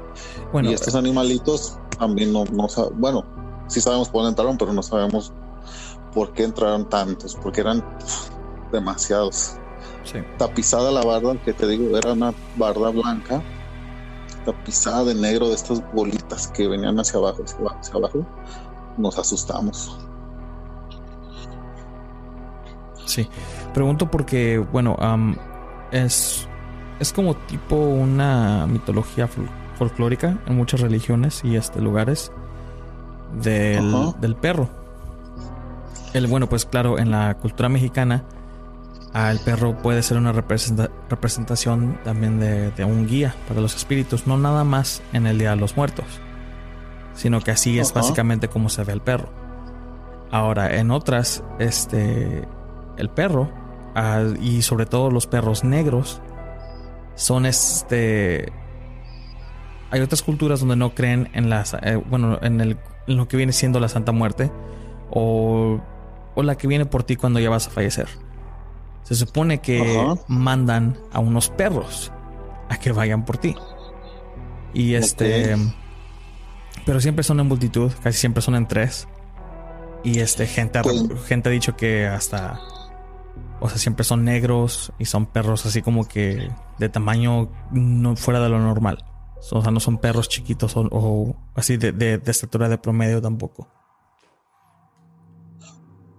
Bueno, 0.53 0.71
y 0.71 0.75
estos 0.75 0.95
animalitos 0.95 1.79
también 1.99 2.33
no, 2.33 2.45
no 2.45 2.69
sabemos. 2.69 2.99
Bueno, 3.01 3.25
sí 3.69 3.81
sabemos 3.81 4.09
por 4.09 4.23
dónde 4.23 4.31
entraron, 4.31 4.59
pero 4.59 4.73
no 4.73 4.83
sabemos 4.83 5.33
por 6.13 6.33
qué 6.33 6.45
entraron 6.45 6.89
tantos, 6.89 7.37
porque 7.43 7.63
eran 7.63 7.83
demasiados. 8.71 9.55
sí. 10.05 10.19
Tapizada 10.39 10.91
la 10.91 11.03
barda, 11.03 11.41
que 11.43 11.53
te 11.53 11.67
digo, 11.67 11.97
era 11.97 12.13
una 12.13 12.35
barda 12.57 12.91
blanca, 12.91 13.43
tapizada 14.45 15.05
de 15.05 15.15
negro 15.15 15.49
de 15.49 15.55
estas 15.55 15.83
bolitas 15.93 16.49
que 16.49 16.69
venían 16.69 16.99
hacia 16.99 17.19
abajo, 17.19 17.43
hacia 17.45 17.59
abajo, 17.59 17.77
hacia 17.81 17.95
abajo. 17.97 18.27
Nos 18.99 19.19
asustamos. 19.19 19.99
Sí. 23.07 23.29
Pregunto 23.75 24.11
porque, 24.11 24.59
bueno, 24.59 24.97
am, 24.99 25.37
es, 25.91 26.47
es 27.01 27.13
como 27.13 27.35
tipo 27.35 27.77
una 27.77 28.67
mitología 28.67 29.27
fol- 29.29 29.49
folclórica 29.79 30.39
en 30.47 30.57
muchas 30.57 30.81
religiones 30.81 31.43
y 31.45 31.57
este 31.57 31.81
lugares 31.81 32.31
del, 33.43 34.13
del 34.21 34.37
perro. 34.37 34.69
El, 36.13 36.27
bueno, 36.27 36.49
pues 36.49 36.67
claro, 36.67 36.99
en 36.99 37.11
la 37.11 37.35
cultura 37.39 37.69
mexicana, 37.71 38.25
ah, 39.15 39.31
el 39.31 39.39
perro 39.41 39.77
puede 39.79 40.03
ser 40.03 40.17
una 40.17 40.33
representa- 40.33 40.91
representación 41.09 41.99
también 42.05 42.41
de, 42.41 42.71
de 42.71 42.85
un 42.85 43.07
guía 43.07 43.35
para 43.49 43.61
los 43.61 43.75
espíritus, 43.77 44.27
no 44.27 44.37
nada 44.37 44.65
más 44.65 45.03
en 45.13 45.27
el 45.27 45.39
Día 45.39 45.51
de 45.51 45.57
los 45.57 45.77
Muertos, 45.77 46.07
sino 47.15 47.41
que 47.41 47.51
así 47.51 47.79
es 47.79 47.93
básicamente 47.93 48.49
como 48.49 48.69
se 48.69 48.85
ve 48.85 48.93
el 48.93 49.01
perro. 49.01 49.29
Ahora, 50.31 50.77
en 50.77 50.91
otras, 50.91 51.45
este, 51.59 52.49
el 52.97 53.11
perro, 53.11 53.51
ah, 53.95 54.25
y 54.41 54.63
sobre 54.63 54.87
todo 54.87 55.11
los 55.11 55.27
perros 55.27 55.63
negros, 55.65 56.21
son 57.15 57.45
este... 57.45 58.51
Hay 59.91 60.01
otras 60.01 60.23
culturas 60.23 60.61
donde 60.61 60.77
no 60.77 60.95
creen 60.95 61.29
en 61.35 61.51
las, 61.51 61.75
eh, 61.75 61.97
bueno, 61.97 62.39
en, 62.41 62.63
el, 62.63 62.79
en 63.07 63.17
lo 63.19 63.29
que 63.29 63.37
viene 63.37 63.53
siendo 63.53 63.79
la 63.79 63.89
Santa 63.89 64.11
Muerte 64.11 64.51
o, 65.11 65.83
o 66.35 66.43
la 66.43 66.57
que 66.57 66.67
viene 66.67 66.87
por 66.87 67.03
ti 67.03 67.17
cuando 67.17 67.39
ya 67.41 67.51
vas 67.51 67.67
a 67.67 67.71
fallecer. 67.71 68.09
Se 69.03 69.15
supone 69.15 69.61
que 69.61 69.99
Ajá. 69.99 70.15
mandan 70.29 70.97
a 71.13 71.19
unos 71.21 71.49
perros 71.51 72.13
a 72.69 72.79
que 72.79 72.93
vayan 72.93 73.25
por 73.25 73.39
ti. 73.39 73.55
Y 74.75 74.95
este... 74.95 75.57
Pero 76.87 77.01
siempre 77.01 77.23
son 77.23 77.39
en 77.41 77.47
multitud, 77.47 77.93
casi 78.03 78.19
siempre 78.19 78.43
son 78.43 78.55
en 78.57 78.67
tres. 78.67 79.07
Y 80.05 80.19
este, 80.21 80.47
gente, 80.47 80.79
ha- 80.79 80.83
gente 81.27 81.49
ha 81.49 81.53
dicho 81.53 81.77
que 81.77 82.07
hasta. 82.07 82.59
O 83.61 83.69
sea, 83.69 83.79
siempre 83.79 84.03
son 84.05 84.25
negros 84.25 84.93
y 84.99 85.05
son 85.05 85.27
perros 85.27 85.65
así 85.67 85.81
como 85.83 86.09
que 86.09 86.51
de 86.79 86.89
tamaño 86.89 87.51
no 87.71 88.17
fuera 88.17 88.41
de 88.41 88.49
lo 88.49 88.59
normal. 88.59 89.05
O 89.53 89.63
sea, 89.63 89.71
no 89.71 89.79
son 89.79 89.99
perros 89.99 90.29
chiquitos 90.29 90.77
o, 90.77 90.89
o 90.91 91.37
así 91.55 91.77
de, 91.77 91.93
de- 91.93 92.19
de 92.19 92.31
estatura 92.33 92.69
de 92.69 92.79
promedio 92.79 93.23
tampoco. 93.23 93.69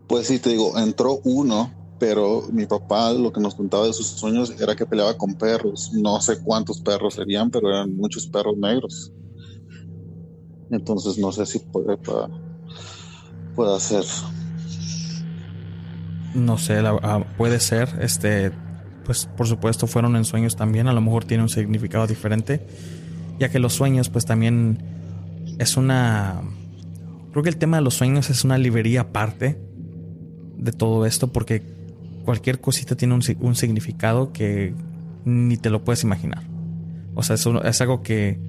Pues 0.07 0.27
sí, 0.27 0.39
te 0.39 0.49
digo, 0.51 0.77
entró 0.77 1.19
uno, 1.23 1.71
pero 2.05 2.43
mi 2.51 2.65
papá 2.65 3.13
lo 3.13 3.31
que 3.31 3.39
nos 3.39 3.55
contaba 3.55 3.87
de 3.87 3.93
sus 3.93 4.07
sueños 4.07 4.53
era 4.59 4.75
que 4.75 4.85
peleaba 4.85 5.17
con 5.17 5.35
perros. 5.35 5.91
No 5.93 6.19
sé 6.19 6.43
cuántos 6.43 6.81
perros 6.81 7.13
serían, 7.13 7.49
pero 7.49 7.69
eran 7.69 7.95
muchos 7.95 8.27
perros 8.27 8.57
negros. 8.57 9.13
Entonces 10.69 11.17
no 11.17 11.31
sé 11.31 11.45
si 11.45 11.59
puede, 11.59 11.95
pueda, 13.55 13.79
ser. 13.79 14.03
No 16.35 16.57
sé, 16.57 16.79
ah, 16.85 17.25
puede 17.37 17.61
ser. 17.61 17.87
Este, 18.01 18.51
pues 19.05 19.25
por 19.37 19.47
supuesto 19.47 19.87
fueron 19.87 20.17
en 20.17 20.25
sueños 20.25 20.57
también. 20.57 20.89
A 20.89 20.93
lo 20.93 20.99
mejor 20.99 21.23
tiene 21.23 21.43
un 21.43 21.49
significado 21.49 22.05
diferente. 22.05 22.67
Ya 23.39 23.47
que 23.47 23.59
los 23.59 23.75
sueños, 23.75 24.09
pues 24.09 24.25
también 24.25 24.77
es 25.57 25.77
una. 25.77 26.41
Creo 27.31 27.43
que 27.43 27.49
el 27.49 27.57
tema 27.57 27.77
de 27.77 27.83
los 27.83 27.93
sueños 27.93 28.29
es 28.29 28.43
una 28.43 28.57
librería 28.57 29.01
aparte 29.01 29.57
de 30.57 30.73
todo 30.73 31.05
esto, 31.05 31.31
porque 31.31 31.81
cualquier 32.24 32.59
cosita 32.59 32.95
tiene 32.95 33.13
un, 33.13 33.21
un 33.41 33.55
significado 33.55 34.32
que 34.34 34.74
ni 35.26 35.57
te 35.57 35.69
lo 35.69 35.84
puedes 35.84 36.03
imaginar. 36.03 36.43
O 37.15 37.24
sea, 37.24 37.36
es, 37.36 37.45
un- 37.45 37.65
es 37.65 37.80
algo 37.82 38.01
que, 38.01 38.39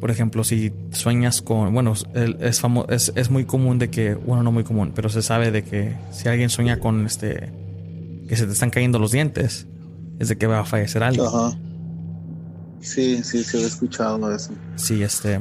por 0.00 0.10
ejemplo, 0.10 0.44
si 0.44 0.72
sueñas 0.90 1.42
con, 1.42 1.72
bueno, 1.72 1.92
es, 1.92 2.62
famo- 2.62 2.86
es, 2.90 3.12
es 3.14 3.30
muy 3.30 3.44
común 3.44 3.78
de 3.78 3.88
que, 3.90 4.14
bueno, 4.14 4.42
no 4.42 4.52
muy 4.52 4.64
común, 4.64 4.92
pero 4.94 5.08
se 5.08 5.22
sabe 5.22 5.50
de 5.50 5.62
que 5.64 5.96
si 6.10 6.28
alguien 6.28 6.50
sueña 6.50 6.78
con 6.80 7.06
este, 7.06 7.52
que 8.28 8.36
se 8.36 8.46
te 8.46 8.52
están 8.52 8.70
cayendo 8.70 8.98
los 8.98 9.12
dientes, 9.12 9.66
es 10.18 10.28
de 10.28 10.36
que 10.36 10.46
va 10.46 10.60
a 10.60 10.64
fallecer 10.64 11.02
alguien. 11.02 11.26
Ajá. 11.26 11.56
Sí, 12.80 13.22
sí, 13.22 13.44
sí, 13.44 13.58
he 13.58 13.64
escuchado 13.66 14.34
eso. 14.34 14.52
Sí, 14.76 15.02
este. 15.02 15.38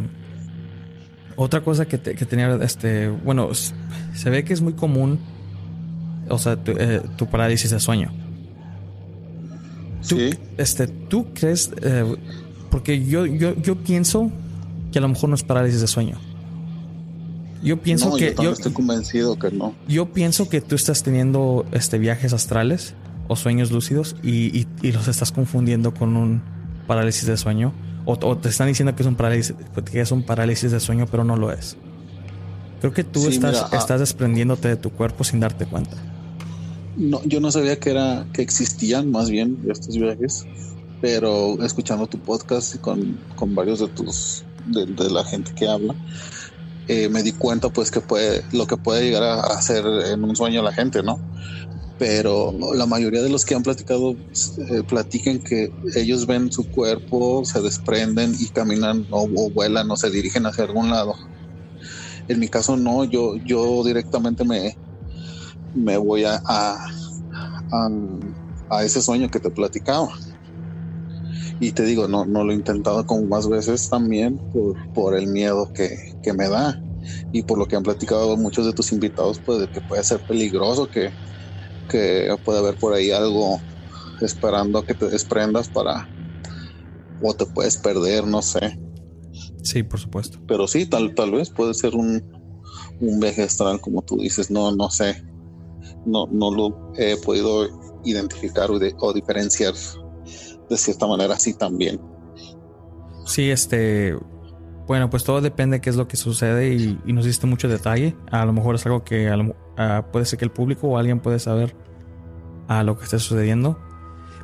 Otra 1.35 1.61
cosa 1.61 1.87
que, 1.87 1.97
te- 1.97 2.13
que 2.13 2.25
tenía, 2.25 2.53
este, 2.61 3.09
bueno, 3.09 3.49
se 3.53 4.29
ve 4.29 4.43
que 4.43 4.53
es 4.53 4.61
muy 4.61 4.73
común, 4.73 5.19
o 6.31 6.37
sea, 6.39 6.55
tu, 6.55 6.71
eh, 6.71 7.01
tu 7.17 7.27
parálisis 7.27 7.69
de 7.71 7.79
sueño. 7.79 8.11
Tú, 10.07 10.17
Sí. 10.17 10.29
este, 10.57 10.87
¿tú 10.87 11.27
crees? 11.33 11.71
eh, 11.81 12.15
porque 12.69 13.05
yo, 13.05 13.25
yo, 13.25 13.55
yo 13.61 13.75
pienso 13.75 14.31
que 14.91 14.99
a 14.99 15.01
lo 15.01 15.09
mejor 15.09 15.29
no 15.29 15.35
es 15.35 15.43
parálisis 15.43 15.81
de 15.81 15.87
sueño. 15.87 16.17
Yo 17.63 17.79
pienso 17.81 18.09
no, 18.09 18.15
que 18.15 18.33
yo 18.41 18.51
estoy 18.51 18.71
convencido 18.73 19.37
que 19.37 19.51
no. 19.51 19.75
yo 19.87 20.11
pienso 20.11 20.49
que 20.49 20.61
tú 20.61 20.73
estás 20.75 21.03
teniendo 21.03 21.65
este 21.71 21.99
viajes 21.99 22.33
astrales 22.33 22.95
o 23.27 23.35
sueños 23.35 23.71
lúcidos 23.71 24.15
y, 24.23 24.57
y- 24.57 24.67
y 24.81 24.91
los 24.91 25.07
estás 25.07 25.31
confundiendo 25.31 25.93
con 25.93 26.17
un 26.17 26.41
parálisis 26.87 27.27
de 27.27 27.37
sueño. 27.37 27.71
O, 28.05 28.13
o 28.13 28.37
te 28.37 28.49
están 28.49 28.67
diciendo 28.67 28.95
que 28.95 29.03
es 29.03 29.07
un 29.07 29.15
parálisis, 29.15 29.53
que 29.91 30.01
es 30.01 30.11
un 30.11 30.23
parálisis 30.23 30.71
de 30.71 30.79
sueño, 30.79 31.05
pero 31.11 31.23
no 31.23 31.37
lo 31.37 31.51
es. 31.51 31.77
Creo 32.79 32.93
que 32.93 33.03
tú 33.03 33.19
Sí, 33.19 33.27
estás, 33.27 33.51
mira, 33.53 33.67
ah. 33.71 33.77
estás 33.77 33.99
desprendiéndote 33.99 34.67
de 34.69 34.75
tu 34.75 34.89
cuerpo 34.89 35.23
sin 35.23 35.39
darte 35.39 35.67
cuenta. 35.67 35.97
No, 36.95 37.21
yo 37.23 37.39
no 37.39 37.51
sabía 37.51 37.77
que 37.77 37.91
era 37.91 38.27
que 38.33 38.41
existían 38.41 39.11
más 39.11 39.29
bien 39.29 39.57
estos 39.69 39.97
viajes, 39.97 40.43
pero 40.99 41.61
escuchando 41.63 42.07
tu 42.07 42.19
podcast 42.19 42.77
con, 42.79 43.17
con 43.35 43.55
varios 43.55 43.79
de 43.79 43.87
tus 43.89 44.43
de, 44.65 45.09
la 45.09 45.23
gente 45.23 45.51
que 45.55 45.67
habla, 45.67 45.95
eh, 46.87 47.09
me 47.09 47.23
di 47.23 47.31
cuenta 47.31 47.69
pues 47.69 47.91
que 47.91 48.01
puede 48.01 48.43
lo 48.51 48.67
que 48.67 48.77
puede 48.77 49.03
llegar 49.03 49.23
a 49.23 49.39
hacer 49.41 49.85
en 49.85 50.23
un 50.23 50.35
sueño 50.35 50.61
la 50.61 50.73
gente, 50.73 51.01
¿no? 51.01 51.19
Pero 51.97 52.53
la 52.75 52.85
mayoría 52.87 53.21
de 53.21 53.29
los 53.29 53.45
que 53.45 53.55
han 53.55 53.63
platicado 53.63 54.11
eh, 54.11 54.83
platican 54.87 55.39
que 55.39 55.69
ellos 55.95 56.25
ven 56.25 56.51
su 56.51 56.69
cuerpo, 56.69 57.45
se 57.45 57.61
desprenden 57.61 58.33
y 58.39 58.49
caminan 58.49 59.05
o, 59.11 59.23
o 59.23 59.51
vuelan 59.51 59.89
o 59.91 59.95
se 59.95 60.09
dirigen 60.09 60.45
hacia 60.45 60.65
algún 60.65 60.89
lado. 60.89 61.15
En 62.27 62.39
mi 62.39 62.47
caso 62.47 62.75
no, 62.75 63.03
yo 63.05 63.35
yo 63.45 63.83
directamente 63.83 64.43
me 64.43 64.77
me 65.73 65.97
voy 65.97 66.25
a, 66.25 66.41
a, 66.45 66.85
a, 67.71 67.89
a 68.69 68.83
ese 68.83 69.01
sueño 69.01 69.29
que 69.29 69.39
te 69.39 69.49
platicaba. 69.49 70.09
Y 71.59 71.73
te 71.73 71.83
digo, 71.83 72.07
no, 72.07 72.25
no 72.25 72.43
lo 72.43 72.51
he 72.51 72.55
intentado 72.55 73.05
como 73.05 73.27
más 73.27 73.47
veces 73.47 73.89
también 73.89 74.37
por, 74.51 74.93
por 74.93 75.15
el 75.15 75.27
miedo 75.27 75.71
que, 75.73 75.95
que 76.23 76.33
me 76.33 76.49
da. 76.49 76.81
Y 77.31 77.43
por 77.43 77.57
lo 77.57 77.67
que 77.67 77.75
han 77.75 77.83
platicado 77.83 78.35
muchos 78.37 78.65
de 78.65 78.73
tus 78.73 78.91
invitados, 78.91 79.39
pues 79.45 79.59
de 79.59 79.69
que 79.69 79.81
puede 79.81 80.03
ser 80.03 80.25
peligroso, 80.25 80.87
que, 80.87 81.11
que 81.89 82.35
puede 82.43 82.59
haber 82.59 82.77
por 82.77 82.93
ahí 82.93 83.11
algo 83.11 83.59
esperando 84.21 84.79
a 84.79 84.85
que 84.85 84.93
te 84.93 85.07
desprendas 85.07 85.69
para... 85.69 86.09
O 87.23 87.35
te 87.35 87.45
puedes 87.45 87.77
perder, 87.77 88.25
no 88.25 88.41
sé. 88.41 88.79
Sí, 89.61 89.83
por 89.83 89.99
supuesto. 89.99 90.39
Pero 90.47 90.67
sí, 90.67 90.87
tal, 90.87 91.13
tal 91.13 91.31
vez 91.31 91.51
puede 91.51 91.75
ser 91.75 91.93
un, 91.93 92.23
un 92.99 93.19
viaje 93.19 93.43
astral, 93.43 93.79
como 93.79 94.01
tú 94.01 94.17
dices. 94.17 94.49
No, 94.49 94.71
no 94.71 94.89
sé. 94.89 95.23
No, 96.05 96.27
no 96.31 96.51
lo 96.53 96.93
he 96.97 97.17
podido 97.17 97.67
identificar 98.03 98.71
o, 98.71 98.79
de- 98.79 98.95
o 98.99 99.13
diferenciar 99.13 99.73
de 100.69 100.77
cierta 100.77 101.05
manera 101.07 101.35
así 101.35 101.53
también. 101.53 101.99
Sí, 103.25 103.49
este. 103.51 104.17
Bueno, 104.87 105.09
pues 105.09 105.23
todo 105.23 105.39
depende 105.41 105.77
de 105.77 105.81
qué 105.81 105.89
es 105.89 105.95
lo 105.95 106.07
que 106.07 106.17
sucede 106.17 106.73
y, 106.73 106.99
y 107.05 107.13
nos 107.13 107.23
diste 107.25 107.47
mucho 107.47 107.67
detalle. 107.69 108.15
A 108.31 108.43
lo 108.45 108.51
mejor 108.53 108.75
es 108.75 108.85
algo 108.85 109.03
que 109.03 109.29
a 109.29 109.37
lo- 109.37 109.55
puede 110.11 110.25
ser 110.25 110.37
que 110.39 110.45
el 110.45 110.51
público 110.51 110.87
o 110.87 110.97
alguien 110.97 111.19
puede 111.19 111.39
saber 111.39 111.75
a 112.67 112.83
lo 112.83 112.97
que 112.97 113.03
esté 113.05 113.19
sucediendo. 113.19 113.79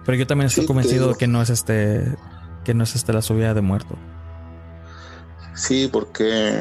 Pero 0.05 0.18
yo 0.18 0.28
también 0.28 0.47
estoy 0.47 0.64
Sí, 0.64 0.68
convencido 0.68 1.10
de 1.10 1.16
que 1.16 1.28
no 1.28 1.41
es 1.41 1.49
este. 1.49 2.16
que 2.64 2.74
no 2.74 2.84
es 2.84 2.95
este 2.95 3.12
la 3.14 3.22
subida 3.22 3.53
de 3.53 3.62
muerto. 3.62 3.95
Sí, 5.55 5.89
porque 5.91 6.53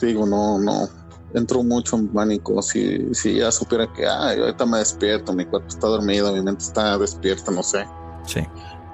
digo, 0.00 0.26
no, 0.26 0.58
no, 0.58 0.86
entro 1.34 1.62
mucho 1.62 1.96
en 1.96 2.08
pánico. 2.08 2.62
Si, 2.62 3.14
si 3.14 3.34
ya 3.36 3.50
supiera 3.52 3.92
que, 3.92 4.06
ay, 4.06 4.40
ahorita 4.40 4.64
me 4.66 4.78
despierto, 4.78 5.32
mi 5.34 5.44
cuerpo 5.44 5.68
está 5.68 5.88
dormido, 5.88 6.32
mi 6.32 6.40
mente 6.40 6.64
está 6.64 6.96
despierta, 6.96 7.50
no 7.50 7.62
sé. 7.62 7.84
Sí. 8.26 8.40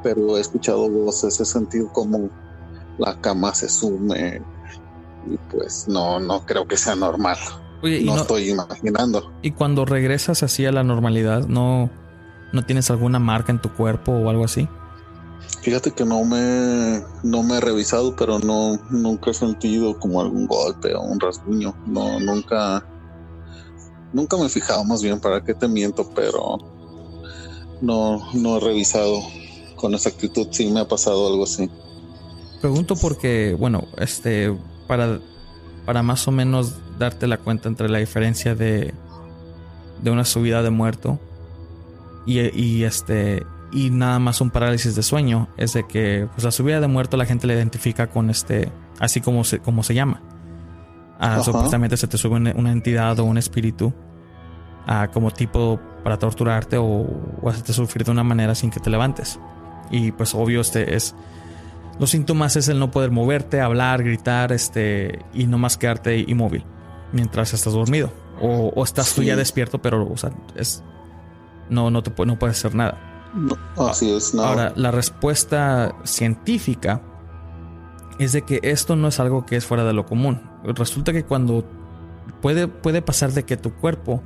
Pero 0.03 0.37
he 0.37 0.41
escuchado 0.41 0.89
voces, 0.89 1.39
he 1.41 1.45
sentido 1.45 1.89
como 1.93 2.29
la 2.99 3.19
cama 3.21 3.55
se 3.55 3.69
sume 3.69 4.43
y 5.31 5.37
pues 5.51 5.87
no, 5.89 6.19
no 6.19 6.45
creo 6.47 6.67
que 6.67 6.77
sea 6.77 6.97
normal. 6.97 7.37
Oye, 7.83 7.99
y 8.01 8.05
no, 8.07 8.15
no- 8.17 8.21
estoy 8.23 8.51
imaginando. 8.51 9.31
Y 9.43 9.53
cuando 9.53 9.85
regresas 9.85 10.43
así 10.43 10.67
a 10.67 10.73
la 10.73 10.83
normalidad, 10.83 11.47
¿no, 11.47 11.91
no 12.53 12.65
tienes 12.65 12.91
alguna 12.91 13.19
marca 13.19 13.53
en 13.53 13.61
tu 13.61 13.71
cuerpo 13.73 14.13
o 14.13 14.31
algo 14.31 14.45
así? 14.45 14.69
Fíjate 15.63 15.91
que 15.91 16.05
no 16.05 16.25
me, 16.25 17.03
no 17.23 17.43
me 17.43 17.57
he 17.57 17.61
revisado, 17.61 18.17
pero 18.17 18.39
no, 18.39 18.79
nunca 18.91 19.31
he 19.31 19.35
sentido 19.35 19.99
como 19.99 20.21
algún 20.21 20.47
golpe 20.47 20.95
o 20.95 21.03
un 21.03 21.21
rasguño. 21.21 21.75
No, 21.87 22.19
nunca, 22.21 22.87
nunca 24.13 24.37
me 24.37 24.47
he 24.47 24.49
fijado 24.49 24.85
más 24.85 25.03
bien, 25.03 25.21
para 25.21 25.45
qué 25.45 25.55
te 25.55 25.69
miento, 25.69 26.09
pero 26.15 26.59
no, 27.81 28.27
no 28.33 28.57
he 28.57 28.61
revisado 28.61 29.21
con 29.77 29.95
exactitud 29.95 30.49
si 30.51 30.71
me 30.71 30.81
ha 30.81 30.89
pasado 30.89 31.29
algo 31.29 31.45
así. 31.45 31.71
Pregunto 32.61 32.97
porque, 32.97 33.57
bueno, 33.59 33.85
este, 33.99 34.57
para, 34.87 35.21
para 35.85 36.03
más 36.03 36.27
o 36.29 36.31
menos 36.31 36.75
darte 36.99 37.27
la 37.27 37.39
cuenta 37.39 37.69
entre 37.69 37.89
la 37.89 37.99
diferencia 37.99 38.55
de, 38.55 38.95
de 40.03 40.11
una 40.11 40.25
subida 40.25 40.63
de 40.63 40.71
muerto 40.71 41.19
y, 42.27 42.41
y 42.59 42.85
este 42.85 43.45
y 43.73 43.91
nada 43.91 44.19
más 44.19 44.41
un 44.41 44.51
parálisis 44.51 44.95
de 44.95 45.03
sueño. 45.03 45.49
Es 45.57 45.73
de 45.73 45.87
que 45.87 46.29
pues 46.33 46.45
la 46.45 46.51
subida 46.51 46.81
de 46.81 46.89
muerto 46.89 47.17
la 47.17 47.27
gente 47.27 47.47
la 47.47 47.55
identifica 47.55 48.09
con 48.09 48.31
este 48.31 48.71
así 48.99 49.21
como 49.21 49.45
se 49.45 49.61
como 49.61 49.83
se 49.83 49.95
llama. 49.95 50.23
Ah, 51.19 51.43
supuestamente 51.43 51.97
se 51.97 52.07
te 52.07 52.17
sube 52.17 52.37
una, 52.37 52.53
una 52.57 52.73
entidad 52.73 53.19
o 53.19 53.25
un 53.25 53.37
espíritu 53.37 53.93
ah, 54.87 55.09
como 55.13 55.31
tipo 55.31 55.79
para 56.03 56.19
torturarte 56.19 56.79
o, 56.79 56.85
o 57.43 57.49
hacerte 57.49 57.75
sufrir 57.75 58.05
de 58.05 58.11
una 58.11 58.25
manera 58.25 58.55
sin 58.55 58.71
que 58.71 58.81
te 58.81 58.91
levantes. 58.91 59.39
Y 59.91 60.13
pues 60.13 60.35
obvio 60.35 60.61
este 60.61 60.95
es 60.95 61.15
los 62.01 62.11
síntomas 62.11 62.57
es 62.57 62.69
el 62.69 62.79
no 62.79 62.91
poder 62.91 63.11
moverte, 63.11 63.61
hablar, 63.61 64.03
gritar, 64.03 64.53
este, 64.53 65.19
y 65.35 65.47
no 65.47 65.59
más 65.59 65.77
quedarte 65.77 66.19
inmóvil 66.19 66.65
mientras 67.13 67.53
estás 67.53 67.75
dormido. 67.75 68.11
O, 68.41 68.73
o 68.75 68.85
estás 68.85 69.15
tú 69.15 69.23
ya 69.23 69.37
despierto, 69.37 69.83
pero 69.83 70.11
o 70.11 70.17
sea, 70.17 70.31
es, 70.57 70.83
no, 71.69 71.91
no, 71.91 72.03
te, 72.03 72.11
no 72.25 72.39
puedes 72.39 72.57
hacer 72.57 72.75
nada. 72.75 73.10
Así 73.77 74.13
es. 74.13 74.35
Ahora, 74.35 74.73
la 74.77 74.91
respuesta 74.91 75.95
científica 76.05 77.03
es 78.19 78.33
de 78.33 78.43
que 78.43 78.61
esto 78.63 78.97
no 78.97 79.09
es 79.09 79.21
algo 79.21 79.47
que 79.47 79.57
es 79.57 79.65
fuera 79.65 79.85
de 79.85 79.93
lo 79.93 80.07
común. 80.07 80.43
Resulta 80.65 81.13
que 81.13 81.25
cuando 81.25 81.65
puede, 82.43 82.69
puede 82.69 83.03
pasar 83.03 83.33
de 83.33 83.45
que 83.45 83.57
tu 83.57 83.73
cuerpo, 83.75 84.23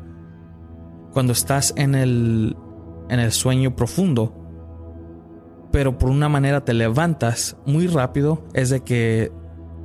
cuando 1.12 1.32
estás 1.32 1.72
en 1.76 1.94
el, 1.94 2.56
en 3.08 3.20
el 3.20 3.32
sueño 3.32 3.76
profundo, 3.76 4.34
pero 5.70 5.98
por 5.98 6.10
una 6.10 6.28
manera 6.28 6.64
te 6.64 6.74
levantas 6.74 7.56
muy 7.66 7.86
rápido, 7.86 8.44
es 8.52 8.70
de 8.70 8.80
que 8.80 9.32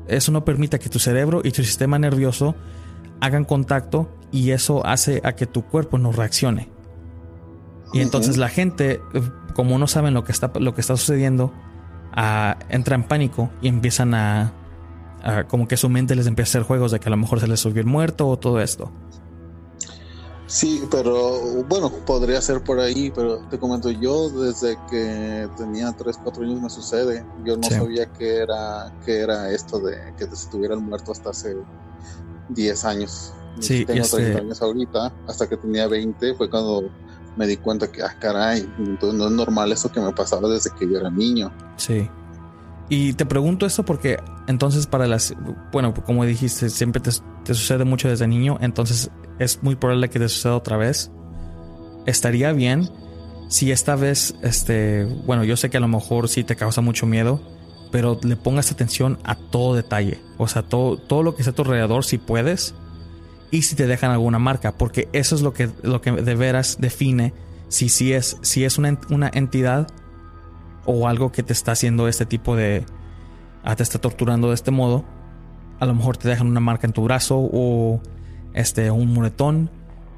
eso 0.07 0.31
no 0.31 0.43
permite 0.45 0.79
que 0.79 0.89
tu 0.89 0.99
cerebro 0.99 1.41
y 1.43 1.51
tu 1.51 1.63
sistema 1.63 1.99
nervioso 1.99 2.55
hagan 3.21 3.45
contacto 3.45 4.09
y 4.31 4.51
eso 4.51 4.85
hace 4.85 5.21
a 5.23 5.33
que 5.33 5.45
tu 5.45 5.63
cuerpo 5.65 5.97
no 5.97 6.11
reaccione. 6.11 6.69
Y 7.93 8.01
entonces 8.01 8.37
la 8.37 8.49
gente, 8.49 9.01
eh, 9.13 9.21
como 9.55 9.77
no 9.79 9.87
saben 9.87 10.13
lo 10.13 10.23
que 10.23 10.31
está, 10.31 10.51
lo 10.59 10.73
que 10.75 10.81
está 10.81 10.95
sucediendo, 10.97 11.51
ah, 12.13 12.57
entra 12.69 12.95
en 12.95 13.03
pánico 13.03 13.49
y 13.61 13.67
empiezan 13.67 14.13
a, 14.13 14.53
a- 15.23 15.43
como 15.45 15.67
que 15.67 15.75
su 15.77 15.89
mente 15.89 16.15
les 16.15 16.27
empieza 16.27 16.49
a 16.49 16.51
hacer 16.61 16.67
juegos 16.67 16.91
de 16.91 16.99
que 16.99 17.07
a 17.07 17.11
lo 17.11 17.17
mejor 17.17 17.39
se 17.39 17.47
les 17.47 17.59
subió 17.59 17.81
el 17.81 17.87
muerto 17.87 18.27
o 18.27 18.37
todo 18.37 18.59
esto. 18.61 18.91
Sí, 20.47 20.81
pero 20.89 21.63
bueno, 21.69 21.91
podría 22.07 22.41
ser 22.41 22.63
por 22.63 22.79
ahí, 22.79 23.11
pero 23.13 23.37
te 23.49 23.59
comento, 23.59 23.91
yo 23.91 24.29
desde 24.31 24.77
que 24.89 25.47
tenía 25.57 25.91
3, 25.91 26.17
4 26.23 26.43
años 26.43 26.59
me 26.59 26.69
sucede. 26.71 27.23
Yo 27.45 27.55
no 27.55 27.63
Sí. 27.63 27.75
sabía 27.75 28.07
que 28.07 28.37
era, 28.37 28.91
que 29.05 29.19
era 29.19 29.51
esto 29.51 29.79
de 29.79 29.95
que 30.17 30.25
te 30.25 30.33
estuviera 30.33 30.73
el 30.73 30.81
muerto 30.81 31.11
hasta 31.11 31.29
hace 31.29 31.55
10 32.49 32.83
años. 32.83 33.31
Sí, 33.59 33.85
Tengo 33.85 34.01
este- 34.01 34.17
30 34.17 34.39
años 34.39 34.61
ahorita, 34.63 35.13
hasta 35.27 35.47
que 35.47 35.55
tenía 35.57 35.87
20 35.87 36.33
fue 36.33 36.49
cuando 36.49 36.89
me 37.39 37.47
di 37.47 37.55
cuenta 37.55 37.89
que, 37.89 38.03
ah, 38.03 38.13
caray, 38.19 38.69
entonces 38.77 39.17
no 39.17 39.27
es 39.27 39.31
normal 39.31 39.71
eso 39.71 39.89
que 39.89 40.01
me 40.01 40.11
pasaba 40.11 40.49
desde 40.49 40.71
que 40.77 40.85
yo 40.85 40.99
era 40.99 41.09
niño. 41.09 41.53
Sí. 41.77 42.09
Y 42.89 43.13
te 43.13 43.25
pregunto 43.25 43.65
esto 43.65 43.85
porque 43.85 44.19
entonces 44.47 44.87
para 44.87 45.07
las, 45.07 45.33
bueno, 45.71 45.93
como 45.93 46.25
dijiste, 46.25 46.69
siempre 46.69 47.01
te, 47.01 47.11
te 47.45 47.53
sucede 47.53 47.85
mucho 47.85 48.09
desde 48.09 48.27
niño, 48.27 48.57
entonces 48.59 49.09
es 49.39 49.63
muy 49.63 49.77
probable 49.77 50.09
que 50.09 50.19
te 50.19 50.27
suceda 50.27 50.57
otra 50.57 50.75
vez. 50.75 51.11
Estaría 52.05 52.51
bien 52.51 52.89
si 53.47 53.71
esta 53.71 53.95
vez, 53.95 54.35
este, 54.41 55.05
bueno, 55.25 55.45
yo 55.45 55.55
sé 55.55 55.69
que 55.69 55.77
a 55.77 55.79
lo 55.79 55.87
mejor 55.87 56.27
sí 56.27 56.43
te 56.43 56.57
causa 56.57 56.81
mucho 56.81 57.05
miedo, 57.05 57.39
pero 57.89 58.19
le 58.21 58.35
pongas 58.35 58.69
atención 58.69 59.17
a 59.23 59.35
todo 59.35 59.75
detalle, 59.75 60.19
o 60.37 60.49
sea, 60.49 60.63
todo, 60.63 60.97
todo 60.97 61.23
lo 61.23 61.35
que 61.35 61.41
está 61.43 61.51
a 61.51 61.55
tu 61.55 61.61
alrededor 61.61 62.03
si 62.03 62.17
puedes 62.17 62.75
y 63.51 63.63
si 63.63 63.75
te 63.75 63.87
dejan 63.87 64.11
alguna 64.11 64.39
marca, 64.39 64.73
porque 64.73 65.09
eso 65.13 65.35
es 65.35 65.41
lo 65.41 65.53
que, 65.53 65.69
lo 65.81 66.01
que 66.01 66.11
de 66.11 66.35
veras 66.35 66.77
define 66.79 67.33
si, 67.67 67.89
si 67.89 68.13
es, 68.13 68.37
si 68.41 68.65
es 68.65 68.77
una, 68.77 68.99
una 69.09 69.29
entidad 69.33 69.87
o 70.85 71.07
algo 71.07 71.31
que 71.31 71.43
te 71.43 71.53
está 71.53 71.73
haciendo 71.73 72.07
este 72.07 72.25
tipo 72.25 72.55
de... 72.55 72.85
ah, 73.63 73.75
te 73.75 73.83
está 73.83 73.99
torturando 73.99 74.49
de 74.49 74.55
este 74.55 74.71
modo. 74.71 75.05
A 75.79 75.85
lo 75.85 75.93
mejor 75.93 76.17
te 76.17 76.27
dejan 76.27 76.47
una 76.47 76.59
marca 76.59 76.87
en 76.87 76.93
tu 76.93 77.03
brazo 77.03 77.37
o 77.39 78.01
este, 78.53 78.91
un 78.91 79.13
muretón. 79.13 79.69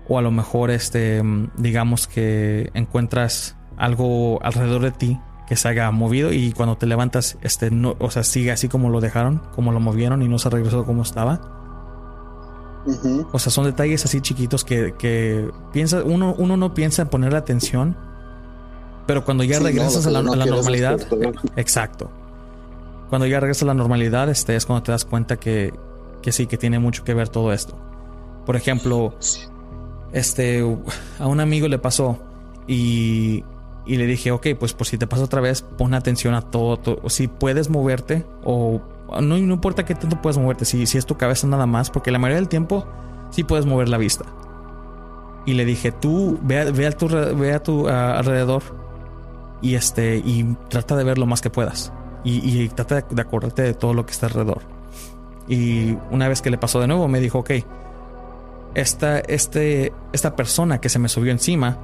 O 0.07 0.17
a 0.17 0.21
lo 0.21 0.31
mejor 0.31 0.71
este, 0.71 1.21
digamos 1.57 2.07
que 2.07 2.69
encuentras 2.73 3.55
algo 3.77 4.43
alrededor 4.43 4.81
de 4.81 4.91
ti 4.91 5.19
que 5.47 5.55
se 5.55 5.67
haya 5.67 5.91
movido 5.91 6.31
y 6.31 6.53
cuando 6.53 6.77
te 6.77 6.85
levantas, 6.85 7.37
este, 7.41 7.71
no, 7.71 7.95
o 7.99 8.09
sea, 8.09 8.23
sigue 8.23 8.51
así 8.51 8.67
como 8.67 8.89
lo 8.89 9.01
dejaron, 9.01 9.41
como 9.53 9.71
lo 9.71 9.79
movieron 9.79 10.21
y 10.21 10.27
no 10.27 10.39
se 10.39 10.49
regresó 10.49 10.85
como 10.85 11.01
estaba. 11.01 11.60
O 13.31 13.39
sea, 13.39 13.51
son 13.51 13.65
detalles 13.65 14.03
así 14.05 14.21
chiquitos 14.21 14.63
que, 14.63 14.93
que 14.97 15.49
piensa, 15.71 16.03
uno, 16.03 16.35
uno 16.37 16.57
no 16.57 16.73
piensa 16.73 17.03
en 17.03 17.09
ponerle 17.09 17.37
atención, 17.37 17.95
pero 19.05 19.23
cuando 19.23 19.43
ya 19.43 19.57
Sí, 19.57 19.63
regresas 19.63 20.07
a 20.07 20.11
la, 20.11 20.19
a 20.19 20.23
normalidad, 20.23 20.99
exacto. 21.55 22.09
Cuando 23.09 23.27
ya 23.27 23.39
regresas 23.39 23.63
a 23.63 23.65
la 23.67 23.73
normalidad, 23.73 24.29
este 24.29 24.55
es 24.55 24.65
cuando 24.65 24.83
te 24.83 24.91
das 24.91 25.05
cuenta 25.05 25.37
que, 25.37 25.73
que 26.21 26.31
sí, 26.31 26.47
que 26.47 26.57
tiene 26.57 26.79
mucho 26.79 27.03
que 27.03 27.13
ver 27.13 27.29
todo 27.29 27.51
esto. 27.51 27.77
Por 28.45 28.55
ejemplo, 28.55 29.13
este, 30.13 30.61
a 31.19 31.27
un 31.27 31.39
amigo 31.39 31.67
le 31.67 31.77
pasó 31.77 32.19
y, 32.67 33.43
y 33.85 33.97
le 33.97 34.05
dije, 34.05 34.31
ok, 34.31 34.47
pues 34.59 34.73
por 34.73 34.87
si 34.87 34.97
te 34.97 35.07
pasa 35.07 35.23
otra 35.23 35.41
vez, 35.41 35.61
pon 35.61 35.93
atención 35.93 36.33
a 36.33 36.41
todo, 36.41 36.77
todo. 36.77 37.09
si 37.09 37.27
puedes 37.27 37.69
moverte 37.69 38.25
o 38.43 38.81
no, 39.19 39.37
importa 39.37 39.83
qué 39.85 39.95
tanto 39.95 40.21
puedes 40.21 40.37
moverte, 40.37 40.65
si, 40.65 40.85
si 40.85 40.97
es 40.97 41.05
tu 41.05 41.17
cabeza 41.17 41.47
nada 41.47 41.65
más, 41.65 41.89
porque 41.89 42.11
la 42.11 42.19
mayoría 42.19 42.37
del 42.37 42.47
tiempo 42.47 42.85
sí 43.31 43.43
puedes 43.43 43.65
mover 43.65 43.89
la 43.89 43.97
vista. 43.97 44.25
Y 45.45 45.53
le 45.53 45.65
dije, 45.65 45.91
tú 45.91 46.39
ve, 46.43 46.71
ve 46.71 46.87
a 46.87 46.91
tu, 46.91 47.07
ve 47.09 47.59
tu 47.59 47.87
alrededor 47.87 48.61
y 49.61 49.75
este 49.75 50.17
y 50.17 50.55
trata 50.69 50.95
de 50.95 51.03
ver 51.03 51.17
lo 51.17 51.25
más 51.25 51.41
que 51.41 51.49
puedas 51.49 51.91
y, 52.23 52.63
y 52.63 52.69
trata 52.69 52.95
de, 52.95 53.05
de 53.09 53.21
acordarte 53.21 53.61
de 53.63 53.73
todo 53.73 53.93
lo 53.93 54.05
que 54.05 54.11
está 54.11 54.27
alrededor. 54.27 54.61
Y 55.47 55.97
una 56.11 56.27
vez 56.27 56.41
que 56.41 56.49
le 56.49 56.57
pasó 56.57 56.79
de 56.79 56.87
nuevo, 56.87 57.07
me 57.07 57.19
dijo, 57.19 57.39
ok, 57.39 57.51
esta, 58.75 59.19
este, 59.19 59.93
esta 60.13 60.35
persona 60.35 60.79
que 60.79 60.89
se 60.89 60.99
me 60.99 61.09
subió 61.09 61.31
encima, 61.31 61.77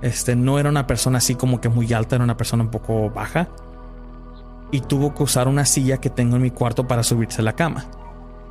este, 0.00 0.36
no 0.36 0.58
era 0.58 0.68
una 0.68 0.86
persona 0.86 1.18
así 1.18 1.34
como 1.34 1.60
que 1.60 1.68
muy 1.68 1.92
alta, 1.92 2.16
era 2.16 2.24
una 2.24 2.36
persona 2.36 2.62
un 2.62 2.70
poco 2.70 3.10
baja. 3.10 3.48
Y 4.72 4.80
tuvo 4.80 5.14
que 5.14 5.22
usar 5.22 5.46
una 5.46 5.64
silla 5.64 5.98
que 5.98 6.10
tengo 6.10 6.34
en 6.36 6.42
mi 6.42 6.50
cuarto 6.50 6.88
para 6.88 7.04
subirse 7.04 7.40
a 7.40 7.44
la 7.44 7.52
cama. 7.54 7.84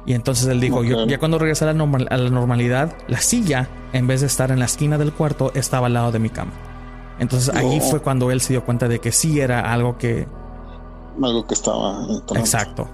Y 0.05 0.13
entonces 0.13 0.47
él 0.47 0.59
dijo, 0.61 0.83
yo, 0.83 1.05
ya 1.05 1.19
cuando 1.19 1.37
regresé 1.37 1.65
a 1.65 1.67
la, 1.67 1.73
normal- 1.73 2.07
a 2.09 2.17
la 2.17 2.29
normalidad, 2.29 2.93
la 3.07 3.19
silla, 3.19 3.67
en 3.91 4.07
vez 4.07 4.21
de 4.21 4.27
estar 4.27 4.49
en 4.51 4.59
la 4.59 4.65
esquina 4.65 4.97
del 4.97 5.11
cuarto, 5.13 5.51
estaba 5.55 5.87
al 5.87 5.93
lado 5.93 6.11
de 6.13 6.19
mi 6.19 6.29
cama. 6.29 6.53
Entonces 7.19 7.53
ahí 7.55 7.79
Oh. 7.81 7.89
fue 7.89 7.99
cuando 8.01 8.31
él 8.31 8.39
se 8.41 8.53
dio 8.53 8.63
cuenta 8.63 8.87
de 8.87 8.99
que 8.99 9.11
sí 9.11 9.39
era 9.41 9.71
algo 9.73 9.97
que, 9.97 10.27
Algo 11.21 11.45
que 11.45 11.53
estaba. 11.53 12.05
Exacto. 12.35 12.87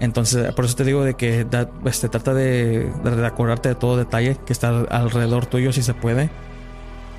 Entonces, 0.00 0.52
por 0.54 0.64
eso 0.64 0.74
te 0.74 0.84
digo 0.84 1.04
de 1.04 1.14
que 1.14 1.44
da- 1.44 1.70
este, 1.84 2.08
trata 2.08 2.34
de, 2.34 2.90
de- 3.04 3.16
de 3.16 3.26
acordarte 3.26 3.68
de 3.68 3.74
todo 3.76 3.96
detalle 3.96 4.36
que 4.44 4.52
está 4.52 4.68
alrededor 4.90 5.46
tuyo 5.46 5.72
si 5.72 5.82
se 5.82 5.94
puede. 5.94 6.28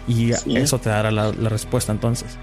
Y 0.08 0.34
Sí. 0.34 0.58
eso 0.58 0.80
te 0.80 0.90
dará 0.90 1.10
la, 1.12 1.32
la 1.32 1.50
respuesta 1.50 1.92
entonces. 1.94 2.38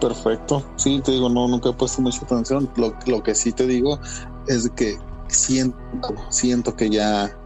Perfecto. 0.00 0.64
Sí, 0.76 1.00
te 1.00 1.12
digo, 1.12 1.28
no, 1.28 1.48
nunca 1.48 1.70
he 1.70 1.72
puesto 1.72 2.00
mucha 2.02 2.24
atención. 2.24 2.70
Lo, 2.76 2.94
lo 3.06 3.22
que 3.22 3.34
sí 3.34 3.52
te 3.52 3.66
digo 3.66 3.98
es 4.46 4.70
que 4.70 4.96
siento, 5.28 6.14
siento 6.30 6.76
que 6.76 6.90
ya, 6.90 7.36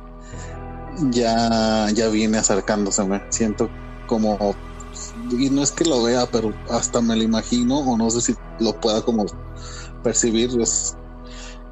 ya, 1.11 1.91
ya 1.93 2.09
viene 2.09 2.39
acercándoseme. 2.39 3.23
Siento 3.31 3.71
como 4.07 4.55
y 5.31 5.51
no 5.51 5.63
es 5.63 5.73
que 5.73 5.85
lo 5.85 6.03
vea, 6.03 6.27
pero 6.31 6.53
hasta 6.71 7.01
me 7.01 7.17
lo 7.17 7.23
imagino 7.23 7.79
o 7.79 7.97
no 7.97 8.11
sé 8.11 8.21
si 8.21 8.35
lo 8.61 8.79
pueda 8.81 9.03
como 9.03 9.25
percibir, 10.03 10.51
es, 10.61 10.97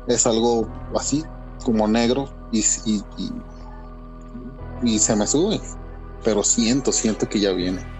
es 0.08 0.26
algo 0.26 0.68
así, 0.96 1.24
como 1.64 1.86
negro 1.86 2.28
y, 2.52 2.64
y, 2.86 3.02
y 4.82 4.98
se 4.98 5.14
me 5.16 5.26
sube, 5.26 5.60
pero 6.24 6.42
siento, 6.42 6.92
siento 6.92 7.28
que 7.28 7.40
ya 7.40 7.52
viene. 7.52 7.99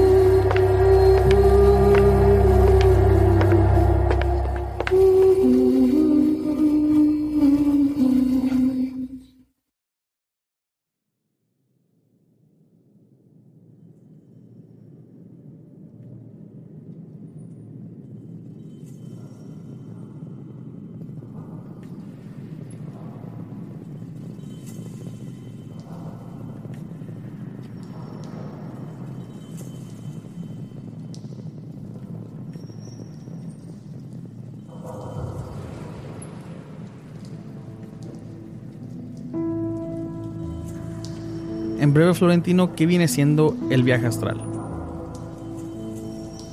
Florentino, 42.13 42.75
¿qué 42.75 42.85
viene 42.85 43.07
siendo 43.07 43.55
el 43.69 43.83
viaje 43.83 44.07
astral? 44.07 44.41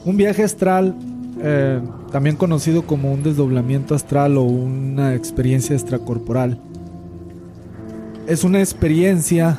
Un 0.05 0.17
viaje 0.17 0.43
astral, 0.43 0.95
eh, 1.41 1.81
también 2.13 2.37
conocido 2.37 2.83
como 2.83 3.13
un 3.13 3.23
desdoblamiento 3.23 3.95
astral 3.95 4.37
o 4.37 4.43
una 4.43 5.15
experiencia 5.15 5.75
extracorporal, 5.75 6.59
es 8.27 8.45
una 8.45 8.61
experiencia 8.61 9.59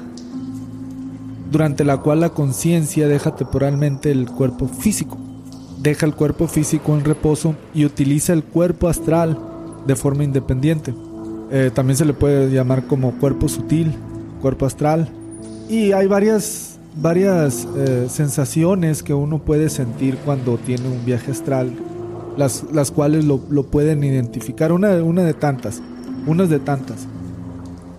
durante 1.51 1.83
la 1.83 1.97
cual 1.97 2.21
la 2.21 2.29
conciencia 2.29 3.07
deja 3.07 3.35
temporalmente 3.35 4.11
el 4.11 4.27
cuerpo 4.27 4.67
físico, 4.67 5.17
deja 5.81 6.05
el 6.05 6.13
cuerpo 6.13 6.47
físico 6.47 6.93
en 6.95 7.03
reposo 7.03 7.55
y 7.73 7.85
utiliza 7.85 8.33
el 8.33 8.43
cuerpo 8.43 8.87
astral 8.87 9.37
de 9.87 9.95
forma 9.95 10.23
independiente. 10.23 10.93
Eh, 11.51 11.71
también 11.73 11.97
se 11.97 12.05
le 12.05 12.13
puede 12.13 12.51
llamar 12.51 12.85
como 12.85 13.13
cuerpo 13.13 13.49
sutil, 13.49 13.93
cuerpo 14.41 14.65
astral. 14.65 15.09
Y 15.70 15.91
hay 15.91 16.07
varias, 16.07 16.80
varias 16.99 17.67
eh, 17.78 18.07
sensaciones 18.09 19.03
que 19.03 19.13
uno 19.13 19.38
puede 19.38 19.70
sentir 19.70 20.17
cuando 20.26 20.57
tiene 20.57 20.88
un 20.88 21.05
viaje 21.05 21.30
astral, 21.30 21.72
las, 22.38 22.65
las 22.74 22.89
cuales 22.89 23.24
lo, 23.26 23.39
lo 23.51 23.67
pueden 23.67 24.03
identificar. 24.03 24.72
Una, 24.72 24.95
una 25.03 25.22
de 25.22 25.36
tantas, 25.36 25.82
unas 26.26 26.49
de 26.49 26.59
tantas. 26.59 27.07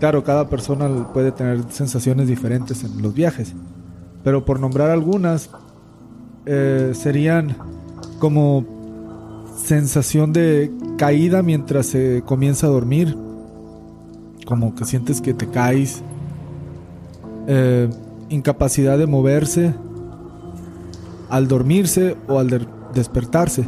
Claro, 0.01 0.25
cada 0.25 0.49
persona 0.49 1.13
puede 1.13 1.31
tener 1.31 1.63
sensaciones 1.71 2.27
diferentes 2.27 2.83
en 2.83 3.01
los 3.03 3.15
viajes, 3.15 3.55
pero 4.25 4.45
por 4.45 4.59
nombrar 4.59 4.91
algunas, 4.91 5.51
eh, 6.47 6.91
serían 6.95 7.55
como 8.19 8.67
sensación 9.63 10.33
de 10.33 10.73
caída 10.97 11.43
mientras 11.43 11.87
se 11.87 12.23
comienza 12.27 12.67
a 12.67 12.71
dormir, 12.71 13.17
como 14.47 14.75
que 14.75 14.85
sientes 14.87 15.21
que 15.21 15.35
te 15.35 15.49
caes, 15.49 16.03
eh, 17.53 17.91
incapacidad 18.29 18.97
de 18.97 19.09
moverse 19.09 19.75
al 21.29 21.49
dormirse 21.49 22.17
o 22.29 22.39
al 22.39 22.49
de- 22.49 22.67
despertarse. 22.95 23.67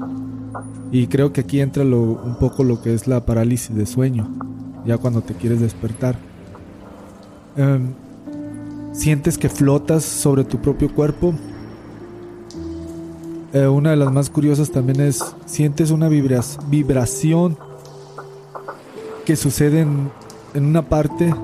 Y 0.92 1.08
creo 1.08 1.32
que 1.32 1.40
aquí 1.40 1.60
entra 1.60 1.82
un 1.82 2.36
poco 2.38 2.62
lo 2.62 2.80
que 2.80 2.94
es 2.94 3.08
la 3.08 3.26
parálisis 3.26 3.74
de 3.74 3.84
sueño, 3.86 4.28
ya 4.86 4.98
cuando 4.98 5.20
te 5.20 5.34
quieres 5.34 5.60
despertar. 5.60 6.14
Em, 7.56 7.88
sientes 8.92 9.36
que 9.36 9.48
flotas 9.48 10.04
sobre 10.04 10.44
tu 10.44 10.58
propio 10.58 10.94
cuerpo. 10.94 11.34
Eh, 13.52 13.66
una 13.66 13.90
de 13.90 13.96
las 13.96 14.12
más 14.12 14.30
curiosas 14.30 14.70
también 14.70 15.00
es, 15.00 15.24
sientes 15.44 15.90
una 15.90 16.08
vibración 16.08 17.56
que 19.24 19.34
sucede 19.34 19.80
en, 19.80 20.08
en 20.54 20.66
una 20.66 20.82
parte 20.82 21.34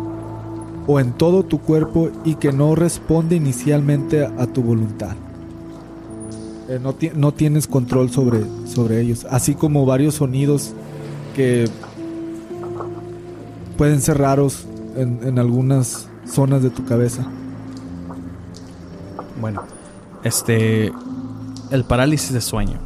o 0.88 0.98
en 0.98 1.12
todo 1.12 1.44
tu 1.44 1.60
cuerpo 1.60 2.10
y 2.24 2.36
que 2.36 2.50
no 2.50 2.74
responde 2.74 3.36
inicialmente 3.36 4.24
a, 4.24 4.46
tu 4.46 4.62
voluntad. 4.62 5.14
Eh, 6.68 6.80
no, 6.82 6.96
no 7.14 7.32
tienes 7.32 7.66
control 7.66 8.10
sobre, 8.10 8.42
sobre 8.66 9.02
ellos, 9.02 9.26
así 9.30 9.54
como 9.54 9.84
varios 9.84 10.14
sonidos 10.14 10.72
que 11.36 11.68
pueden 13.76 14.00
ser 14.00 14.18
raros 14.18 14.66
en, 14.96 15.38
algunas 15.38 16.08
zonas 16.26 16.62
de 16.62 16.70
tu 16.70 16.84
cabeza. 16.84 17.26
Bueno, 19.40 19.62
este. 20.24 20.92
El 21.70 21.84
parálisis 21.84 22.32
de 22.32 22.40
sueño. 22.40 22.80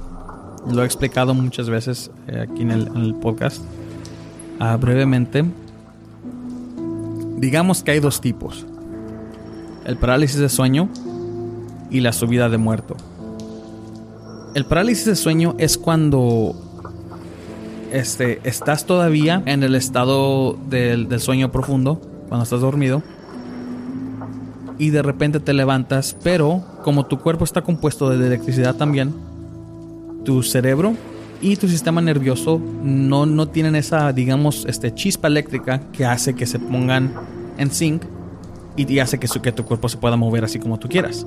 Lo 0.70 0.82
he 0.82 0.84
explicado 0.84 1.34
muchas 1.34 1.70
veces 1.70 2.10
eh, 2.26 2.46
aquí 2.48 2.62
en 2.62 2.72
el, 2.72 2.88
en 2.88 2.96
el 2.96 3.14
podcast. 3.14 3.62
Ah, 4.58 4.76
brevemente. 4.76 5.44
Digamos 7.42 7.82
que 7.82 7.90
hay 7.90 7.98
dos 7.98 8.20
tipos: 8.20 8.64
el 9.84 9.96
parálisis 9.96 10.38
de 10.38 10.48
sueño 10.48 10.88
y 11.90 11.98
la 11.98 12.12
subida 12.12 12.48
de 12.48 12.56
muerto. 12.56 12.96
El 14.54 14.64
parálisis 14.64 15.06
de 15.06 15.16
sueño 15.16 15.56
es 15.58 15.76
cuando 15.76 16.54
este, 17.90 18.40
estás 18.44 18.86
todavía 18.86 19.42
en 19.46 19.64
el 19.64 19.74
estado 19.74 20.56
del, 20.70 21.08
del 21.08 21.18
sueño 21.18 21.50
profundo, 21.50 22.00
cuando 22.28 22.44
estás 22.44 22.60
dormido, 22.60 23.02
y 24.78 24.90
de 24.90 25.02
repente 25.02 25.40
te 25.40 25.52
levantas, 25.52 26.16
pero 26.22 26.62
como 26.84 27.06
tu 27.06 27.18
cuerpo 27.18 27.42
está 27.42 27.62
compuesto 27.62 28.08
de 28.08 28.24
electricidad 28.24 28.76
también, 28.76 29.12
tu 30.24 30.44
cerebro 30.44 30.94
y 31.42 31.56
tu 31.56 31.68
sistema 31.68 32.00
nervioso 32.00 32.60
no, 32.82 33.26
no 33.26 33.48
tienen 33.48 33.74
esa, 33.74 34.12
digamos, 34.12 34.64
este, 34.66 34.94
chispa 34.94 35.28
eléctrica 35.28 35.80
que 35.92 36.06
hace 36.06 36.34
que 36.34 36.46
se 36.46 36.58
pongan 36.58 37.12
en 37.58 37.70
sync 37.70 38.02
y, 38.76 38.90
y 38.90 38.98
hace 39.00 39.18
que, 39.18 39.28
su- 39.28 39.42
que 39.42 39.52
tu 39.52 39.64
cuerpo 39.64 39.88
se 39.88 39.98
pueda 39.98 40.16
mover 40.16 40.44
así 40.44 40.58
como 40.58 40.78
tú 40.78 40.88
quieras. 40.88 41.26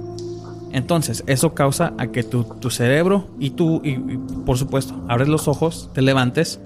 Entonces, 0.71 1.23
eso 1.27 1.53
causa 1.53 1.93
a 1.97 2.07
que 2.07 2.23
tu, 2.23 2.43
tu 2.43 2.69
cerebro 2.69 3.27
y 3.39 3.51
tú, 3.51 3.81
y, 3.83 3.91
y, 3.91 4.19
por 4.45 4.57
supuesto, 4.57 4.95
abres 5.07 5.27
los 5.27 5.47
ojos, 5.47 5.89
te 5.93 6.01
levantes, 6.01 6.59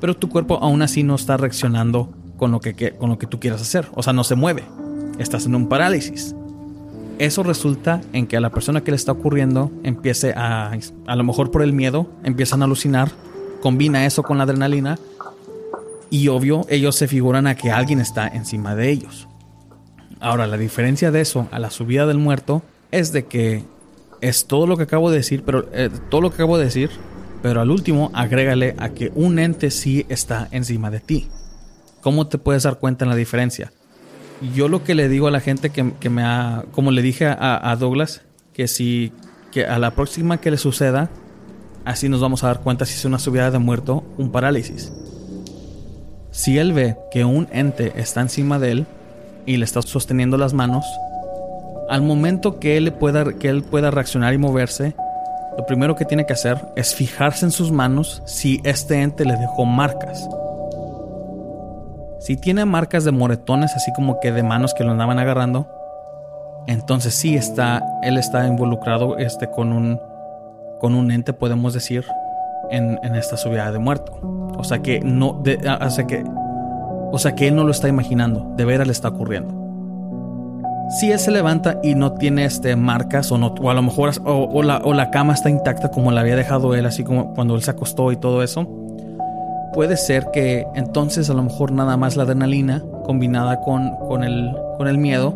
pero 0.00 0.14
tu 0.16 0.28
cuerpo 0.28 0.58
aún 0.60 0.82
así 0.82 1.02
no 1.02 1.14
está 1.14 1.36
reaccionando 1.36 2.10
con 2.36 2.50
lo 2.52 2.60
que, 2.60 2.74
que- 2.74 2.92
con 2.92 3.08
lo 3.10 3.18
que 3.18 3.26
tú 3.26 3.40
quieras 3.40 3.62
hacer. 3.62 3.88
O 3.94 4.02
sea, 4.02 4.12
no 4.12 4.24
se 4.24 4.34
mueve. 4.34 4.64
Estás 5.18 5.46
en 5.46 5.54
un 5.54 5.68
parálisis. 5.68 6.34
Eso 7.18 7.42
resulta 7.42 8.00
en 8.12 8.26
que 8.26 8.36
a 8.36 8.40
la 8.40 8.50
persona 8.50 8.82
que 8.82 8.90
le 8.90 8.96
está 8.96 9.12
ocurriendo 9.12 9.70
empiece 9.82 10.32
a, 10.36 10.72
a 11.06 11.16
lo 11.16 11.24
mejor 11.24 11.50
por 11.50 11.62
el 11.62 11.72
miedo, 11.72 12.08
empiezan 12.24 12.62
a 12.62 12.64
alucinar, 12.64 13.10
combina 13.62 14.04
eso 14.04 14.22
con 14.22 14.38
la 14.38 14.44
adrenalina 14.44 14.98
y 16.10 16.28
obvio 16.28 16.66
ellos 16.68 16.96
se 16.96 17.08
figuran 17.08 17.46
a 17.46 17.54
que 17.54 17.70
alguien 17.70 18.00
está 18.00 18.28
encima 18.28 18.74
de 18.74 18.90
ellos. 18.90 19.28
Ahora, 20.20 20.46
la 20.46 20.56
diferencia 20.56 21.10
de 21.10 21.20
eso 21.20 21.48
a 21.50 21.58
la 21.58 21.70
subida 21.70 22.06
del 22.06 22.18
muerto 22.18 22.62
es 22.90 23.12
de 23.12 23.26
que 23.26 23.64
es 24.20 24.46
todo 24.46 24.66
lo 24.66 24.76
que 24.76 24.84
acabo 24.84 25.10
de 25.10 25.18
decir, 25.18 25.42
pero 25.44 25.68
eh, 25.72 25.90
todo 26.08 26.20
lo 26.20 26.30
que 26.30 26.36
acabo 26.36 26.56
de 26.56 26.64
decir, 26.64 26.90
pero 27.42 27.60
al 27.60 27.70
último 27.70 28.10
agrégale 28.14 28.74
a 28.78 28.88
que 28.90 29.12
un 29.14 29.38
ente 29.38 29.70
sí 29.70 30.06
está 30.08 30.48
encima 30.50 30.90
de 30.90 31.00
ti. 31.00 31.28
¿Cómo 32.00 32.26
te 32.26 32.38
puedes 32.38 32.62
dar 32.62 32.78
cuenta 32.78 33.04
en 33.04 33.10
la 33.10 33.16
diferencia? 33.16 33.72
Yo 34.54 34.68
lo 34.68 34.84
que 34.84 34.94
le 34.94 35.08
digo 35.08 35.28
a 35.28 35.30
la 35.30 35.40
gente 35.40 35.70
que, 35.70 36.10
me 36.10 36.22
ha, 36.22 36.64
como 36.72 36.90
le 36.90 37.02
dije 37.02 37.26
a, 37.26 37.70
a 37.70 37.76
Douglas, 37.76 38.22
que 38.52 38.68
si 38.68 39.12
que 39.54 39.64
a 39.66 39.78
la 39.78 39.92
próxima 39.92 40.38
que 40.40 40.50
le 40.50 40.58
suceda, 40.58 41.10
así 41.84 42.08
nos 42.08 42.20
vamos 42.20 42.42
a 42.42 42.48
dar 42.48 42.60
cuenta 42.60 42.84
si 42.84 42.94
es 42.94 43.04
una 43.04 43.20
subida 43.20 43.52
de 43.52 43.58
muerto, 43.60 44.02
un 44.18 44.32
parálisis. 44.32 44.92
Si 46.32 46.58
él 46.58 46.72
ve 46.72 46.96
que 47.12 47.24
un 47.24 47.46
ente 47.52 47.92
está 47.94 48.20
encima 48.20 48.58
de 48.58 48.72
él 48.72 48.86
y 49.46 49.56
le 49.56 49.64
está 49.64 49.80
sosteniendo 49.80 50.36
las 50.36 50.52
manos, 50.52 50.84
Al 51.88 52.00
momento 52.00 52.58
que 52.58 52.78
él, 52.78 52.92
pueda, 52.94 53.34
que 53.34 53.48
él 53.48 53.62
pueda 53.62 53.90
reaccionar 53.90 54.32
y 54.32 54.38
moverse, 54.38 54.96
lo 55.56 55.66
primero 55.66 55.94
que 55.94 56.06
tiene 56.06 56.24
que 56.24 56.32
hacer 56.32 56.58
es 56.76 56.94
fijarse 56.94 57.44
en 57.44 57.52
sus 57.52 57.70
manos 57.70 58.22
si 58.26 58.60
este 58.64 59.02
ente 59.02 59.24
le 59.24 59.36
dejó 59.36 59.66
marcas. 59.66 60.26
Si 62.24 62.38
tiene 62.38 62.64
marcas 62.64 63.04
de 63.04 63.12
moretones, 63.12 63.76
así 63.76 63.92
como 63.92 64.18
que 64.18 64.32
de 64.32 64.42
manos 64.42 64.72
que 64.72 64.82
lo 64.82 64.92
andaban 64.92 65.18
agarrando, 65.18 65.68
entonces 66.66 67.12
sí 67.12 67.36
está, 67.36 67.84
él 68.02 68.16
está 68.16 68.46
involucrado 68.46 69.18
este, 69.18 69.50
con, 69.50 69.74
un, 69.74 70.00
con 70.80 70.94
un 70.94 71.10
ente, 71.10 71.34
podemos 71.34 71.74
decir, 71.74 72.06
en, 72.70 72.98
esta 73.14 73.36
subida 73.36 73.70
de 73.70 73.78
muerto. 73.78 74.18
O 74.56 74.64
sea 74.64 74.78
que 74.78 75.00
no, 75.00 75.42
o 75.42 75.90
sea 75.90 76.06
que, 76.06 76.24
o 77.12 77.18
sea 77.18 77.34
que 77.34 77.48
él 77.48 77.56
no 77.56 77.64
lo 77.64 77.72
está 77.72 77.88
imaginando, 77.88 78.54
de 78.56 78.64
veras 78.64 78.86
le 78.86 78.94
está 78.94 79.08
ocurriendo. 79.08 79.54
Si 80.98 81.12
él 81.12 81.18
se 81.18 81.30
levanta 81.30 81.78
y 81.82 81.94
no 81.94 82.14
tiene 82.14 82.46
este, 82.46 82.74
marcas 82.74 83.30
o, 83.32 83.36
no, 83.36 83.48
o 83.48 83.68
a 83.68 83.74
lo 83.74 83.82
mejor 83.82 84.12
o, 84.24 84.62
la, 84.62 84.78
o 84.78 84.94
la 84.94 85.10
cama 85.10 85.34
está 85.34 85.50
intacta 85.50 85.90
como 85.90 86.10
la 86.10 86.22
había 86.22 86.36
dejado 86.36 86.74
él, 86.74 86.86
así 86.86 87.04
como 87.04 87.34
cuando 87.34 87.54
él 87.54 87.62
se 87.62 87.70
acostó 87.70 88.12
y 88.12 88.16
todo 88.16 88.42
eso, 88.42 88.66
puede 89.74 89.96
ser 89.96 90.30
que 90.32 90.66
entonces 90.74 91.28
a 91.28 91.34
lo 91.34 91.42
mejor 91.42 91.72
nada 91.72 91.96
más 91.96 92.16
la 92.16 92.22
adrenalina 92.22 92.82
combinada 93.04 93.60
con, 93.60 93.96
con, 94.08 94.24
el, 94.24 94.56
con 94.78 94.88
el 94.88 94.98
miedo 94.98 95.34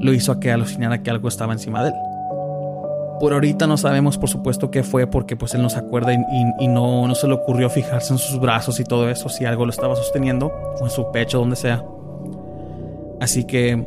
lo 0.00 0.12
hizo 0.12 0.32
a 0.32 0.40
que 0.40 0.50
alucinara 0.50 1.02
que 1.02 1.10
algo 1.10 1.28
estaba 1.28 1.52
encima 1.52 1.82
de 1.82 1.90
él. 1.90 1.94
Por 3.20 3.32
ahorita 3.32 3.66
no 3.66 3.76
sabemos, 3.76 4.18
por 4.18 4.28
supuesto, 4.28 4.70
qué 4.70 4.82
fue, 4.82 5.06
porque 5.06 5.36
pues 5.36 5.54
él 5.54 5.62
no 5.62 5.70
se 5.70 5.78
acuerda 5.78 6.12
y, 6.12 6.68
no, 6.68 7.08
no, 7.08 7.14
se 7.14 7.26
le 7.26 7.34
ocurrió 7.34 7.70
fijarse 7.70 8.12
en 8.12 8.18
sus 8.18 8.38
brazos 8.38 8.78
y 8.78 8.84
todo 8.84 9.08
eso, 9.08 9.30
si 9.30 9.46
algo 9.46 9.64
lo 9.64 9.70
estaba 9.70 9.96
sosteniendo, 9.96 10.52
o 10.80 10.84
en 10.84 10.90
su 10.90 11.10
pecho, 11.12 11.38
donde 11.38 11.56
sea. 11.56 11.82
Así 13.18 13.44
que 13.44 13.86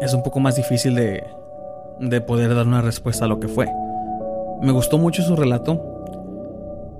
es 0.00 0.12
un 0.12 0.24
poco 0.24 0.40
más 0.40 0.56
difícil 0.56 0.96
de, 0.96 1.22
de 2.00 2.20
poder 2.20 2.52
dar 2.54 2.66
una 2.66 2.80
respuesta 2.80 3.26
a 3.26 3.28
lo 3.28 3.38
que 3.38 3.46
fue. 3.46 3.68
Me 4.60 4.72
gustó 4.72 4.98
mucho 4.98 5.22
su 5.22 5.36
relato. 5.36 5.99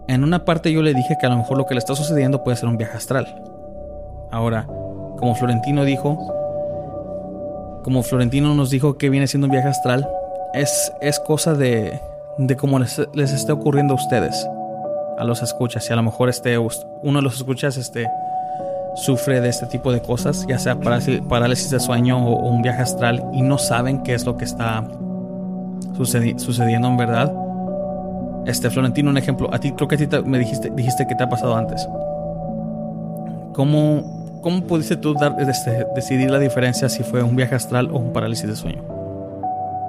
En 0.08 0.24
una 0.24 0.44
parte 0.44 0.72
yo 0.72 0.82
le 0.82 0.94
dije 0.94 1.16
que 1.20 1.26
a 1.26 1.30
lo 1.30 1.36
mejor 1.36 1.58
lo 1.58 1.66
que 1.66 1.74
le 1.74 1.78
está 1.78 1.94
sucediendo 1.94 2.42
puede 2.42 2.56
ser 2.56 2.68
un 2.68 2.76
viaje 2.76 2.96
astral. 2.96 3.26
Ahora, 4.30 4.66
como 5.18 5.34
Florentino 5.34 5.84
dijo, 5.84 6.18
como 7.84 8.02
Florentino 8.02 8.54
nos 8.54 8.70
dijo 8.70 8.98
que 8.98 9.10
viene 9.10 9.26
siendo 9.26 9.46
un 9.46 9.52
viaje 9.52 9.68
astral, 9.68 10.08
es, 10.54 10.92
es 11.00 11.20
cosa 11.20 11.54
de, 11.54 12.00
de 12.38 12.56
cómo 12.56 12.78
les, 12.78 13.00
les 13.14 13.32
esté 13.32 13.52
ocurriendo 13.52 13.94
a 13.94 13.96
ustedes, 13.96 14.48
a 15.18 15.24
los 15.24 15.42
escuchas. 15.42 15.88
Y 15.88 15.92
a 15.92 15.96
lo 15.96 16.02
mejor 16.02 16.28
este, 16.28 16.58
uno 16.58 17.18
de 17.18 17.22
los 17.22 17.36
escuchas 17.36 17.76
este, 17.76 18.06
sufre 18.94 19.40
de 19.40 19.48
este 19.48 19.66
tipo 19.66 19.92
de 19.92 20.00
cosas, 20.00 20.46
ya 20.48 20.58
sea 20.58 20.78
parálisis 20.78 21.70
de 21.70 21.80
sueño 21.80 22.18
o, 22.18 22.48
un 22.48 22.62
viaje 22.62 22.82
astral, 22.82 23.24
y 23.32 23.42
no 23.42 23.58
saben 23.58 24.02
qué 24.02 24.14
es 24.14 24.24
lo 24.24 24.36
que 24.36 24.44
está 24.44 24.84
sucediendo 26.36 26.88
en 26.88 26.96
verdad. 26.96 27.32
Este, 28.46 28.70
Florentino, 28.70 29.10
un 29.10 29.18
ejemplo. 29.18 29.52
A 29.52 29.58
ti, 29.58 29.72
creo 29.72 29.88
que 29.88 29.96
a 29.96 29.98
ti 29.98 30.08
me 30.24 30.38
dijiste, 30.38 30.70
dijiste 30.70 31.06
que 31.06 31.14
te 31.14 31.24
ha 31.24 31.28
pasado 31.28 31.54
antes. 31.56 31.86
¿Cómo, 33.54 34.40
cómo 34.42 34.62
pudiste 34.62 34.96
tú 34.96 35.14
dar, 35.14 35.36
este, 35.38 35.86
decidir 35.94 36.30
la 36.30 36.38
diferencia 36.38 36.88
si 36.88 37.02
fue 37.02 37.22
un 37.22 37.36
viaje 37.36 37.54
astral 37.54 37.90
o 37.92 37.98
un 37.98 38.12
parálisis 38.12 38.48
de 38.48 38.56
sueño? 38.56 38.82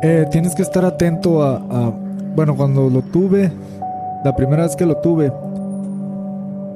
Eh, 0.02 0.26
tienes 0.32 0.56
que 0.56 0.64
estar 0.64 0.84
atento 0.84 1.44
a, 1.44 1.94
Bueno, 2.36 2.56
cuando 2.56 2.90
lo 2.90 3.02
tuve, 3.02 3.52
la 4.24 4.36
primera 4.36 4.64
vez 4.64 4.76
que 4.76 4.86
lo 4.86 4.98
tuve, 4.98 5.32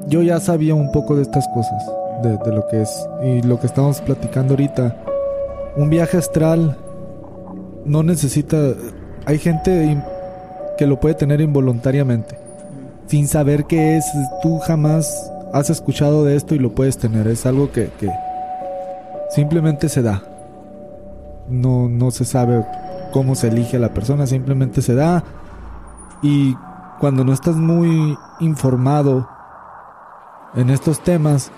yo 0.07 0.21
ya 0.21 0.39
sabía 0.39 0.75
un 0.75 0.91
poco 0.91 1.15
de 1.15 1.23
estas 1.23 1.47
cosas, 1.49 1.83
de, 2.21 2.37
de 2.37 2.55
lo 2.55 2.67
que 2.67 2.81
es. 2.81 3.09
Y 3.23 3.41
lo 3.41 3.59
que 3.59 3.67
estamos 3.67 3.99
platicando 4.01 4.53
ahorita. 4.53 4.95
Un 5.75 5.89
viaje 5.89 6.17
astral 6.17 6.77
no 7.83 8.03
necesita... 8.03 8.57
Hay 9.25 9.39
gente 9.39 9.97
que 10.77 10.87
lo 10.87 10.99
puede 10.99 11.15
tener 11.15 11.41
involuntariamente, 11.41 12.37
sin 13.07 13.27
saber 13.27 13.65
qué 13.65 13.97
es. 13.97 14.05
Tú 14.41 14.59
jamás 14.59 15.31
has 15.53 15.69
escuchado 15.69 16.25
de 16.25 16.35
esto 16.35 16.55
y 16.55 16.59
lo 16.59 16.73
puedes 16.73 16.97
tener. 16.97 17.27
Es 17.27 17.45
algo 17.45 17.71
que, 17.71 17.89
que 17.99 18.09
simplemente 19.29 19.89
se 19.89 20.01
da. 20.01 20.23
No, 21.49 21.87
no 21.87 22.11
se 22.11 22.25
sabe 22.25 22.65
cómo 23.11 23.35
se 23.35 23.47
elige 23.47 23.77
a 23.77 23.79
la 23.79 23.93
persona, 23.93 24.27
simplemente 24.27 24.81
se 24.81 24.95
da. 24.95 25.23
Y 26.21 26.55
cuando 26.99 27.23
no 27.23 27.33
estás 27.33 27.55
muy 27.55 28.17
informado 28.39 29.29
en 30.55 30.69
estos 30.69 31.01
temas, 31.01 31.51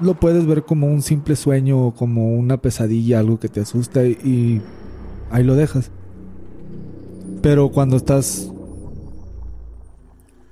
lo 0.00 0.14
puedes 0.14 0.46
ver 0.46 0.64
como 0.64 0.86
un 0.86 1.02
simple 1.02 1.36
sueño 1.36 1.86
o 1.86 1.94
como 1.94 2.32
una 2.32 2.56
pesadilla, 2.56 3.18
algo 3.18 3.38
que 3.38 3.48
te 3.48 3.60
asusta 3.60 4.04
y 4.04 4.62
ahí 5.30 5.44
lo 5.44 5.54
dejas. 5.54 5.90
Pero 7.42 7.70
cuando 7.70 7.96
estás... 7.96 8.52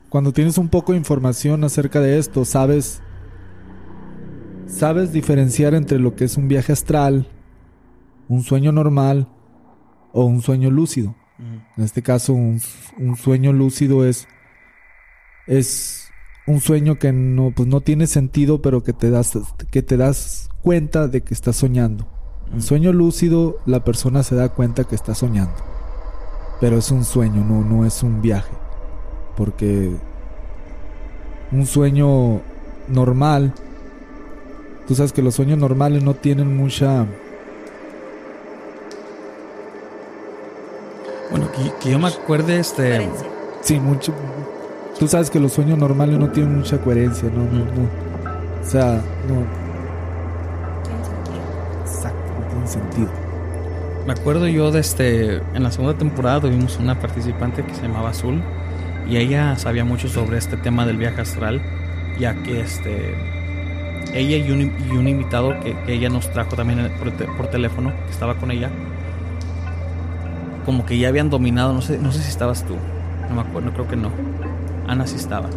Cuando 0.08 0.32
tienes 0.32 0.56
un 0.56 0.68
poco 0.68 0.92
de 0.92 0.98
información 0.98 1.64
acerca 1.64 2.00
de 2.00 2.18
esto, 2.18 2.44
sabes... 2.44 3.02
Sabes 4.66 5.12
diferenciar 5.12 5.74
entre 5.74 5.98
lo 5.98 6.14
que 6.14 6.24
es 6.24 6.36
un 6.36 6.46
viaje 6.46 6.72
astral, 6.72 7.26
un 8.28 8.42
sueño 8.42 8.70
normal 8.70 9.28
o 10.12 10.24
un 10.24 10.42
sueño 10.42 10.70
lúcido. 10.70 11.14
En 11.38 11.84
este 11.84 12.02
caso, 12.02 12.34
un, 12.34 12.60
sueño 13.16 13.52
lúcido 13.52 14.04
es, 14.04 14.26
es 15.46 16.10
un 16.46 16.60
sueño 16.60 16.98
que 16.98 17.12
no, 17.12 17.52
pues 17.54 17.68
no 17.68 17.80
tiene 17.80 18.06
sentido, 18.06 18.60
pero 18.60 18.82
que 18.82 18.92
te 18.92 19.10
das, 19.10 19.38
que 19.70 19.82
te 19.82 19.96
das 19.96 20.50
cuenta 20.62 21.08
de 21.08 21.22
que 21.22 21.32
estás 21.32 21.56
soñando. 21.56 22.08
En 22.52 22.60
sueño 22.60 22.92
lúcido, 22.92 23.58
la 23.66 23.84
persona 23.84 24.22
se 24.22 24.34
da 24.34 24.48
cuenta 24.48 24.84
que 24.84 24.96
está 24.96 25.14
soñando. 25.14 25.77
Pero 26.60 26.78
es 26.78 26.90
un 26.90 27.04
sueño, 27.04 27.44
no, 27.44 27.62
no 27.62 27.84
es 27.84 28.02
un 28.02 28.20
viaje. 28.20 28.52
Porque 29.36 29.92
un 31.52 31.66
sueño 31.66 32.40
normal, 32.88 33.52
tú 34.86 34.94
sabes 34.94 35.12
que 35.12 35.22
los 35.22 35.34
sueños 35.34 35.58
normales 35.58 36.02
no 36.02 36.14
tienen 36.14 36.56
mucha 36.56 37.06
Bueno, 41.30 41.48
que, 41.80 41.90
yo 41.90 41.98
me 41.98 42.08
acuerde, 42.08 42.58
este. 42.58 43.08
Sí, 43.60 43.78
mucho. 43.78 44.14
Tú 44.98 45.06
sabes 45.06 45.30
que 45.30 45.38
los 45.38 45.52
sueños 45.52 45.78
normales 45.78 46.18
no 46.18 46.30
tienen 46.30 46.56
mucha 46.56 46.78
coherencia, 46.78 47.28
¿no? 47.28 47.44
no, 47.44 47.64
no. 47.64 47.88
O 48.62 48.64
sea, 48.64 49.02
no. 49.28 49.44
Exacto, 51.84 52.32
no 52.40 52.46
tiene 52.48 52.66
sentido. 52.66 53.27
Me 54.08 54.14
acuerdo 54.14 54.48
yo 54.48 54.70
de 54.70 54.80
este. 54.80 55.36
En 55.52 55.62
la 55.62 55.70
segunda 55.70 55.98
temporada 55.98 56.40
tuvimos 56.40 56.78
una 56.78 56.98
participante 56.98 57.62
que 57.62 57.74
se 57.74 57.82
llamaba 57.82 58.08
Azul. 58.08 58.42
Y 59.06 59.18
ella 59.18 59.54
sabía 59.56 59.84
mucho 59.84 60.08
sobre 60.08 60.38
este 60.38 60.56
tema 60.56 60.86
del 60.86 60.96
viaje 60.96 61.20
astral. 61.20 61.60
Ya 62.18 62.42
que 62.42 62.62
este. 62.62 63.14
Ella 64.14 64.38
y 64.38 64.50
un, 64.50 65.06
invitado 65.06 65.60
que, 65.60 65.76
ella 65.88 66.08
nos 66.08 66.32
trajo 66.32 66.56
también 66.56 66.90
por, 66.98 67.12
por 67.36 67.48
teléfono, 67.48 67.92
que 68.06 68.10
estaba 68.10 68.36
con 68.36 68.50
ella 68.50 68.70
como 70.64 70.86
que 70.86 70.98
ya 70.98 71.08
habían 71.08 71.28
dominado, 71.28 71.74
no 71.74 71.82
sé, 71.82 71.98
no 71.98 72.10
sé 72.10 72.22
si 72.22 72.30
estabas 72.30 72.64
tú, 72.64 72.76
no 73.28 73.34
me 73.34 73.40
acuerdo, 73.42 73.72
creo 73.72 73.88
que 73.88 73.96
no. 73.96 74.10
Ana 74.86 75.06
sí 75.06 75.16
estaba. 75.16 75.50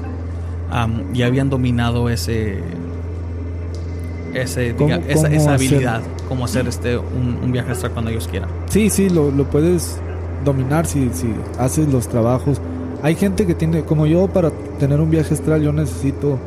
ya 1.14 1.26
habían 1.26 1.50
dominado 1.50 2.10
ese 2.10 2.62
ese 4.34 4.76
esa, 5.08 5.54
habilidad, 5.54 6.02
como 6.28 6.46
hacer 6.46 6.68
este 6.68 6.98
un, 6.98 7.52
viaje 7.52 7.72
astral 7.72 7.92
cuando 7.92 8.12
ellos 8.12 8.28
quieran. 8.28 8.50
Sí, 8.70 8.90
sí, 8.90 9.10
lo, 9.10 9.32
lo 9.32 9.46
puedes 9.46 9.98
dominar 10.46 10.86
si, 10.86 11.10
si 11.14 11.34
haces 11.58 11.88
los 11.88 12.08
trabajos. 12.08 12.62
Hay 13.04 13.16
gente 13.16 13.48
que 13.48 13.56
tiene, 13.56 13.84
como 13.84 14.06
yo, 14.06 14.28
para 14.28 14.52
tener 14.80 15.00
un 15.00 15.10
viaje 15.10 15.34
astral, 15.34 15.62
yo 15.62 15.74
necesito 15.74 16.38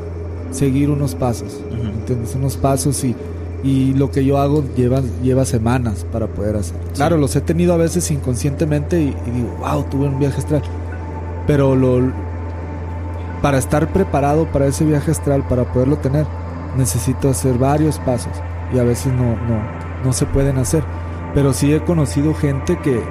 seguir 0.51 0.89
unos 0.91 1.14
pasos, 1.14 1.61
¿entiendes? 1.72 2.35
Unos 2.37 2.57
pasos 2.57 3.03
y 3.03 3.14
y 3.64 3.95
lo 3.95 4.11
que 4.11 4.24
yo 4.24 4.39
hago 4.39 4.62
lleva, 4.76 5.01
lleva 5.22 5.47
semanas 5.47 6.05
para 6.12 6.26
poder 6.26 6.57
hacer. 6.57 6.76
Claro, 6.95 7.16
los 7.16 7.35
he 7.35 7.41
tenido 7.41 7.72
a 7.72 7.78
veces 7.78 8.11
inconscientemente 8.11 9.01
y, 9.01 9.07
digo, 9.07 9.57
wow, 9.59 9.85
tuve 9.85 10.07
un 10.07 10.18
viaje 10.18 10.39
astral. 10.39 10.62
Pero 11.47 11.74
lo, 11.74 12.12
para 13.41 13.57
estar 13.57 13.91
preparado 13.91 14.47
para 14.53 14.66
ese 14.66 14.85
viaje 14.85 15.11
astral, 15.11 15.49
para 15.49 15.64
poderlo 15.72 15.97
tener, 15.97 16.26
necesito 16.77 17.29
hacer 17.31 17.59
varios 17.59 17.99
pasos 18.01 18.33
y 18.72 18.79
a 18.79 18.85
veces 18.85 19.12
no, 19.12 19.25
no, 19.25 19.61
no 20.05 20.12
se 20.12 20.27
pueden 20.27 20.59
hacer. 20.59 20.83
Pero 21.35 21.53
sí 21.53 21.72
he 21.72 21.81
conocido 21.81 22.35
gente 22.35 22.79
que, 22.79 23.03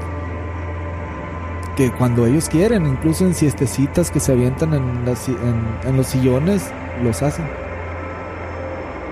que 1.76 1.91
cuando 1.91 2.26
ellos 2.26 2.47
quieren, 2.47 2.86
incluso 2.86 3.26
en 3.26 3.34
siestecitas 3.34 4.11
que 4.11 4.20
se 4.20 4.32
avientan 4.32 4.74
en, 4.74 5.05
las, 5.05 5.28
en, 5.28 5.66
en 5.84 5.97
los 5.97 6.07
sillones, 6.07 6.72
los 7.03 7.22
hacen 7.22 7.45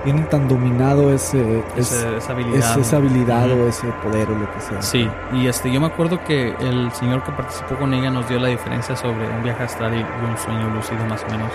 tienen 0.03 0.27
tan 0.29 0.47
dominado 0.47 1.13
ese, 1.13 1.63
esa 1.75 2.31
habilidad, 2.31 2.79
esa 2.79 2.97
habilidad 2.97 3.51
o 3.51 3.67
ese 3.67 3.87
poder 4.03 4.29
o 4.29 4.37
lo 4.37 4.51
que 4.51 4.61
sea. 4.61 4.81
Sí, 4.81 5.07
y 5.33 5.47
este 5.47 5.71
yo 5.71 5.79
me 5.79 5.87
acuerdo 5.87 6.23
que 6.23 6.55
el 6.59 6.91
señor 6.91 7.23
que 7.23 7.31
participó 7.31 7.75
con 7.75 7.93
ella 7.93 8.09
nos 8.09 8.27
dio 8.27 8.39
la 8.39 8.47
diferencia 8.47 8.95
sobre 8.95 9.27
un 9.27 9.43
viaje 9.43 9.63
astral 9.63 9.93
y 9.93 9.99
un 9.99 10.37
sueño 10.37 10.69
lúcido 10.73 11.05
más 11.05 11.23
o 11.23 11.31
menos. 11.31 11.51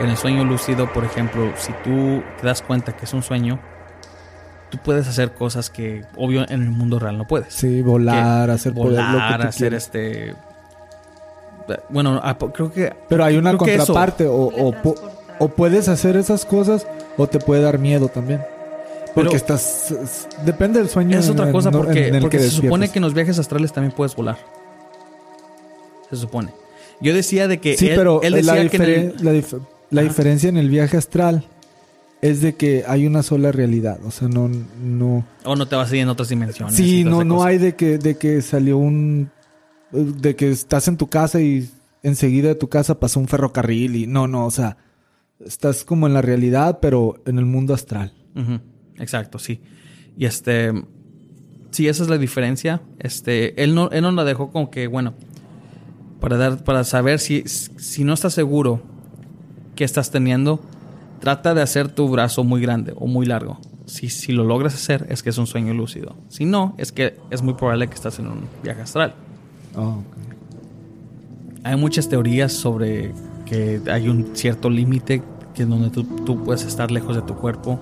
En 0.00 0.08
el 0.08 0.16
sueño 0.16 0.44
lúcido, 0.44 0.90
por 0.92 1.04
ejemplo, 1.04 1.52
si 1.56 1.72
tú 1.84 2.22
te 2.40 2.46
das 2.46 2.62
cuenta 2.62 2.96
que 2.96 3.04
es 3.04 3.12
un 3.12 3.22
sueño, 3.22 3.60
tú 4.70 4.78
puedes 4.82 5.06
hacer 5.06 5.32
cosas 5.34 5.68
que, 5.68 6.04
obvio, 6.16 6.42
en 6.48 6.62
el 6.62 6.70
mundo 6.70 6.98
real 6.98 7.18
no 7.18 7.26
puedes. 7.26 7.52
Sí, 7.52 7.82
volar, 7.82 8.46
Que 8.48 8.52
hacer 8.54 8.72
poder, 8.72 8.92
lo 8.92 8.96
que 8.96 9.12
volar, 9.12 9.40
tú 9.42 9.48
hacer 9.48 9.74
este. 9.74 10.34
Bueno, 11.90 12.20
ah, 12.22 12.36
creo 12.52 12.72
que. 12.72 12.92
Pero 13.08 13.24
hay 13.24 13.36
una 13.36 13.52
que 13.52 13.58
contraparte. 13.58 14.26
O, 14.26 14.32
o, 14.46 14.72
pu- 14.72 14.98
o 15.38 15.48
puedes 15.48 15.88
hacer 15.88 16.16
esas 16.16 16.44
cosas 16.44 16.86
o 17.16 17.26
te 17.26 17.38
puede 17.38 17.62
dar 17.62 17.78
miedo 17.78 18.08
también. 18.08 18.40
Porque 19.14 19.28
Pero- 19.30 19.36
estás... 19.36 19.90
es- 19.90 20.28
Depende 20.44 20.78
del 20.80 20.88
sueño. 20.88 21.18
Es 21.18 21.28
otra 21.28 21.46
en- 21.46 21.52
cosa 21.52 21.68
en- 21.68 21.74
porque, 21.76 22.08
en 22.08 22.14
el 22.16 22.22
porque 22.22 22.38
que 22.38 22.44
se 22.44 22.50
supone 22.50 22.88
que 22.90 22.98
en 23.00 23.02
los 23.04 23.12
viajes 23.14 23.38
astrales 23.38 23.72
también 23.72 23.92
puedes 23.92 24.14
volar. 24.16 24.38
Se 26.08 26.16
supone. 26.16 26.52
Yo 27.00 27.14
decía 27.14 27.48
de 27.48 27.58
que 27.60 27.76
Sí, 27.76 27.88
él, 27.88 27.96
pero 27.96 28.20
él 28.22 28.32
la, 28.44 28.54
decía 28.54 28.68
que 28.70 28.76
en 28.76 28.82
el- 28.82 29.12
diferen- 29.16 29.24
la 29.24 29.32
dif- 29.32 29.60
la 29.90 30.00
Ajá. 30.02 30.08
diferencia 30.08 30.48
en 30.48 30.56
el 30.56 30.68
viaje 30.68 30.96
astral 30.96 31.44
es 32.22 32.40
de 32.42 32.54
que 32.54 32.84
hay 32.86 33.06
una 33.06 33.22
sola 33.22 33.52
realidad. 33.52 33.98
O 34.04 34.10
sea, 34.10 34.28
no... 34.28 34.48
no 34.48 35.24
o 35.44 35.56
no 35.56 35.66
te 35.66 35.76
vas 35.76 35.90
a 35.90 35.96
ir 35.96 36.02
en 36.02 36.08
otras 36.08 36.28
dimensiones. 36.28 36.74
sí, 36.74 37.04
no, 37.04 37.24
no 37.24 37.42
hay 37.42 37.58
de 37.58 37.74
que, 37.74 37.98
de 37.98 38.16
que 38.16 38.42
salió 38.42 38.78
un... 38.78 39.30
De 39.90 40.36
que 40.36 40.50
estás 40.50 40.86
en 40.86 40.96
tu 40.96 41.08
casa 41.08 41.40
y 41.40 41.68
enseguida 42.02 42.48
de 42.48 42.54
tu 42.54 42.68
casa 42.68 43.00
pasó 43.00 43.20
un 43.20 43.28
ferrocarril 43.28 43.96
y... 43.96 44.06
No, 44.06 44.28
no, 44.28 44.46
o 44.46 44.50
sea... 44.50 44.76
Estás 45.44 45.84
como 45.84 46.06
en 46.06 46.12
la 46.12 46.20
realidad, 46.20 46.80
pero 46.82 47.22
en 47.24 47.38
el 47.38 47.46
mundo 47.46 47.72
astral. 47.72 48.12
Exacto, 48.98 49.38
sí. 49.38 49.62
Y 50.14 50.26
este. 50.26 50.70
Sí, 51.70 51.88
esa 51.88 52.02
es 52.02 52.10
la 52.10 52.18
diferencia. 52.18 52.82
Este. 52.98 53.62
Él 53.62 53.74
no, 53.74 53.90
él 53.90 54.02
no 54.02 54.12
la 54.12 54.24
dejó 54.24 54.52
como 54.52 54.70
que, 54.70 54.86
bueno. 54.86 55.14
Para 56.20 56.36
dar, 56.36 56.62
para 56.62 56.84
saber 56.84 57.18
si, 57.20 57.44
si 57.46 58.04
no 58.04 58.12
estás 58.12 58.34
seguro 58.34 58.82
que 59.80 59.84
estás 59.84 60.10
teniendo, 60.10 60.60
trata 61.20 61.54
de 61.54 61.62
hacer 61.62 61.88
tu 61.88 62.06
brazo 62.10 62.44
muy 62.44 62.60
grande 62.60 62.92
o 62.96 63.06
muy 63.06 63.24
largo. 63.24 63.58
Si, 63.86 64.10
si 64.10 64.30
lo 64.30 64.44
logras 64.44 64.74
hacer, 64.74 65.06
es 65.08 65.22
que 65.22 65.30
es 65.30 65.38
un 65.38 65.46
sueño 65.46 65.72
lúcido. 65.72 66.16
Si 66.28 66.44
no, 66.44 66.74
es 66.76 66.92
que 66.92 67.16
es 67.30 67.40
muy 67.40 67.54
probable 67.54 67.88
que 67.88 67.94
estás 67.94 68.18
en 68.18 68.26
un 68.26 68.42
viaje 68.62 68.82
astral. 68.82 69.14
Oh, 69.74 70.02
Hay 71.64 71.76
muchas 71.76 72.10
teorías 72.10 72.52
sobre 72.52 73.14
que 73.46 73.80
hay 73.90 74.10
un 74.10 74.36
cierto 74.36 74.68
límite 74.68 75.22
que 75.54 75.62
es 75.62 75.68
donde 75.70 75.88
tú, 75.88 76.04
tú 76.26 76.44
puedes 76.44 76.64
estar 76.64 76.90
lejos 76.90 77.16
de 77.16 77.22
tu 77.22 77.34
cuerpo. 77.36 77.80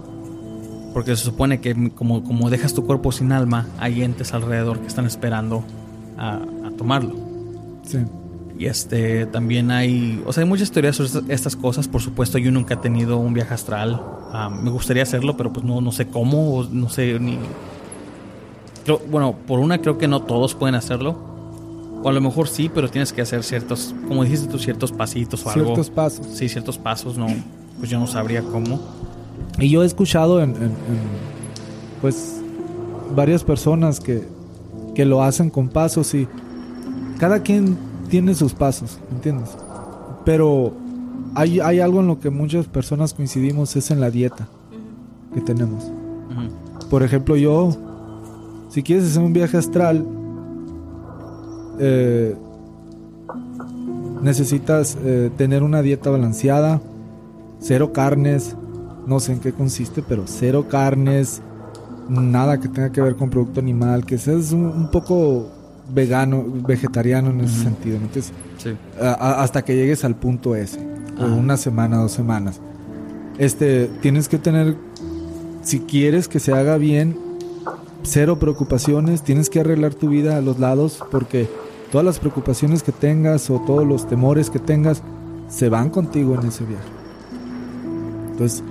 Porque 0.94 1.16
se 1.16 1.24
supone 1.24 1.60
que 1.60 1.90
como, 1.96 2.22
como 2.22 2.48
dejas 2.48 2.74
tu 2.74 2.86
cuerpo 2.86 3.10
sin 3.10 3.32
alma, 3.32 3.66
hay 3.78 4.04
entes 4.04 4.34
alrededor 4.34 4.78
que 4.78 4.86
están 4.86 5.04
esperando 5.04 5.64
a, 6.16 6.36
a 6.64 6.70
tomarlo. 6.76 7.16
Sí. 7.82 7.98
Y 8.58 8.66
este 8.66 9.26
también 9.26 9.70
hay, 9.70 10.20
o 10.26 10.32
sea, 10.32 10.42
hay 10.42 10.48
muchas 10.48 10.70
teorías 10.72 10.96
sobre 10.96 11.32
estas, 11.32 11.54
cosas. 11.54 11.86
Por 11.86 12.00
supuesto, 12.02 12.38
yo 12.38 12.50
nunca 12.50 12.74
he 12.74 12.76
tenido 12.78 13.16
un 13.18 13.32
viaje 13.32 13.54
astral. 13.54 14.02
Ah, 14.32 14.50
me 14.50 14.70
gustaría 14.70 15.04
hacerlo, 15.04 15.36
pero 15.36 15.52
pues 15.52 15.64
no, 15.64 15.80
no 15.80 15.92
sé 15.92 16.08
cómo, 16.08 16.66
no 16.70 16.88
sé 16.88 17.20
ni. 17.20 17.38
Creo- 18.84 19.00
bueno, 19.10 19.34
por 19.46 19.60
una 19.60 19.78
creo 19.80 19.96
que 19.98 20.08
no 20.08 20.22
todos 20.22 20.54
pueden 20.54 20.74
hacerlo. 20.74 21.16
O 22.02 22.08
a 22.08 22.12
lo 22.12 22.20
mejor 22.20 22.48
sí, 22.48 22.68
pero 22.72 22.88
tienes 22.88 23.12
que 23.12 23.22
hacer 23.22 23.42
ciertos, 23.44 23.94
como 24.06 24.22
dijiste 24.24 24.48
tú, 24.48 24.58
ciertos 24.58 24.90
pasitos 24.92 25.44
o 25.46 25.50
algo. 25.50 25.64
Ciertos 25.66 25.90
pasos. 25.90 26.26
Sí, 26.32 26.48
ciertos 26.48 26.78
pasos, 26.78 27.16
no. 27.16 27.26
Pues 27.78 27.90
yo 27.90 27.98
no 28.00 28.06
sabría 28.08 28.42
cómo. 28.42 28.80
Y 29.58 29.68
yo 29.70 29.82
he 29.82 29.86
escuchado 29.86 30.40
en, 30.42 30.50
en- 30.50 30.62
en, 30.62 30.72
pues 32.00 32.40
varias 33.14 33.42
personas 33.44 34.00
que, 34.00 34.26
que 34.94 35.04
lo 35.04 35.22
hacen 35.22 35.48
con 35.50 35.68
pasos 35.68 36.12
y 36.14 36.26
cada 37.18 37.40
quien 37.42 37.76
tiene 38.08 38.34
sus 38.34 38.54
pasos, 38.54 38.98
¿entiendes? 39.12 39.50
Pero 40.24 40.72
hay, 41.34 41.60
hay 41.60 41.80
algo 41.80 42.00
en 42.00 42.06
lo 42.08 42.20
que 42.20 42.30
muchas 42.30 42.66
personas 42.66 43.14
coincidimos, 43.14 43.76
es 43.76 43.90
en 43.90 44.00
la 44.00 44.10
dieta 44.10 44.48
que 45.34 45.40
tenemos. 45.40 45.90
Por 46.90 47.02
ejemplo, 47.02 47.36
yo, 47.36 47.76
si 48.68 48.82
quieres 48.82 49.04
hacer 49.06 49.22
un 49.22 49.32
viaje 49.32 49.56
astral, 49.56 50.06
eh, 51.78 52.34
necesitas 54.22 54.96
eh, 55.02 55.30
tener 55.36 55.62
una 55.62 55.82
dieta 55.82 56.10
balanceada, 56.10 56.80
cero 57.60 57.92
carnes, 57.92 58.56
no 59.06 59.20
sé 59.20 59.32
en 59.32 59.40
qué 59.40 59.52
consiste, 59.52 60.02
pero 60.02 60.24
cero 60.26 60.66
carnes, 60.68 61.42
nada 62.08 62.58
que 62.58 62.68
tenga 62.68 62.90
que 62.90 63.00
ver 63.00 63.16
con 63.16 63.30
producto 63.30 63.60
animal, 63.60 64.04
que 64.04 64.18
seas 64.18 64.52
un, 64.52 64.66
un 64.66 64.90
poco 64.90 65.48
vegano, 65.92 66.44
vegetariano 66.66 67.30
en 67.30 67.40
ese 67.40 67.62
sentido, 67.62 67.98
a- 69.00 69.42
hasta 69.42 69.62
que 69.64 69.74
llegues 69.76 70.04
al 70.04 70.14
punto 70.16 70.54
ese. 70.54 70.78
O 71.20 71.24
una 71.26 71.56
semana, 71.56 71.96
dos 71.98 72.12
semanas. 72.12 72.60
Este, 73.38 73.90
tienes 74.00 74.28
que 74.28 74.38
tener, 74.38 74.76
si 75.62 75.80
quieres 75.80 76.28
que 76.28 76.38
se 76.40 76.52
haga 76.52 76.76
bien, 76.76 77.16
cero 78.02 78.38
preocupaciones. 78.38 79.22
Tienes 79.22 79.50
que 79.50 79.60
arreglar 79.60 79.94
tu 79.94 80.08
vida 80.08 80.36
a 80.36 80.40
los 80.40 80.58
lados 80.58 80.98
porque 81.10 81.48
todas 81.90 82.04
las 82.04 82.18
preocupaciones 82.18 82.82
que 82.82 82.92
tengas 82.92 83.48
o 83.50 83.60
todos 83.66 83.86
los 83.86 84.08
temores 84.08 84.50
que 84.50 84.58
tengas 84.58 85.02
se 85.48 85.68
van 85.68 85.90
contigo 85.90 86.34
en 86.40 86.46
ese 86.48 86.64
viaje. 86.64 86.84
Entonces, 88.32 88.62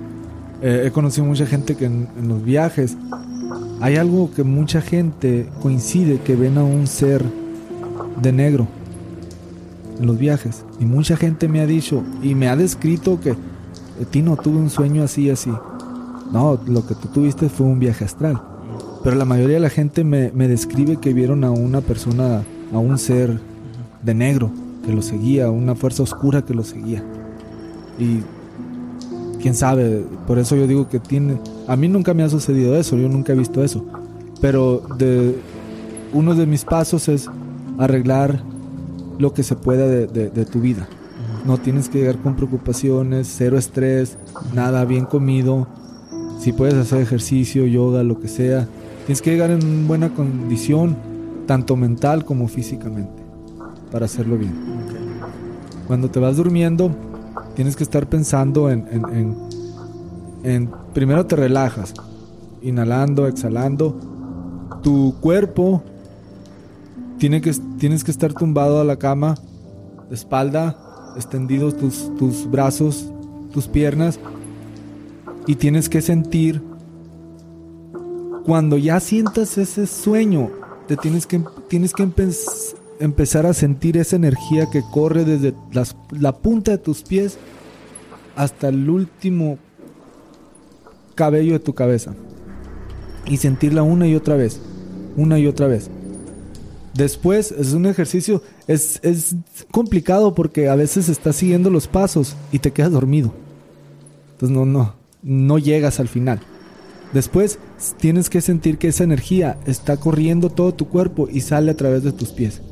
eh, 0.62 0.84
he 0.86 0.90
conocido 0.90 1.26
mucha 1.26 1.46
gente 1.46 1.76
que 1.76 1.84
en, 1.86 2.08
en 2.18 2.28
los 2.28 2.42
viajes 2.42 2.96
hay 3.80 3.96
algo 3.96 4.30
que 4.34 4.42
mucha 4.42 4.80
gente 4.80 5.48
coincide 5.62 6.20
que 6.20 6.36
ven 6.36 6.58
a 6.58 6.64
un 6.64 6.86
ser 6.86 7.22
de 8.20 8.32
negro 8.32 8.66
en 10.00 10.06
los 10.06 10.18
viajes. 10.18 10.64
Y 10.80 10.84
mucha 10.84 11.16
gente 11.16 11.48
me 11.48 11.60
ha 11.60 11.66
dicho 11.66 12.02
y 12.22 12.34
me 12.34 12.48
ha 12.48 12.56
descrito 12.56 13.20
que, 13.20 13.30
"Eh, 13.30 13.36
Tino, 14.10 14.36
tuve 14.36 14.58
un 14.58 14.70
sueño 14.70 15.02
así, 15.02 15.30
así. 15.30 15.52
No, 16.32 16.58
lo 16.66 16.86
que 16.86 16.94
tú 16.94 17.08
tuviste 17.08 17.48
fue 17.48 17.66
un 17.66 17.78
viaje 17.78 18.04
astral. 18.04 18.40
Pero 19.02 19.16
la 19.16 19.24
mayoría 19.24 19.54
de 19.56 19.62
la 19.62 19.70
gente 19.70 20.04
me, 20.04 20.32
me 20.32 20.48
describe 20.48 20.96
que 20.96 21.14
vieron 21.14 21.44
a 21.44 21.50
una 21.50 21.80
persona, 21.80 22.42
a 22.72 22.78
un 22.78 22.98
ser 22.98 23.40
de 24.02 24.14
negro 24.14 24.50
que 24.84 24.92
lo 24.92 25.02
seguía, 25.02 25.50
una 25.50 25.74
fuerza 25.74 26.02
oscura 26.02 26.42
que 26.42 26.54
lo 26.54 26.64
seguía. 26.64 27.02
Y 27.98 28.20
quién 29.40 29.54
sabe, 29.54 30.04
por 30.26 30.38
eso 30.38 30.56
yo 30.56 30.66
digo 30.66 30.88
que 30.88 30.98
tiene... 31.00 31.38
A 31.66 31.76
mí 31.76 31.88
nunca 31.88 32.14
me 32.14 32.22
ha 32.22 32.28
sucedido 32.28 32.76
eso, 32.76 32.96
yo 32.96 33.08
nunca 33.08 33.32
he 33.32 33.36
visto 33.36 33.62
eso. 33.62 33.84
Pero 34.40 34.82
de 34.98 35.36
uno 36.12 36.34
de 36.34 36.46
mis 36.46 36.64
pasos 36.64 37.08
es 37.08 37.28
arreglar 37.78 38.40
lo 39.18 39.32
que 39.34 39.42
se 39.42 39.56
pueda 39.56 39.86
de, 39.86 40.06
de- 40.06 40.30
de 40.30 40.44
tu 40.44 40.60
vida. 40.60 40.88
No 41.46 41.58
tienes 41.58 41.88
que 41.88 41.98
llegar 41.98 42.18
con 42.18 42.36
preocupaciones, 42.36 43.32
cero 43.36 43.56
estrés, 43.58 44.16
nada, 44.54 44.84
bien 44.84 45.04
comido. 45.06 45.66
Si 46.40 46.52
puedes 46.52 46.74
hacer 46.74 47.00
ejercicio, 47.00 47.66
yoga, 47.66 48.02
lo 48.02 48.20
que 48.20 48.28
sea. 48.28 48.66
Tienes 49.06 49.22
que 49.22 49.30
llegar 49.30 49.50
en 49.50 49.88
buena 49.88 50.10
condición, 50.10 50.96
tanto 51.46 51.76
mental 51.76 52.24
como 52.24 52.46
físicamente, 52.48 53.22
para 53.90 54.04
hacerlo 54.06 54.36
bien. 54.36 54.52
Cuando 55.86 56.10
te 56.10 56.20
vas 56.20 56.36
durmiendo, 56.36 56.90
tienes 57.58 57.74
que 57.74 57.82
estar 57.82 58.08
pensando 58.08 58.70
en, 58.70 58.86
en- 58.92 59.36
en- 60.44 60.70
primero 60.94 61.26
te 61.26 61.34
relajas, 61.34 61.92
inhalando, 62.62 63.26
exhalando. 63.26 63.98
Tu 64.80 65.16
cuerpo 65.20 65.82
tiene 67.18 67.40
que, 67.40 67.52
tienes 67.78 68.04
que 68.04 68.12
estar 68.12 68.32
tumbado 68.32 68.80
a 68.80 68.84
la 68.84 68.94
cama, 68.96 69.34
de 70.08 70.14
espalda, 70.14 70.78
extendidos 71.16 71.76
tus, 71.76 72.14
tus 72.16 72.48
brazos, 72.48 73.10
tus 73.52 73.66
piernas, 73.66 74.20
y 75.48 75.56
tienes 75.56 75.88
que 75.88 76.00
sentir, 76.00 76.62
cuando 78.44 78.76
ya 78.76 79.00
sientas 79.00 79.58
ese 79.58 79.88
sueño, 79.88 80.48
te 80.86 80.96
tienes 80.96 81.26
que, 81.26 81.42
tienes 81.66 81.92
que 81.92 82.04
empezar 83.00 83.46
a 83.46 83.54
sentir 83.54 83.96
esa 83.96 84.16
energía 84.16 84.68
que 84.70 84.82
corre 84.92 85.24
desde 85.24 85.54
la 86.10 86.36
punta 86.36 86.72
de 86.72 86.78
tus 86.78 87.02
pies 87.02 87.38
hasta 88.36 88.68
el 88.68 88.88
último 88.88 89.58
cabello 91.14 91.52
de 91.52 91.58
tu 91.58 91.74
cabeza. 91.74 92.14
Y 93.26 93.36
sentirla 93.38 93.82
una 93.82 94.06
y 94.06 94.14
otra 94.14 94.36
vez, 94.36 94.60
una 95.16 95.38
y 95.38 95.46
otra 95.46 95.66
vez. 95.66 95.90
Después 96.94 97.52
es 97.52 97.72
un 97.74 97.86
ejercicio, 97.86 98.42
es, 98.66 99.00
es 99.02 99.36
complicado 99.70 100.34
porque 100.34 100.68
a 100.68 100.74
veces 100.74 101.08
estás 101.08 101.36
siguiendo 101.36 101.70
los 101.70 101.86
pasos 101.86 102.36
y 102.52 102.60
te 102.60 102.72
quedas 102.72 102.92
dormido. 102.92 103.32
Entonces 104.32 104.56
no, 104.56 104.64
no, 104.64 104.94
no 105.22 105.58
llegas 105.58 106.00
al 106.00 106.08
final. 106.08 106.40
Después 107.12 107.58
tienes 107.98 108.30
que 108.30 108.40
sentir 108.40 108.78
que 108.78 108.88
esa 108.88 109.04
energía 109.04 109.58
está 109.66 109.96
corriendo 109.96 110.50
todo 110.50 110.74
tu 110.74 110.88
cuerpo 110.88 111.28
y 111.30 111.40
sale 111.40 111.70
a 111.70 111.76
través 111.76 112.02
de 112.02 112.12
tus 112.12 112.30
pies. 112.30 112.62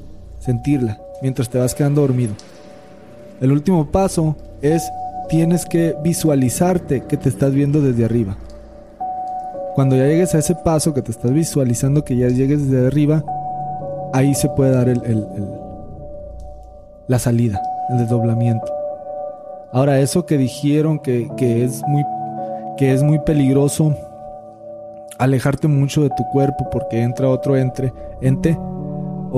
Sentirla 0.46 0.98
mientras 1.22 1.48
te 1.50 1.58
vas 1.58 1.74
quedando 1.74 2.00
dormido. 2.02 2.32
El 3.40 3.50
último 3.52 3.84
paso 3.90 4.36
es 4.62 4.88
tienes 5.28 5.66
que 5.66 5.96
visualizarte 6.04 7.02
que 7.02 7.16
te 7.16 7.28
estás 7.28 7.52
viendo 7.52 7.80
desde 7.80 8.04
arriba. 8.04 8.36
Cuando 9.74 9.96
ya 9.96 10.04
llegues 10.06 10.34
a 10.34 10.38
ese 10.38 10.54
paso 10.54 10.94
que 10.94 11.02
te 11.02 11.10
estás 11.10 11.32
visualizando 11.32 12.04
que 12.04 12.16
ya 12.16 12.28
llegues 12.28 12.70
desde 12.70 12.86
arriba, 12.86 13.24
ahí 14.14 14.34
se 14.36 14.48
puede 14.50 14.70
dar 14.70 14.88
el, 14.88 15.02
el- 15.04 15.26
la 17.08 17.18
salida, 17.18 17.60
el 17.90 17.98
desdoblamiento. 17.98 18.66
Ahora, 19.72 19.98
eso 20.00 20.26
que 20.26 20.38
dijeron 20.38 21.00
que, 21.00 21.28
que 21.36 21.64
es 21.64 21.82
muy, 21.88 22.04
que 22.76 22.94
es 22.94 23.02
muy 23.02 23.18
peligroso, 23.18 23.94
alejarte 25.18 25.66
mucho 25.68 26.02
de 26.04 26.10
tu 26.10 26.24
cuerpo 26.32 26.68
porque 26.70 27.02
entra 27.02 27.28
otro 27.28 27.56
entre, 27.56 27.92
ente 28.22 28.56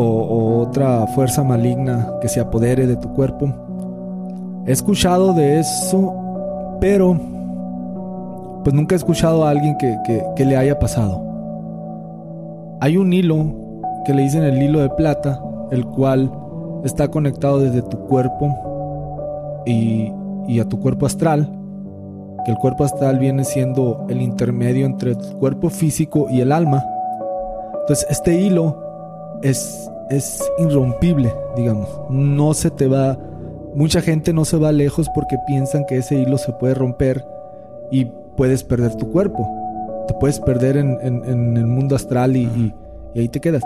o, 0.01 0.61
otra 0.61 1.07
fuerza 1.09 1.43
maligna 1.43 2.15
que 2.21 2.29
se 2.29 2.41
apodere 2.41 2.87
de 2.87 2.97
tu 2.97 3.13
cuerpo. 3.15 3.53
He 4.67 4.73
escuchado 4.73 5.33
de 5.33 5.59
eso, 5.59 6.15
pero 6.81 7.19
pues 8.63 8.75
nunca 8.75 8.95
he 8.95 8.99
escuchado 8.99 9.45
a 9.45 9.51
alguien 9.51 9.77
que, 9.79 9.97
que 10.37 10.45
le 10.45 10.57
haya 10.57 10.79
pasado. 10.79 11.25
Hay 12.81 12.97
un 12.97 13.13
hilo 13.13 13.47
que 14.05 14.15
le 14.15 14.23
dicen 14.23 14.45
el 14.45 14.63
hilo 14.63 14.81
de 14.81 14.91
plata, 14.91 15.41
el 15.71 15.85
cual 15.85 16.31
está 16.85 17.09
conectado 17.09 17.61
desde 17.61 17.83
tu 17.83 17.99
cuerpo 18.07 19.63
y, 19.67 20.13
y 20.47 20.61
a 20.61 20.65
tu 20.69 20.79
cuerpo 20.79 21.07
astral, 21.07 21.51
que 22.45 22.53
el 22.53 22.59
cuerpo 22.59 22.85
astral 22.85 23.19
viene 23.19 23.45
siendo 23.45 24.07
el 24.09 24.23
intermedio 24.23 24.87
entre 24.87 25.17
tu 25.17 25.39
cuerpo 25.39 25.71
físico 25.71 26.29
y 26.31 26.41
el 26.41 26.53
alma. 26.53 26.85
Entonces 27.81 28.07
este 28.11 28.41
hilo 28.41 28.88
es, 29.43 29.91
es 30.11 30.43
irrompible, 30.59 31.33
digamos. 31.57 31.89
No 32.11 32.55
se 32.55 32.71
te 32.71 32.89
va, 32.89 33.19
mucha 33.75 34.01
gente 34.01 34.33
no 34.33 34.45
se 34.45 34.57
va 34.57 34.73
lejos 34.73 35.09
porque 35.15 35.37
piensan 35.47 35.85
que 35.87 35.99
ese 35.99 36.17
hilo 36.17 36.39
se 36.39 36.53
puede 36.53 36.75
romper 36.75 37.25
y 37.91 38.07
puedes 38.37 38.65
perder 38.65 38.95
tu 38.95 39.11
cuerpo. 39.11 39.49
Te 40.07 40.15
puedes 40.15 40.41
perder 40.41 40.77
en, 40.77 40.99
el 41.03 41.67
mundo 41.67 41.97
astral 41.97 42.37
y, 42.37 42.75
ahí 43.15 43.29
te 43.29 43.41
quedas. 43.41 43.63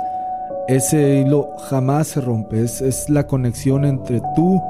Ese 0.68 1.20
hilo 1.20 1.50
jamás 1.68 2.08
se 2.08 2.20
rompe, 2.20 2.62
es, 2.62 2.80
es 2.80 3.08
la 3.10 3.26
conexión 3.26 3.84
entre 3.84 4.20
tú 4.34 4.60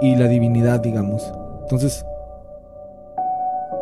y 0.00 0.16
la 0.16 0.26
divinidad, 0.26 0.80
digamos. 0.80 1.32
Entonces, 1.62 2.04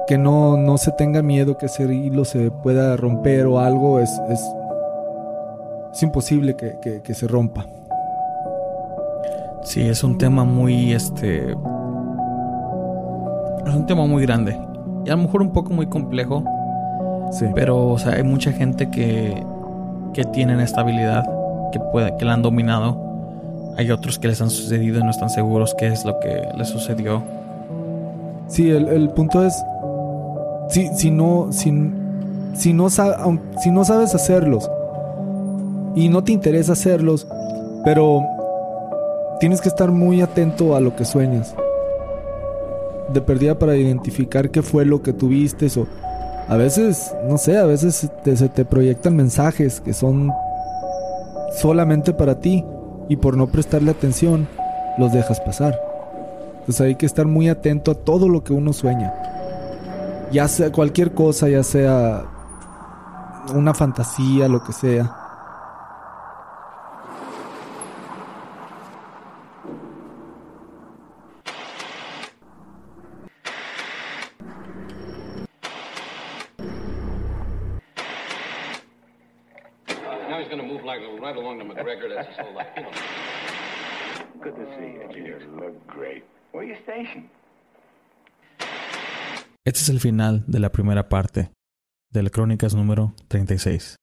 que 0.06 0.18
no, 0.18 0.56
no 0.56 0.78
se 0.78 0.92
tenga 0.92 1.22
miedo 1.22 1.58
que 1.58 1.66
ese 1.66 1.82
hilo 1.92 2.24
se 2.24 2.50
pueda 2.50 2.96
romper 2.96 3.46
o 3.46 3.58
algo, 3.58 4.00
es, 4.00 4.10
es 5.96 6.02
imposible 6.02 6.56
que, 6.56 7.00
que, 7.02 7.14
se 7.14 7.26
rompa. 7.26 7.64
Sí, 9.64 9.80
es 9.80 10.04
un 10.04 10.18
tema 10.18 10.44
muy, 10.44 10.92
este... 10.92 11.52
Es 13.66 13.74
un 13.74 13.86
tema 13.86 14.06
muy 14.06 14.20
grande. 14.26 14.60
Y 15.06 15.08
a 15.08 15.16
lo 15.16 15.22
mejor 15.22 15.40
un 15.40 15.54
poco 15.54 15.72
muy 15.72 15.86
complejo. 15.86 16.44
Sí. 17.32 17.46
Pero, 17.54 17.88
o 17.88 17.98
sea, 17.98 18.12
hay 18.12 18.24
mucha 18.24 18.52
gente 18.52 18.90
que, 18.90 19.42
que 20.12 20.24
tienen 20.24 20.60
esta 20.60 20.82
habilidad, 20.82 21.24
que, 21.72 21.80
puede, 21.80 22.14
que 22.18 22.26
la 22.26 22.34
han 22.34 22.42
dominado 22.42 23.06
hay 23.78 23.90
otros 23.90 24.18
que 24.18 24.28
les 24.28 24.40
han 24.40 24.48
sucedido 24.48 25.00
y 25.00 25.02
no 25.02 25.10
están 25.10 25.28
seguros 25.28 25.74
qué 25.78 25.88
es 25.88 26.02
lo 26.06 26.18
que 26.20 26.48
les 26.56 26.66
sucedió. 26.66 27.22
Sí, 28.48 28.70
el, 28.70 29.10
punto 29.10 29.44
es, 29.44 29.54
si, 30.70 30.88
si, 30.94 31.10
no, 31.10 31.48
si, 31.50 31.70
si, 32.54 32.72
no 32.72 32.88
si 32.88 33.70
no 33.70 33.84
sabes 33.84 34.14
hacerlos 34.14 34.70
y 35.96 36.10
no 36.10 36.22
te 36.22 36.30
interesa 36.30 36.74
hacerlos, 36.74 37.26
pero 37.82 38.22
tienes 39.40 39.60
que 39.62 39.68
estar 39.68 39.90
muy 39.90 40.20
atento 40.20 40.76
a 40.76 40.80
lo 40.80 40.94
que 40.94 41.04
sueñas. 41.04 41.56
De 43.12 43.20
perdida 43.22 43.58
para 43.58 43.76
identificar 43.76 44.50
qué 44.50 44.62
fue 44.62 44.84
lo 44.84 45.02
que 45.02 45.12
tuviste 45.12 45.66
o 45.80 45.86
a 46.48 46.56
veces, 46.56 47.12
no 47.28 47.38
sé, 47.38 47.56
a 47.56 47.64
veces 47.64 48.08
se 48.24 48.48
te 48.48 48.64
proyectan 48.64 49.16
mensajes 49.16 49.80
que 49.80 49.92
son 49.92 50.30
solamente 51.56 52.12
para 52.12 52.40
ti 52.40 52.64
y 53.08 53.16
por 53.16 53.36
no 53.36 53.46
prestarle 53.46 53.90
atención 53.90 54.46
los 54.98 55.12
dejas 55.12 55.40
pasar. 55.40 55.80
Entonces 56.60 56.80
hay 56.82 56.94
que 56.96 57.06
estar 57.06 57.26
muy 57.26 57.48
atento 57.48 57.90
a 57.90 57.94
todo 57.94 58.28
lo 58.28 58.44
que 58.44 58.52
uno 58.52 58.72
sueña. 58.72 59.14
Ya 60.30 60.46
sea 60.46 60.70
cualquier 60.70 61.14
cosa, 61.14 61.48
ya 61.48 61.62
sea 61.62 62.24
una 63.54 63.72
fantasía, 63.72 64.46
lo 64.48 64.62
que 64.62 64.72
sea. 64.72 65.25
Este 89.64 89.80
es 89.80 89.88
el 89.88 90.00
final 90.00 90.44
de 90.46 90.60
la 90.60 90.70
primera 90.70 91.08
parte 91.08 91.50
de 92.12 92.22
la 92.22 92.30
Crónicas 92.30 92.74
número 92.74 93.14
36. 93.28 93.94